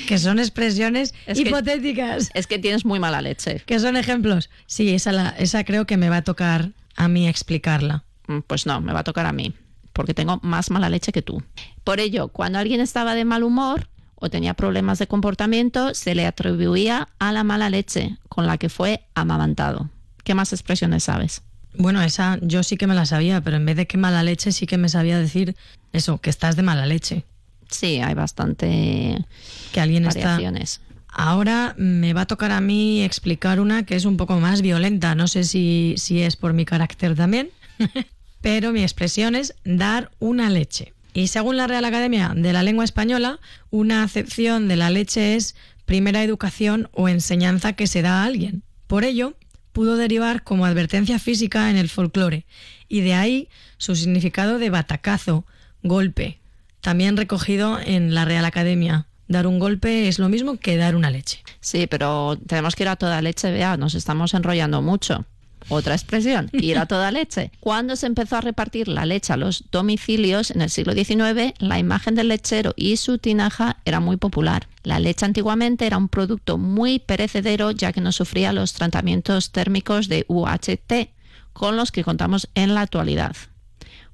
Que 0.07 0.18
son 0.18 0.39
expresiones 0.39 1.14
Es 1.26 1.39
que- 1.39 1.49
hipotéticas. 1.49 2.30
Es 2.35 2.47
que 2.47 2.59
tienes 2.59 2.85
muy 2.85 2.99
mala 3.01 3.22
leche. 3.22 3.61
Que 3.64 3.80
son 3.80 3.97
ejemplos. 3.97 4.51
Sí, 4.66 4.91
esa, 4.95 5.12
la- 5.12 5.30
esa 5.39 5.64
creo 5.64 5.87
que 5.87 5.97
me 5.97 6.11
va 6.11 6.18
a 6.18 6.22
tocar 6.24 6.70
a 6.95 7.09
mí 7.09 7.26
explicarla. 7.26 8.05
Mm, 8.39 8.43
Pues 8.47 8.66
no, 8.66 8.80
me 8.80 8.93
va 8.93 9.01
a 9.01 9.05
tocar 9.05 9.26
a 9.26 9.33
mí, 9.33 9.55
porque 9.93 10.14
tengo 10.14 10.39
más 10.43 10.70
mala 10.70 10.89
leche 10.89 11.12
que 11.12 11.22
tú. 11.22 11.43
Por 11.85 12.01
ello, 12.01 12.28
cuando 12.28 12.59
alguien 12.59 12.80
estaba 12.80 13.14
de 13.14 13.24
mal 13.24 13.43
humor 13.43 13.89
o 14.14 14.30
tenía 14.30 14.55
problemas 14.55 14.99
de 14.99 15.07
comportamiento, 15.07 15.95
se 15.95 16.14
le 16.14 16.26
atribuía 16.26 17.09
a 17.18 17.33
la 17.33 17.45
mala 17.45 17.70
leche 17.70 18.16
con 18.28 18.47
la 18.47 18.57
que 18.59 18.68
fue 18.68 19.03
amamantado. 19.14 19.91
¿Qué 20.24 20.35
más 20.35 20.53
expresiones 20.53 21.05
sabes? 21.05 21.43
Bueno, 21.76 22.03
esa 22.03 22.39
yo 22.43 22.62
sí 22.62 22.76
que 22.76 22.87
me 22.87 22.95
la 22.95 23.07
sabía, 23.07 23.41
pero 23.41 23.57
en 23.57 23.64
vez 23.66 23.76
de 23.76 23.87
que 23.87 23.97
mala 23.99 24.22
leche 24.22 24.53
sí 24.53 24.66
que 24.66 24.76
me 24.78 24.89
sabía 24.89 25.18
decir 25.18 25.57
eso, 25.93 26.18
que 26.18 26.30
estás 26.30 26.55
de 26.55 26.62
mala 26.62 26.87
leche. 26.87 27.24
Sí, 27.70 28.01
hay 28.01 28.14
bastante 28.14 29.24
Que 29.72 29.80
alguien 29.80 30.05
está... 30.07 30.20
variaciones. 30.33 30.80
Ahora 31.14 31.74
me 31.76 32.12
va 32.14 32.22
a 32.22 32.26
tocar 32.26 32.53
a 32.53 32.61
mí 32.61 33.03
explicar 33.03 33.61
una 33.61 33.85
que 33.85 33.97
es 33.97 34.05
un 34.07 34.16
poco 34.16 34.39
más 34.41 34.62
violenta. 34.62 35.14
No 35.14 35.26
sé 35.28 35.45
si, 35.45 35.95
si 35.99 36.22
es 36.22 36.37
por 36.37 36.53
mi 36.55 36.64
carácter 36.64 37.14
también, 37.16 37.51
pero 38.43 38.72
mi 38.72 38.82
expresión 38.82 39.34
es 39.34 39.55
dar 39.64 40.11
una 40.18 40.51
leche. 40.51 40.93
Y 41.14 41.28
según 41.28 41.57
la 41.57 41.66
Real 41.66 41.84
Academia 41.84 42.32
de 42.36 42.53
la 42.53 42.62
Lengua 42.62 42.84
Española, 42.84 43.38
una 43.70 44.03
acepción 44.03 44.68
de 44.68 44.76
la 44.76 44.90
leche 44.90 45.36
es 45.36 45.57
primera 45.84 46.22
educación 46.22 46.88
o 46.93 47.09
enseñanza 47.09 47.74
que 47.74 47.86
se 47.86 48.03
da 48.03 48.22
a 48.22 48.24
alguien. 48.24 48.62
Por 48.86 49.05
ello, 49.05 49.36
pudo 49.72 49.97
derivar 49.97 50.43
como 50.43 50.66
advertencia 50.66 51.18
física 51.18 51.70
en 51.70 51.76
el 51.76 51.88
folclore, 51.88 52.47
y 52.88 53.01
de 53.01 53.14
ahí 53.14 53.49
su 53.78 53.97
significado 53.97 54.59
de 54.59 54.70
batacazo, 54.70 55.47
golpe, 55.82 56.40
también 56.80 57.16
recogido 57.16 57.78
en 57.78 58.14
la 58.14 58.24
Real 58.24 58.45
Academia. 58.45 59.07
Dar 59.28 59.47
un 59.47 59.59
golpe 59.59 60.09
es 60.09 60.18
lo 60.18 60.28
mismo 60.28 60.59
que 60.59 60.76
dar 60.76 60.95
una 60.97 61.11
leche. 61.11 61.43
Sí, 61.61 61.86
pero 61.86 62.38
tenemos 62.47 62.74
que 62.74 62.82
ir 62.82 62.88
a 62.88 62.97
toda 62.97 63.22
leche, 63.22 63.51
vea, 63.51 63.76
nos 63.76 63.95
estamos 63.95 64.34
enrollando 64.34 64.82
mucho. 64.82 65.24
Otra 65.69 65.95
expresión, 65.95 66.51
ir 66.53 66.79
a 66.79 66.87
toda 66.87 67.11
leche. 67.11 67.51
Cuando 67.61 67.97
se 67.97 68.07
empezó 68.07 68.37
a 68.37 68.41
repartir 68.41 68.89
la 68.89 69.07
leche 69.07 69.33
a 69.33 69.37
los 69.37 69.65
domicilios 69.71 70.51
en 70.51 70.63
el 70.63 70.71
siglo 70.71 70.93
XIX, 70.93 71.55
la 71.59 71.79
imagen 71.79 72.15
del 72.15 72.29
lechero 72.29 72.75
y 72.77 72.97
su 72.97 73.19
tinaja 73.19 73.79
era 73.85 74.01
muy 74.01 74.17
popular. 74.17 74.69
La 74.83 74.99
leche 74.99 75.25
antiguamente 75.25 75.87
era 75.87 75.99
un 75.99 76.09
producto 76.09 76.59
muy 76.59 76.99
perecedero 76.99 77.71
ya 77.71 77.93
que 77.93 78.01
no 78.01 78.13
sufría 78.13 78.53
los 78.53 78.73
tratamientos 78.73 79.53
térmicos 79.53 80.09
de 80.09 80.25
UHT 80.29 81.11
con 81.53 81.77
los 81.77 81.93
que 81.93 82.05
contamos 82.05 82.49
en 82.55 82.75
la 82.75 82.81
actualidad. 82.81 83.37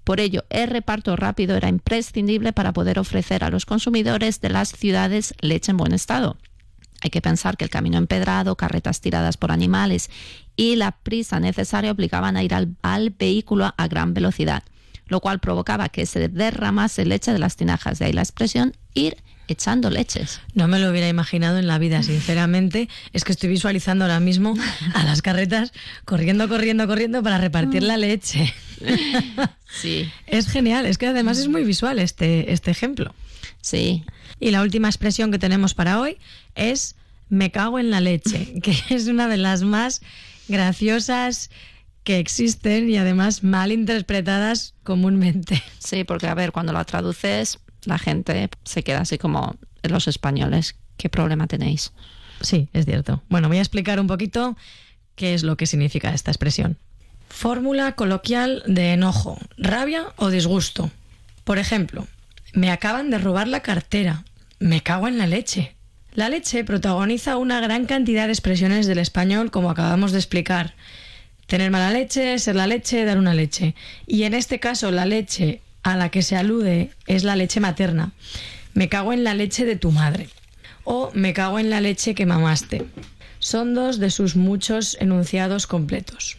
Por 0.09 0.21
ello, 0.21 0.45
el 0.49 0.69
reparto 0.71 1.17
rápido 1.17 1.55
era 1.55 1.69
imprescindible 1.69 2.55
para 2.55 2.73
poder 2.73 2.99
ofrecer 2.99 3.45
a 3.45 3.51
los 3.51 3.67
consumidores 3.67 4.41
de 4.41 4.49
las 4.49 4.71
ciudades 4.71 5.35
leche 5.41 5.71
en 5.71 5.77
buen 5.77 5.93
estado. 5.93 6.39
Hay 7.01 7.11
que 7.11 7.21
pensar 7.21 7.57
que 7.57 7.65
el 7.65 7.71
camino 7.71 7.99
empedrado, 7.99 8.57
carretas 8.57 9.01
tiradas 9.01 9.37
por 9.37 9.53
animales 9.53 10.11
y 10.57 10.77
la 10.77 10.93
prisa 10.93 11.39
necesaria 11.39 11.93
obligaban 11.93 12.37
a 12.37 12.43
ir 12.43 12.55
al, 12.55 12.77
al 12.83 13.11
vehículo 13.11 13.73
a 13.77 13.89
gran 13.89 14.15
velocidad, 14.15 14.65
lo 15.07 15.21
cual 15.21 15.39
provocaba 15.39 15.89
que 15.89 16.07
se 16.07 16.29
derramase 16.29 17.05
leche 17.07 17.33
de 17.33 17.39
las 17.39 17.57
tinajas. 17.57 17.99
De 17.99 18.07
ahí 18.07 18.13
la 18.13 18.23
expresión 18.23 18.77
ir 18.95 19.17
echando 19.49 19.91
leches. 19.91 20.41
No 20.55 20.69
me 20.69 20.79
lo 20.79 20.91
hubiera 20.91 21.09
imaginado 21.09 21.59
en 21.59 21.67
la 21.67 21.79
vida, 21.79 22.03
sinceramente. 22.05 22.89
Es 23.13 23.25
que 23.25 23.33
estoy 23.33 23.49
visualizando 23.49 24.05
ahora 24.05 24.21
mismo 24.21 24.55
a 24.95 25.05
las 25.05 25.23
carretas 25.23 25.73
corriendo, 26.05 26.49
corriendo, 26.49 26.87
corriendo 26.87 27.23
para 27.23 27.39
repartir 27.39 27.83
la 27.83 27.97
leche. 27.97 28.53
Sí, 29.69 30.11
Es 30.27 30.49
genial, 30.49 30.87
es 30.87 30.99
que 30.99 31.07
además 31.07 31.39
es 31.39 31.49
muy 31.49 31.65
visual 31.65 31.99
este, 31.99 32.53
este 32.53 32.71
ejemplo. 32.71 33.15
sí. 33.61 34.05
Y 34.41 34.51
la 34.51 34.63
última 34.63 34.89
expresión 34.89 35.31
que 35.31 35.39
tenemos 35.39 35.75
para 35.75 36.01
hoy 36.01 36.19
es 36.55 36.97
me 37.29 37.51
cago 37.51 37.79
en 37.79 37.91
la 37.91 38.01
leche, 38.01 38.61
que 38.63 38.77
es 38.91 39.07
una 39.09 39.29
de 39.29 39.37
las 39.37 39.63
más 39.63 40.01
graciosas 40.49 41.51
que 42.05 42.19
existen 42.19 42.89
y 42.89 42.97
además 42.97 43.43
mal 43.43 43.71
interpretadas 43.71 44.75
comúnmente. 44.83 45.63
Sí, 45.79 46.05
porque 46.05 46.27
a 46.27 46.35
ver, 46.35 46.53
cuando 46.53 46.73
la 46.73 46.85
traduces, 46.85 47.59
la 47.85 47.99
gente 47.99 48.49
se 48.65 48.83
queda 48.83 49.01
así 49.01 49.19
como 49.19 49.57
los 49.83 50.09
españoles. 50.09 50.77
¿Qué 50.97 51.09
problema 51.09 51.47
tenéis? 51.47 51.93
Sí, 52.41 52.69
es 52.73 52.87
cierto. 52.87 53.23
Bueno, 53.29 53.49
voy 53.49 53.59
a 53.59 53.61
explicar 53.61 54.01
un 54.01 54.07
poquito 54.07 54.57
qué 55.17 55.35
es 55.35 55.43
lo 55.43 55.57
que 55.57 55.67
significa 55.67 56.15
esta 56.15 56.31
expresión. 56.31 56.79
Fórmula 57.29 57.93
coloquial 57.93 58.63
de 58.67 58.95
enojo, 58.95 59.39
rabia 59.59 60.07
o 60.17 60.31
disgusto. 60.31 60.91
Por 61.45 61.59
ejemplo, 61.59 62.07
me 62.53 62.71
acaban 62.71 63.11
de 63.11 63.19
robar 63.19 63.49
la 63.49 63.61
cartera. 63.61 64.25
Me 64.61 64.83
cago 64.83 65.07
en 65.07 65.19
la 65.19 65.27
leche. 65.29 65.77
La 66.15 66.29
leche 66.29 66.65
protagoniza 66.65 67.37
una 67.37 67.61
gran 67.61 67.87
cantidad 67.87 68.27
de 68.27 68.33
expresiones 68.33 68.89
del 68.89 68.99
español, 68.99 69.53
como 69.53 69.71
acabamos 69.71 70.11
de 70.11 70.19
explicar. 70.19 70.75
Tener 71.47 71.71
mala 71.71 71.93
leche, 71.93 72.39
ser 72.41 72.57
la 72.57 72.67
leche, 72.67 73.05
dar 73.05 73.19
una 73.19 73.35
leche. 73.35 73.77
Y 74.07 74.25
en 74.25 74.35
este 74.35 74.59
caso, 74.59 74.91
la 74.91 75.07
leche 75.07 75.61
a 75.85 75.97
la 75.97 76.11
que 76.11 76.23
se 76.23 76.37
alude 76.37 76.91
es 77.07 77.23
la 77.23 77.37
leche 77.37 77.61
materna. 77.61 78.13
Me 78.75 78.89
cago 78.89 79.13
en 79.13 79.23
la 79.23 79.35
leche 79.35 79.65
de 79.65 79.77
tu 79.77 79.93
madre. 79.93 80.29
O 80.83 81.13
me 81.15 81.33
cago 81.35 81.61
en 81.61 81.71
la 81.71 81.81
leche 81.81 82.17
que 82.17 82.27
mamaste. 82.27 82.85
Son 83.39 83.75
dos 83.75 84.01
de 84.01 84.11
sus 84.11 84.35
muchos 84.35 84.97
enunciados 85.01 85.69
completos. 85.69 86.37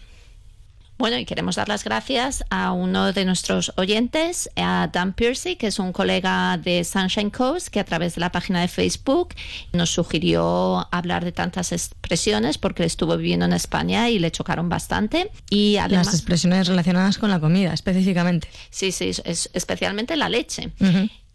Bueno, 1.00 1.18
y 1.18 1.24
queremos 1.24 1.56
dar 1.56 1.70
las 1.70 1.86
gracias 1.86 2.44
a 2.50 2.74
uno 2.74 3.14
de 3.14 3.24
nuestros 3.24 3.72
oyentes, 3.78 4.50
a 4.58 4.90
Dan 4.92 5.14
Piercy, 5.14 5.56
que 5.56 5.68
es 5.68 5.80
un 5.80 5.94
colega 5.94 6.58
de 6.58 6.84
Sunshine 6.84 7.30
Coast, 7.30 7.70
que 7.70 7.80
a 7.80 7.86
través 7.86 8.16
de 8.16 8.20
la 8.20 8.34
página 8.34 8.60
de 8.60 8.68
Facebook 8.68 9.30
nos 9.72 9.92
sugirió 9.92 10.90
hablar 10.92 11.24
de 11.24 11.32
tantas 11.32 11.72
expresiones 11.72 12.58
porque 12.58 12.84
estuvo 12.84 13.16
viviendo 13.16 13.46
en 13.46 13.54
España 13.54 14.10
y 14.10 14.20
le 14.20 14.30
chocaron 14.30 14.68
bastante. 14.68 15.32
Y 15.50 15.78
además, 15.78 16.08
Las 16.08 16.16
expresiones 16.16 16.68
relacionadas 16.68 17.18
con 17.18 17.30
la 17.30 17.40
comida, 17.40 17.74
específicamente. 17.74 18.50
sí, 18.70 18.92
sí, 18.92 19.12
es 19.24 19.50
especialmente 19.54 20.18
la 20.18 20.28
leche. 20.28 20.74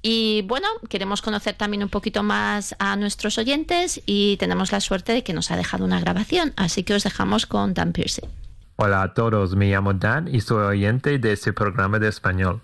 Y 0.03 0.43
bueno, 0.43 0.69
queremos 0.91 1.23
conocer 1.23 1.55
también 1.55 1.83
un 1.83 1.89
poquito 1.89 2.23
más 2.23 2.77
a 2.79 2.97
nuestros 2.97 3.39
oyentes 3.39 4.03
y 4.05 4.37
tenemos 4.37 4.73
la 4.73 4.81
suerte 4.83 5.15
de 5.15 5.23
que 5.23 5.33
nos 5.33 5.51
ha 5.51 5.57
dejado 5.57 5.87
una 5.87 6.01
grabación, 6.01 6.53
así 6.57 6.83
que 6.83 6.93
os 6.93 7.03
dejamos 7.05 7.47
con 7.47 7.73
Dan 7.73 7.95
Piercy. 7.95 8.21
Hola 8.77 9.03
a 9.03 9.15
todos, 9.15 9.55
me 9.55 9.71
llamo 9.71 9.95
Dan 9.95 10.27
y 10.27 10.41
soy 10.41 10.65
oyente 10.65 11.21
de 11.21 11.33
este 11.33 11.53
programa 11.53 12.01
de 12.01 12.09
español. 12.09 12.61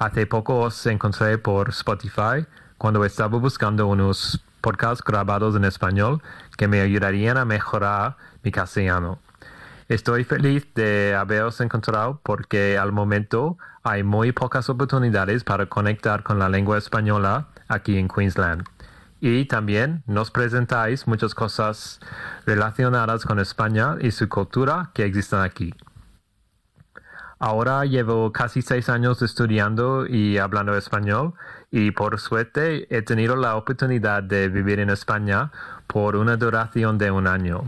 Hace 0.00 0.26
poco 0.26 0.58
os 0.58 0.84
encontré 0.86 1.38
por 1.38 1.68
Spotify 1.68 2.44
cuando 2.76 3.04
estaba 3.04 3.38
buscando 3.38 3.86
unos 3.86 4.44
podcasts 4.60 5.04
grabados 5.04 5.54
en 5.54 5.64
español 5.64 6.20
que 6.56 6.66
me 6.66 6.80
ayudarían 6.80 7.36
a 7.36 7.44
mejorar 7.44 8.16
mi 8.42 8.50
castellano. 8.50 9.20
Estoy 9.88 10.24
feliz 10.24 10.66
de 10.74 11.14
haberos 11.14 11.60
encontrado 11.60 12.18
porque 12.24 12.76
al 12.76 12.90
momento 12.90 13.56
hay 13.84 14.02
muy 14.02 14.32
pocas 14.32 14.68
oportunidades 14.68 15.44
para 15.44 15.66
conectar 15.66 16.24
con 16.24 16.40
la 16.40 16.48
lengua 16.48 16.78
española 16.78 17.46
aquí 17.68 17.96
en 17.96 18.08
Queensland. 18.08 18.64
Y 19.26 19.46
también 19.46 20.02
nos 20.06 20.30
presentáis 20.30 21.06
muchas 21.06 21.34
cosas 21.34 21.98
relacionadas 22.44 23.24
con 23.24 23.38
España 23.38 23.96
y 23.98 24.10
su 24.10 24.28
cultura 24.28 24.90
que 24.92 25.06
existen 25.06 25.38
aquí. 25.38 25.72
Ahora 27.38 27.86
llevo 27.86 28.32
casi 28.32 28.60
seis 28.60 28.90
años 28.90 29.22
estudiando 29.22 30.06
y 30.06 30.36
hablando 30.36 30.76
español 30.76 31.32
y 31.70 31.92
por 31.92 32.20
suerte 32.20 32.86
he 32.94 33.00
tenido 33.00 33.34
la 33.34 33.56
oportunidad 33.56 34.22
de 34.22 34.50
vivir 34.50 34.78
en 34.78 34.90
España 34.90 35.50
por 35.86 36.16
una 36.16 36.36
duración 36.36 36.98
de 36.98 37.10
un 37.10 37.26
año. 37.26 37.62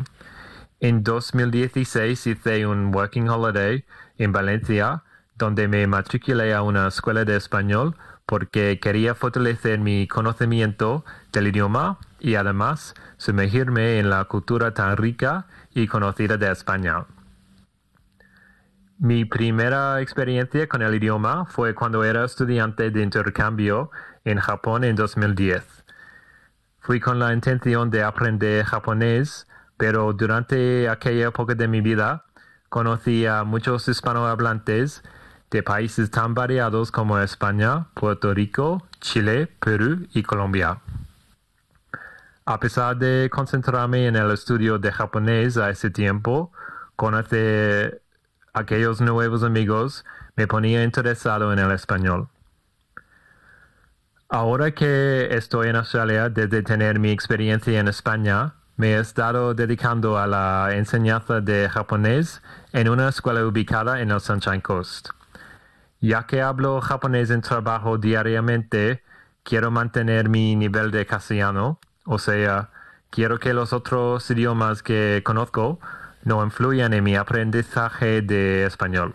En 0.80 1.02
2016 1.02 2.26
hice 2.26 2.66
un 2.66 2.94
working 2.94 3.30
holiday 3.30 3.82
en 4.18 4.30
Valencia 4.30 5.04
donde 5.36 5.68
me 5.68 5.86
matriculé 5.86 6.52
a 6.52 6.60
una 6.60 6.88
escuela 6.88 7.24
de 7.24 7.36
español 7.36 7.96
porque 8.26 8.80
quería 8.80 9.14
fortalecer 9.14 9.78
mi 9.78 10.08
conocimiento 10.08 11.04
del 11.32 11.46
idioma 11.46 11.98
y 12.18 12.34
además 12.34 12.94
sumergirme 13.16 14.00
en 14.00 14.10
la 14.10 14.24
cultura 14.24 14.74
tan 14.74 14.96
rica 14.96 15.46
y 15.72 15.86
conocida 15.86 16.36
de 16.36 16.50
España. 16.50 17.06
Mi 18.98 19.24
primera 19.24 20.00
experiencia 20.00 20.66
con 20.68 20.82
el 20.82 20.94
idioma 20.94 21.44
fue 21.46 21.74
cuando 21.74 22.02
era 22.02 22.24
estudiante 22.24 22.90
de 22.90 23.02
intercambio 23.02 23.90
en 24.24 24.38
Japón 24.40 24.84
en 24.84 24.96
2010. 24.96 25.84
Fui 26.80 26.98
con 26.98 27.18
la 27.18 27.32
intención 27.32 27.90
de 27.90 28.02
aprender 28.02 28.64
japonés, 28.64 29.46
pero 29.76 30.12
durante 30.12 30.88
aquella 30.88 31.28
época 31.28 31.54
de 31.54 31.68
mi 31.68 31.80
vida 31.80 32.24
conocí 32.70 33.26
a 33.26 33.44
muchos 33.44 33.86
hispanohablantes 33.86 35.02
de 35.50 35.62
países 35.62 36.10
tan 36.10 36.34
variados 36.34 36.90
como 36.90 37.18
España, 37.18 37.86
Puerto 37.94 38.34
Rico, 38.34 38.86
Chile, 39.00 39.48
Perú 39.60 40.06
y 40.12 40.22
Colombia. 40.22 40.78
A 42.44 42.60
pesar 42.60 42.96
de 42.96 43.28
concentrarme 43.30 44.06
en 44.06 44.16
el 44.16 44.30
estudio 44.30 44.78
de 44.78 44.92
japonés 44.92 45.56
a 45.56 45.70
ese 45.70 45.90
tiempo, 45.90 46.52
conocer 46.94 48.02
aquellos 48.52 49.00
nuevos 49.00 49.42
amigos 49.42 50.04
me 50.36 50.46
ponía 50.46 50.84
interesado 50.84 51.52
en 51.52 51.58
el 51.58 51.72
español. 51.72 52.28
Ahora 54.28 54.72
que 54.72 55.28
estoy 55.30 55.68
en 55.68 55.76
Australia 55.76 56.28
desde 56.28 56.62
tener 56.62 56.98
mi 56.98 57.10
experiencia 57.10 57.78
en 57.78 57.88
España, 57.88 58.54
me 58.76 58.94
he 58.94 58.98
estado 58.98 59.54
dedicando 59.54 60.18
a 60.18 60.26
la 60.26 60.68
enseñanza 60.72 61.40
de 61.40 61.68
japonés 61.68 62.42
en 62.72 62.88
una 62.88 63.08
escuela 63.08 63.46
ubicada 63.46 64.00
en 64.00 64.10
el 64.10 64.20
Sunshine 64.20 64.60
Coast. 64.60 65.15
Ya 66.00 66.26
que 66.26 66.42
hablo 66.42 66.80
japonés 66.80 67.30
en 67.30 67.40
trabajo 67.40 67.98
diariamente, 67.98 69.02
quiero 69.42 69.70
mantener 69.70 70.28
mi 70.28 70.56
nivel 70.56 70.90
de 70.90 71.06
castellano, 71.06 71.78
o 72.04 72.18
sea, 72.18 72.70
quiero 73.10 73.38
que 73.38 73.54
los 73.54 73.72
otros 73.72 74.30
idiomas 74.30 74.82
que 74.82 75.22
conozco 75.24 75.80
no 76.24 76.44
influyan 76.44 76.92
en 76.92 77.04
mi 77.04 77.16
aprendizaje 77.16 78.20
de 78.20 78.66
español. 78.66 79.14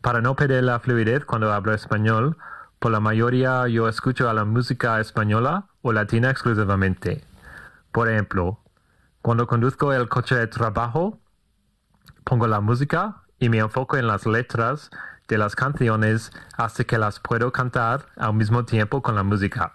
Para 0.00 0.20
no 0.20 0.36
perder 0.36 0.64
la 0.64 0.78
fluidez 0.80 1.24
cuando 1.24 1.52
hablo 1.52 1.74
español, 1.74 2.36
por 2.78 2.92
la 2.92 3.00
mayoría 3.00 3.66
yo 3.68 3.88
escucho 3.88 4.30
a 4.30 4.34
la 4.34 4.44
música 4.44 5.00
española 5.00 5.66
o 5.82 5.92
latina 5.92 6.30
exclusivamente. 6.30 7.24
Por 7.92 8.08
ejemplo, 8.08 8.60
cuando 9.22 9.46
conduzco 9.46 9.92
el 9.92 10.08
coche 10.08 10.36
de 10.36 10.46
trabajo, 10.46 11.18
pongo 12.24 12.46
la 12.46 12.60
música 12.60 13.22
y 13.40 13.48
me 13.48 13.58
enfoco 13.58 13.96
en 13.96 14.06
las 14.06 14.26
letras 14.26 14.90
de 15.26 15.38
las 15.38 15.56
canciones 15.56 16.30
hasta 16.56 16.84
que 16.84 16.98
las 16.98 17.18
puedo 17.18 17.50
cantar 17.50 18.06
al 18.16 18.34
mismo 18.34 18.64
tiempo 18.64 19.02
con 19.02 19.14
la 19.16 19.22
música. 19.22 19.72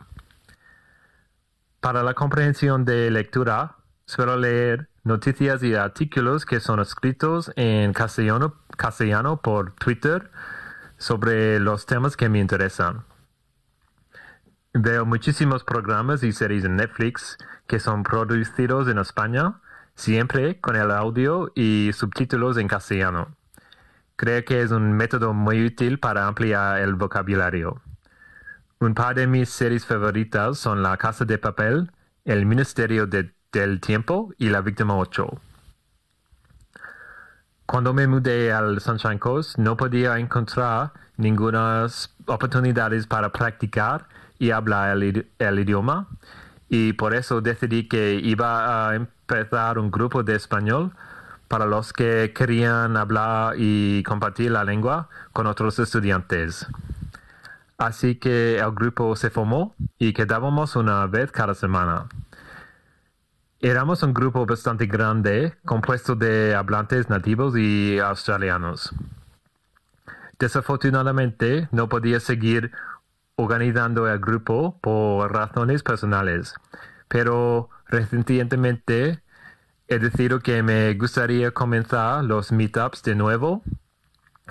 Para 1.81 2.03
la 2.03 2.13
comprensión 2.13 2.85
de 2.85 3.11
lectura, 3.11 3.75
suelo 4.05 4.37
leer 4.37 4.89
noticias 5.03 5.63
y 5.63 5.75
artículos 5.75 6.45
que 6.45 6.59
son 6.59 6.79
escritos 6.79 7.51
en 7.55 7.93
castellano, 7.93 9.37
por 9.41 9.71
Twitter 9.73 10.31
sobre 10.97 11.59
los 11.59 11.85
temas 11.85 12.15
que 12.17 12.29
me 12.29 12.39
interesan. 12.39 13.03
Veo 14.73 15.05
muchísimos 15.05 15.63
programas 15.63 16.23
y 16.23 16.31
series 16.33 16.65
en 16.65 16.75
Netflix 16.75 17.37
que 17.65 17.79
son 17.79 18.03
producidos 18.03 18.87
en 18.89 18.97
España, 18.99 19.61
siempre 19.95 20.59
con 20.59 20.75
el 20.75 20.91
audio 20.91 21.51
y 21.55 21.91
subtítulos 21.93 22.57
en 22.57 22.67
castellano. 22.67 23.35
Creo 24.15 24.45
que 24.45 24.61
es 24.61 24.71
un 24.71 24.93
método 24.93 25.33
muy 25.33 25.65
útil 25.65 25.99
para 25.99 26.27
ampliar 26.27 26.79
el 26.79 26.95
vocabulario. 26.95 27.81
Un 28.79 28.93
par 28.93 29.15
de 29.15 29.27
mis 29.27 29.49
series 29.49 29.85
favoritas 29.85 30.57
son 30.57 30.81
La 30.83 30.95
Casa 30.97 31.25
de 31.25 31.37
Papel, 31.37 31.91
El 32.23 32.45
Ministerio 32.45 33.07
de- 33.07 33.33
del 33.51 33.79
Tiempo 33.81 34.33
y 34.37 34.49
La 34.49 34.61
Víctima 34.61 34.95
8. 34.95 35.27
Cuando 37.65 37.93
me 37.93 38.07
mudé 38.07 38.53
al 38.53 38.79
Sunshine 38.79 39.17
Coast 39.17 39.57
no 39.57 39.75
podía 39.75 40.17
encontrar 40.19 40.91
ninguna 41.17 41.87
oportunidades 42.27 43.07
para 43.07 43.31
practicar 43.31 44.07
y 44.37 44.51
hablar 44.51 44.97
el, 44.97 45.27
el 45.39 45.59
idioma 45.59 46.07
y 46.69 46.93
por 46.93 47.13
eso 47.15 47.41
decidí 47.41 47.87
que 47.87 48.15
iba 48.15 48.89
a 48.89 48.95
empezar 48.95 49.79
un 49.79 49.89
grupo 49.89 50.21
de 50.23 50.35
español 50.35 50.91
para 51.55 51.67
los 51.67 51.93
que 51.93 52.33
querían 52.35 52.97
hablar 52.97 53.53
y 53.57 54.03
compartir 54.03 54.51
la 54.51 54.65
lengua 54.65 55.07
con 55.31 55.47
otros 55.47 55.79
estudiantes. 55.79 56.67
Así 57.77 58.15
que 58.15 58.59
el 58.59 58.71
grupo 58.73 59.15
se 59.15 59.29
formó 59.29 59.73
y 59.97 60.11
quedábamos 60.11 60.75
una 60.75 61.07
vez 61.07 61.31
cada 61.31 61.55
semana. 61.55 62.07
Éramos 63.61 64.03
un 64.03 64.13
grupo 64.13 64.45
bastante 64.45 64.85
grande, 64.85 65.53
compuesto 65.63 66.13
de 66.13 66.53
hablantes 66.53 67.09
nativos 67.09 67.55
y 67.55 67.99
australianos. 67.99 68.93
Desafortunadamente, 70.37 71.69
no 71.71 71.87
podía 71.87 72.19
seguir 72.19 72.73
organizando 73.37 74.09
el 74.09 74.19
grupo 74.19 74.77
por 74.81 75.31
razones 75.31 75.83
personales, 75.83 76.53
pero 77.07 77.69
recientemente 77.87 79.21
he 79.87 79.99
decidido 79.99 80.39
que 80.39 80.63
me 80.63 80.93
gustaría 80.95 81.51
comenzar 81.51 82.23
los 82.23 82.51
meetups 82.51 83.03
de 83.03 83.15
nuevo 83.15 83.61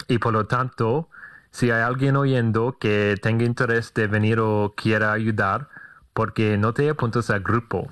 y 0.09 0.19
por 0.19 0.33
lo 0.33 0.47
tanto, 0.47 1.09
si 1.51 1.71
hay 1.71 1.83
alguien 1.83 2.17
oyendo 2.17 2.77
que 2.79 3.17
tenga 3.21 3.45
interés 3.45 3.95
de 3.95 4.07
venir 4.07 4.41
o 4.41 4.75
quiera 4.77 5.13
ayudar, 5.13 5.69
porque 6.13 6.57
no 6.59 6.75
te 6.75 6.89
apuntas 6.91 7.31
al 7.31 7.41
grupo. 7.41 7.89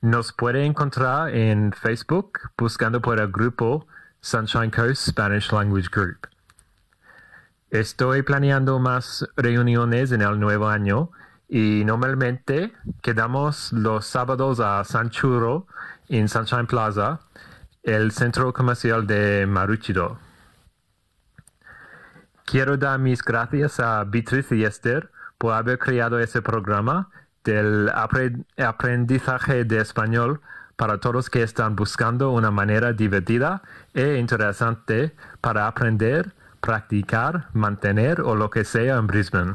Nos 0.00 0.32
puede 0.32 0.64
encontrar 0.64 1.34
en 1.34 1.72
Facebook 1.72 2.38
buscando 2.56 3.00
por 3.00 3.18
el 3.18 3.30
grupo 3.30 3.86
Sunshine 4.20 4.70
Coast 4.70 5.08
Spanish 5.08 5.52
Language 5.52 5.88
Group. 5.90 6.28
Estoy 7.70 8.22
planeando 8.22 8.78
más 8.78 9.28
reuniones 9.36 10.12
en 10.12 10.22
el 10.22 10.38
nuevo 10.38 10.68
año 10.68 11.10
y 11.48 11.84
normalmente 11.84 12.72
quedamos 13.02 13.72
los 13.72 14.06
sábados 14.06 14.60
a 14.60 14.82
San 14.84 15.10
Churro 15.10 15.66
en 16.08 16.28
Sunshine 16.28 16.66
Plaza, 16.66 17.20
el 17.82 18.12
centro 18.12 18.52
comercial 18.52 19.06
de 19.06 19.46
Maroochydore. 19.46 20.14
Quiero 22.44 22.76
dar 22.76 22.98
mis 22.98 23.22
gracias 23.22 23.80
a 23.80 24.04
Beatriz 24.04 24.52
y 24.52 24.64
Esther 24.64 25.10
por 25.38 25.54
haber 25.54 25.78
creado 25.78 26.18
ese 26.18 26.42
programa 26.42 27.08
del 27.44 27.88
apre- 27.90 28.44
aprendizaje 28.56 29.64
de 29.64 29.78
español 29.78 30.40
para 30.76 30.98
todos 30.98 31.30
que 31.30 31.42
están 31.42 31.74
buscando 31.74 32.30
una 32.30 32.50
manera 32.50 32.92
divertida 32.92 33.62
e 33.94 34.16
interesante 34.18 35.14
para 35.40 35.66
aprender, 35.66 36.32
practicar, 36.60 37.48
mantener 37.52 38.20
o 38.20 38.36
lo 38.36 38.50
que 38.50 38.64
sea 38.64 38.96
en 38.96 39.06
Brisbane. 39.06 39.54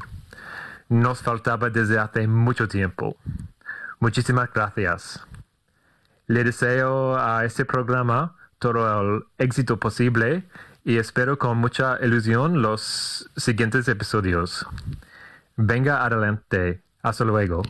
Nos 0.89 1.21
faltaba 1.21 1.69
desde 1.69 1.99
hace 1.99 2.27
mucho 2.27 2.67
tiempo. 2.67 3.15
Muchísimas 3.99 4.51
gracias. 4.51 5.25
Le 6.27 6.43
deseo 6.43 7.17
a 7.17 7.45
este 7.45 7.65
programa 7.65 8.35
todo 8.59 9.01
el 9.01 9.23
éxito 9.37 9.77
posible 9.77 10.43
y 10.83 10.97
espero 10.97 11.37
con 11.37 11.57
mucha 11.57 11.97
ilusión 12.01 12.61
los 12.61 13.29
siguientes 13.35 13.87
episodios. 13.87 14.65
Venga 15.55 16.03
adelante. 16.05 16.81
Hasta 17.03 17.23
luego. 17.23 17.63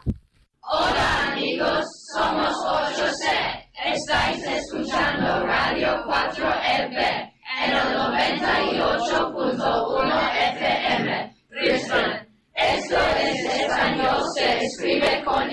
Hola 0.61 1.31
amigos, 1.31 1.85
somos 2.13 2.53
8C. 2.53 3.65
Estáis 3.85 4.45
escuchando 4.45 5.45
Radio 5.45 6.03
4EB 6.05 7.31
en 7.63 7.71
el 7.71 7.97
98.1 7.97 10.29
FM, 10.55 11.35
Brisbane. 11.49 12.27
Esto 12.53 12.97
es 13.17 13.45
español, 13.61 14.21
se 14.35 14.65
escribe 14.65 15.23
con 15.23 15.49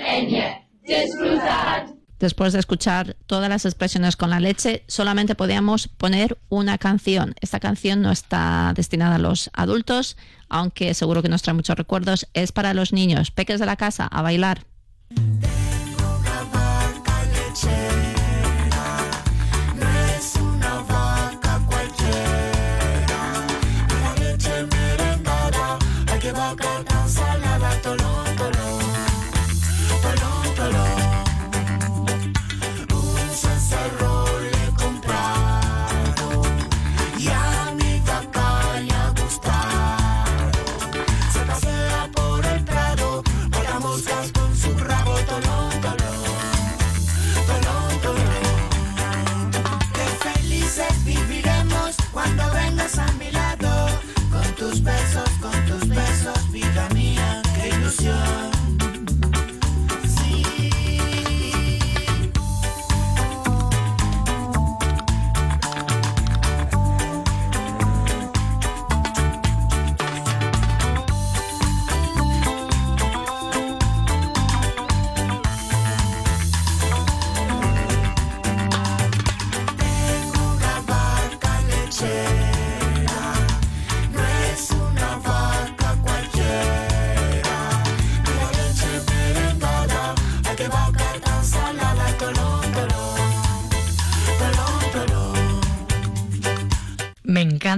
Después 2.19 2.51
de 2.51 2.59
escuchar 2.59 3.15
todas 3.27 3.49
las 3.49 3.65
expresiones 3.65 4.17
con 4.17 4.29
la 4.29 4.41
leche, 4.41 4.83
solamente 4.87 5.35
podíamos 5.35 5.87
poner 5.87 6.37
una 6.49 6.77
canción. 6.77 7.33
Esta 7.39 7.61
canción 7.61 8.01
no 8.01 8.11
está 8.11 8.73
destinada 8.75 9.15
a 9.15 9.19
los 9.19 9.49
adultos, 9.53 10.17
aunque 10.49 10.93
seguro 10.93 11.21
que 11.21 11.29
nos 11.29 11.41
trae 11.41 11.53
muchos 11.53 11.77
recuerdos. 11.77 12.27
Es 12.33 12.51
para 12.51 12.73
los 12.73 12.91
niños, 12.91 13.31
peques 13.31 13.59
de 13.59 13.65
la 13.65 13.77
casa, 13.77 14.05
a 14.05 14.21
bailar. 14.21 14.65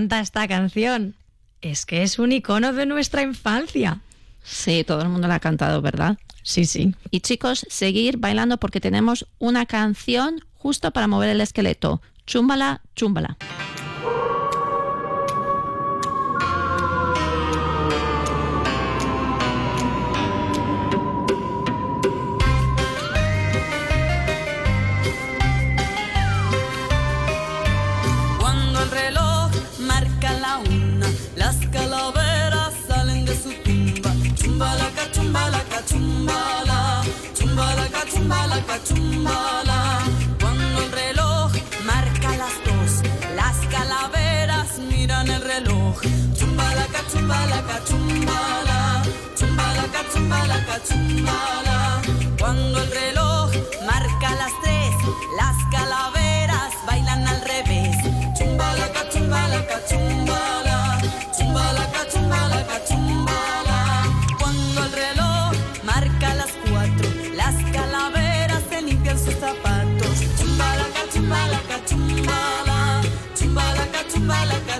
Encanta 0.01 0.19
esta 0.19 0.47
canción. 0.47 1.15
Es 1.61 1.85
que 1.85 2.01
es 2.01 2.17
un 2.17 2.31
icono 2.31 2.73
de 2.73 2.87
nuestra 2.87 3.21
infancia. 3.21 3.99
Sí, 4.41 4.83
todo 4.83 5.03
el 5.03 5.09
mundo 5.09 5.27
la 5.27 5.35
ha 5.35 5.39
cantado, 5.39 5.79
¿verdad? 5.81 6.17
Sí, 6.41 6.65
sí. 6.65 6.95
Y 7.11 7.19
chicos, 7.19 7.67
seguir 7.69 8.17
bailando 8.17 8.57
porque 8.57 8.81
tenemos 8.81 9.27
una 9.37 9.67
canción 9.67 10.43
justo 10.55 10.89
para 10.89 11.07
mover 11.07 11.29
el 11.29 11.41
esqueleto. 11.41 12.01
Chúmbala, 12.25 12.81
chúmbala. 12.95 13.37
Chumbalaca, 38.31 38.79
chumbalaca, 38.83 38.83
chumbala. 38.85 39.79
Cuando 40.39 40.83
el 40.83 40.91
reloj 40.91 41.51
marca 41.85 42.29
las 42.37 42.55
dos, 42.63 43.03
las 43.35 43.57
calaveras 43.67 44.79
miran 44.79 45.29
el 45.29 45.41
reloj. 45.41 45.99
Chumbala. 46.33 46.81
Chumbalaca, 49.35 50.01
chumbalaca, 50.13 50.79
chumbala. 50.87 52.01
Cuando 52.39 52.81
el 52.81 52.91
reloj 52.91 53.20
para 74.31 74.55
it. 74.55 74.70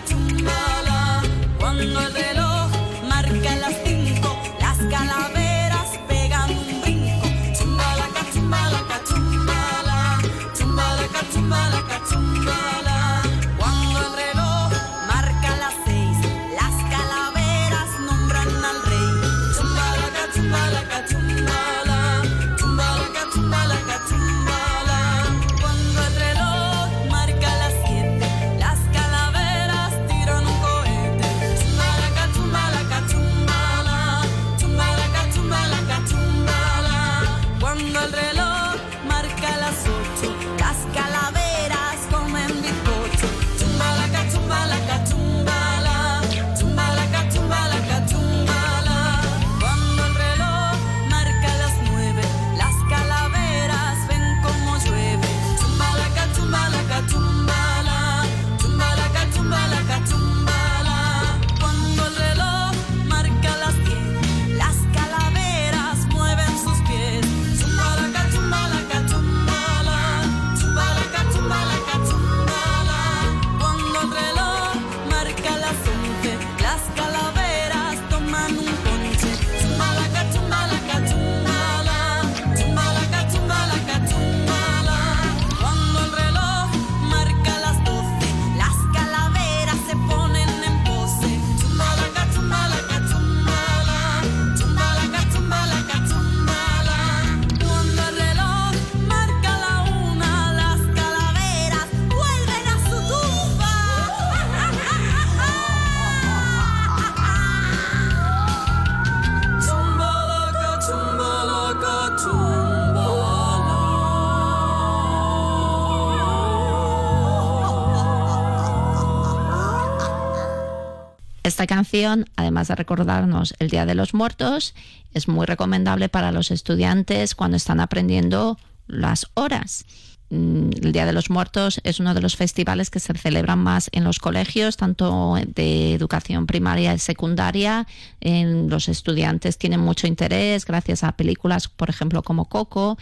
Esta 121.62 121.76
canción, 121.76 122.26
además 122.38 122.70
de 122.70 122.76
recordarnos 122.76 123.54
el 123.60 123.70
Día 123.70 123.86
de 123.86 123.94
los 123.94 124.16
Muertos, 124.16 124.74
es 125.14 125.28
muy 125.28 125.46
recomendable 125.46 126.10
para 126.10 126.32
los 126.32 126.50
estudiantes 126.50 127.36
cuando 127.36 127.56
están 127.56 127.80
aprendiendo 127.80 128.58
las 128.88 129.28
horas. 129.36 129.86
Mm, 130.32 130.72
El 130.82 130.92
Día 130.92 131.06
de 131.06 131.14
los 131.14 131.30
Muertos 131.30 131.80
es 131.84 132.00
uno 132.00 132.16
de 132.16 132.22
los 132.22 132.36
festivales 132.36 132.90
que 132.90 133.00
se 133.00 133.14
celebran 133.14 133.60
más 133.60 133.90
en 133.92 134.06
los 134.06 134.18
colegios, 134.18 134.76
tanto 134.76 135.36
de 135.46 135.94
educación 135.94 136.48
primaria 136.48 136.96
y 136.96 137.00
secundaria. 137.00 137.86
Los 138.22 138.90
estudiantes 138.90 139.60
tienen 139.60 139.82
mucho 139.82 140.08
interés 140.08 140.66
gracias 140.66 141.04
a 141.04 141.12
películas, 141.12 141.68
por 141.68 141.92
ejemplo, 141.92 142.24
como 142.24 142.46
Coco. 142.46 142.98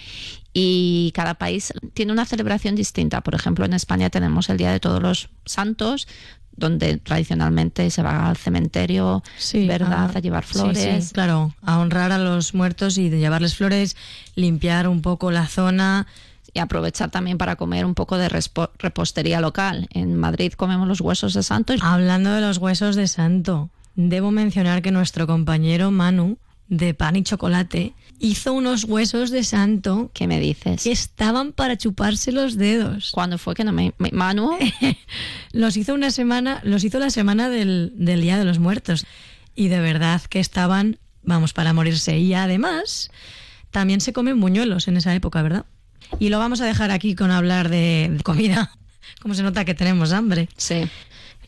Y 0.52 1.12
cada 1.14 1.36
país 1.36 1.72
tiene 1.94 2.12
una 2.12 2.26
celebración 2.26 2.76
distinta. 2.76 3.22
Por 3.22 3.36
ejemplo, 3.36 3.64
en 3.64 3.74
España 3.74 4.10
tenemos 4.10 4.50
el 4.50 4.58
Día 4.58 4.72
de 4.72 4.80
Todos 4.80 5.02
los 5.02 5.30
Santos, 5.46 6.08
donde 6.60 6.98
tradicionalmente 6.98 7.90
se 7.90 8.02
va 8.04 8.30
al 8.30 8.38
cementerio, 8.38 9.24
¿verdad? 9.68 10.12
a- 10.14 10.18
a 10.18 10.20
llevar 10.22 10.44
flores. 10.44 11.06
sí, 11.08 11.14
claro, 11.14 11.54
a 11.64 11.80
honrar 11.80 12.12
a 12.12 12.18
los 12.18 12.54
muertos 12.54 12.98
y 12.98 13.10
de 13.10 13.20
llevarles 13.20 13.56
flores, 13.56 13.96
limpiar 14.36 14.88
un 14.88 15.02
poco 15.02 15.32
la 15.32 15.48
zona. 15.48 16.06
y 16.52 16.58
aprovechar 16.60 17.12
también 17.12 17.38
para 17.38 17.56
comer 17.58 17.86
un 17.86 17.94
poco 17.94 18.18
de 18.18 18.28
repostería 18.80 19.40
local. 19.40 19.88
En 19.94 20.16
Madrid 20.16 20.54
comemos 20.54 20.88
los 20.88 21.00
huesos 21.00 21.36
de 21.36 21.44
santo. 21.44 21.74
Hablando 21.80 22.32
de 22.34 22.42
los 22.42 22.58
huesos 22.58 22.96
de 22.96 23.08
santo, 23.08 23.70
debo 23.96 24.32
mencionar 24.32 24.82
que 24.82 24.90
nuestro 24.92 25.28
compañero 25.28 25.92
Manu, 25.92 26.38
de 26.68 26.96
pan 26.96 27.16
y 27.18 27.24
chocolate, 27.24 27.94
hizo 28.20 28.54
unos 28.54 28.84
huesos 28.84 29.32
de 29.32 29.44
santo 29.44 30.12
¿Qué 30.14 30.28
me 30.28 30.40
dices? 30.40 30.84
que 30.84 30.92
estaban 30.92 31.52
para 31.54 31.78
chuparse 31.78 32.32
los 32.32 32.58
dedos. 32.58 33.12
¿Cuándo 33.12 33.38
fue 33.38 33.56
que 33.56 33.64
no 33.64 33.72
me... 33.72 33.94
me- 33.98 34.12
Manu? 34.12 34.58
Los 35.52 35.78
hizo 35.78 35.94
una 35.94 36.12
semana, 36.12 36.60
los 36.64 36.84
hizo 36.84 37.00
la 37.00 37.10
semana 37.10 37.50
del, 37.50 37.92
del 37.96 38.22
Día 38.22 38.38
de 38.38 38.46
los 38.46 38.60
Muertos. 38.60 39.06
Y 39.56 39.68
de 39.70 39.80
verdad 39.80 40.22
que 40.30 40.40
estaban, 40.40 40.98
vamos, 41.24 41.54
para 41.54 41.74
morirse. 41.74 42.18
Y 42.20 42.34
además, 42.34 43.10
también 43.72 44.00
se 44.02 44.14
comen 44.14 44.40
buñuelos 44.40 44.88
en 44.88 44.98
esa 44.98 45.14
época, 45.16 45.42
¿verdad? 45.42 45.66
Y 46.20 46.30
lo 46.30 46.40
vamos 46.40 46.62
a 46.62 46.66
dejar 46.66 46.92
aquí 46.92 47.16
con 47.16 47.32
hablar 47.32 47.70
de, 47.70 48.10
de 48.12 48.24
comida. 48.24 48.72
Como 49.22 49.34
se 49.34 49.44
nota 49.44 49.66
que 49.66 49.74
tenemos 49.74 50.12
hambre. 50.14 50.50
Sí. 50.56 50.88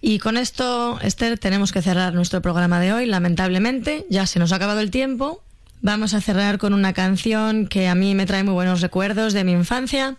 Y 0.01 0.17
con 0.19 0.35
esto, 0.37 0.99
Esther, 1.01 1.37
tenemos 1.37 1.71
que 1.71 1.81
cerrar 1.81 2.13
nuestro 2.13 2.41
programa 2.41 2.79
de 2.79 2.91
hoy. 2.91 3.05
Lamentablemente, 3.05 4.05
ya 4.09 4.25
se 4.25 4.39
nos 4.39 4.51
ha 4.51 4.55
acabado 4.55 4.79
el 4.79 4.89
tiempo. 4.91 5.43
Vamos 5.81 6.13
a 6.13 6.21
cerrar 6.21 6.59
con 6.59 6.73
una 6.73 6.93
canción 6.93 7.65
que 7.65 7.87
a 7.87 7.95
mí 7.95 8.13
me 8.13 8.27
trae 8.27 8.43
muy 8.43 8.53
buenos 8.53 8.81
recuerdos 8.81 9.33
de 9.33 9.43
mi 9.43 9.51
infancia, 9.51 10.15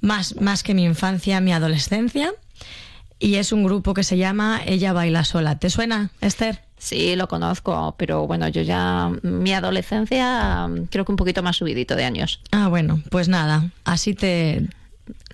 más, 0.00 0.40
más 0.40 0.62
que 0.62 0.72
mi 0.72 0.84
infancia, 0.84 1.40
mi 1.42 1.52
adolescencia. 1.52 2.32
Y 3.18 3.36
es 3.36 3.52
un 3.52 3.64
grupo 3.64 3.92
que 3.92 4.04
se 4.04 4.16
llama 4.16 4.60
Ella 4.64 4.92
Baila 4.92 5.24
Sola. 5.24 5.58
¿Te 5.58 5.68
suena, 5.68 6.10
Esther? 6.20 6.62
Sí, 6.78 7.14
lo 7.16 7.28
conozco, 7.28 7.94
pero 7.98 8.26
bueno, 8.26 8.48
yo 8.48 8.62
ya... 8.62 9.10
Mi 9.22 9.52
adolescencia 9.52 10.66
mm, 10.66 10.86
creo 10.86 11.04
que 11.04 11.12
un 11.12 11.16
poquito 11.16 11.42
más 11.42 11.56
subidito 11.56 11.94
de 11.94 12.04
años. 12.04 12.40
Ah, 12.50 12.68
bueno, 12.68 13.02
pues 13.10 13.28
nada, 13.28 13.70
así 13.84 14.14
te 14.14 14.66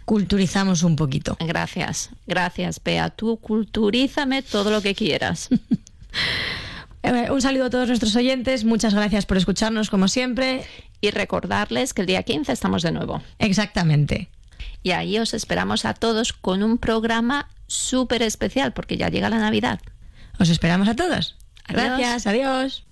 culturizamos 0.05 0.83
un 0.83 0.97
poquito. 0.97 1.37
Gracias, 1.41 2.11
gracias, 2.27 2.81
Bea. 2.83 3.11
Tú 3.11 3.37
culturízame 3.37 4.43
todo 4.43 4.71
lo 4.71 4.83
que 4.83 4.95
quieras. 4.95 5.49
Eh, 7.03 7.31
un 7.31 7.43
saludo 7.43 7.67
a 7.67 7.71
todos 7.71 7.89
nuestros 7.89 8.15
oyentes, 8.17 8.65
muchas 8.65 8.95
gracias 8.95 9.27
por 9.27 9.37
escucharnos 9.37 9.91
como 9.91 10.09
siempre. 10.09 10.65
Y 11.01 11.11
recordarles 11.11 11.95
que 11.95 12.03
el 12.03 12.07
día 12.07 12.23
15 12.23 12.53
estamos 12.53 12.83
de 12.83 12.93
nuevo. 12.93 13.23
Exactamente. 13.39 14.29
Y 14.83 14.93
ahí 14.93 15.19
os 15.19 15.35
esperamos 15.35 15.85
a 15.85 15.95
todos 15.95 16.33
con 16.33 16.63
un 16.63 16.79
programa 16.79 17.49
súper 17.67 18.23
especial, 18.23 18.73
porque 18.73 18.97
ya 18.97 19.09
llega 19.09 19.29
la 19.29 19.39
Navidad. 19.39 19.81
Os 20.39 20.49
esperamos 20.49 20.89
a 20.89 20.95
todos. 20.95 21.37
Adiós. 21.67 21.99
Gracias, 21.99 22.27
adiós. 22.27 22.85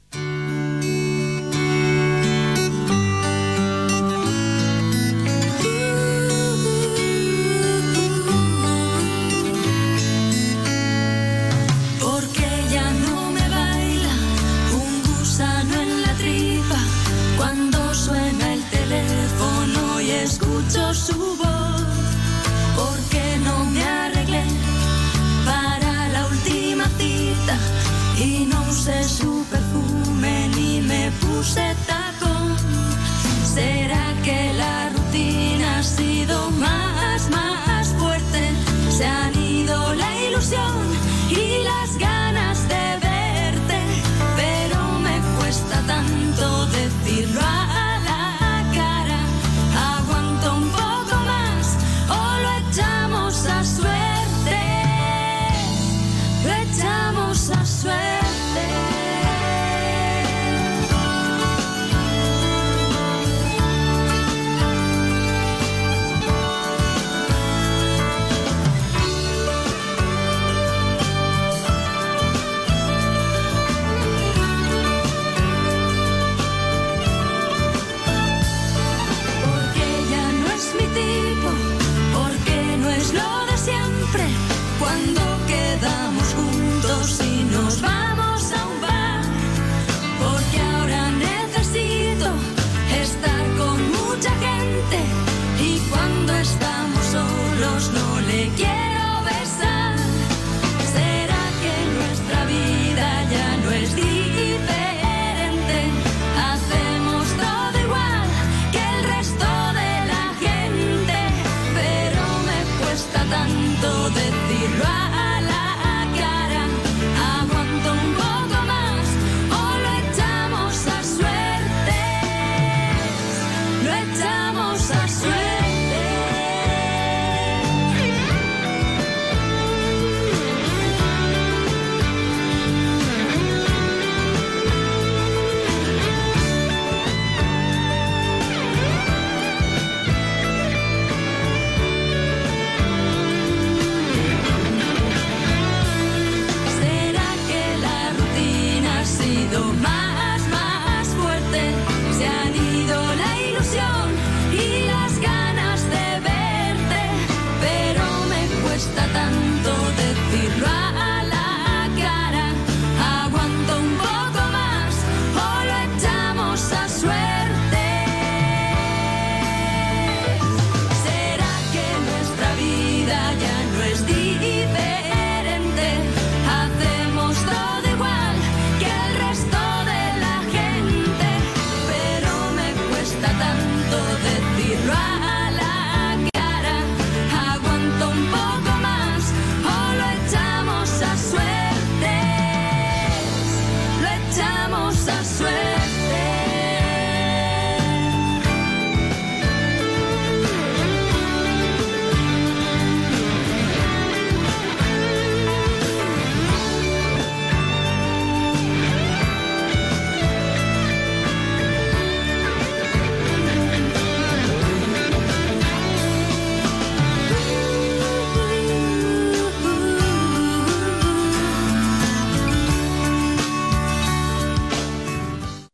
tanto 113.51 114.11
decirlo. 114.11 115.20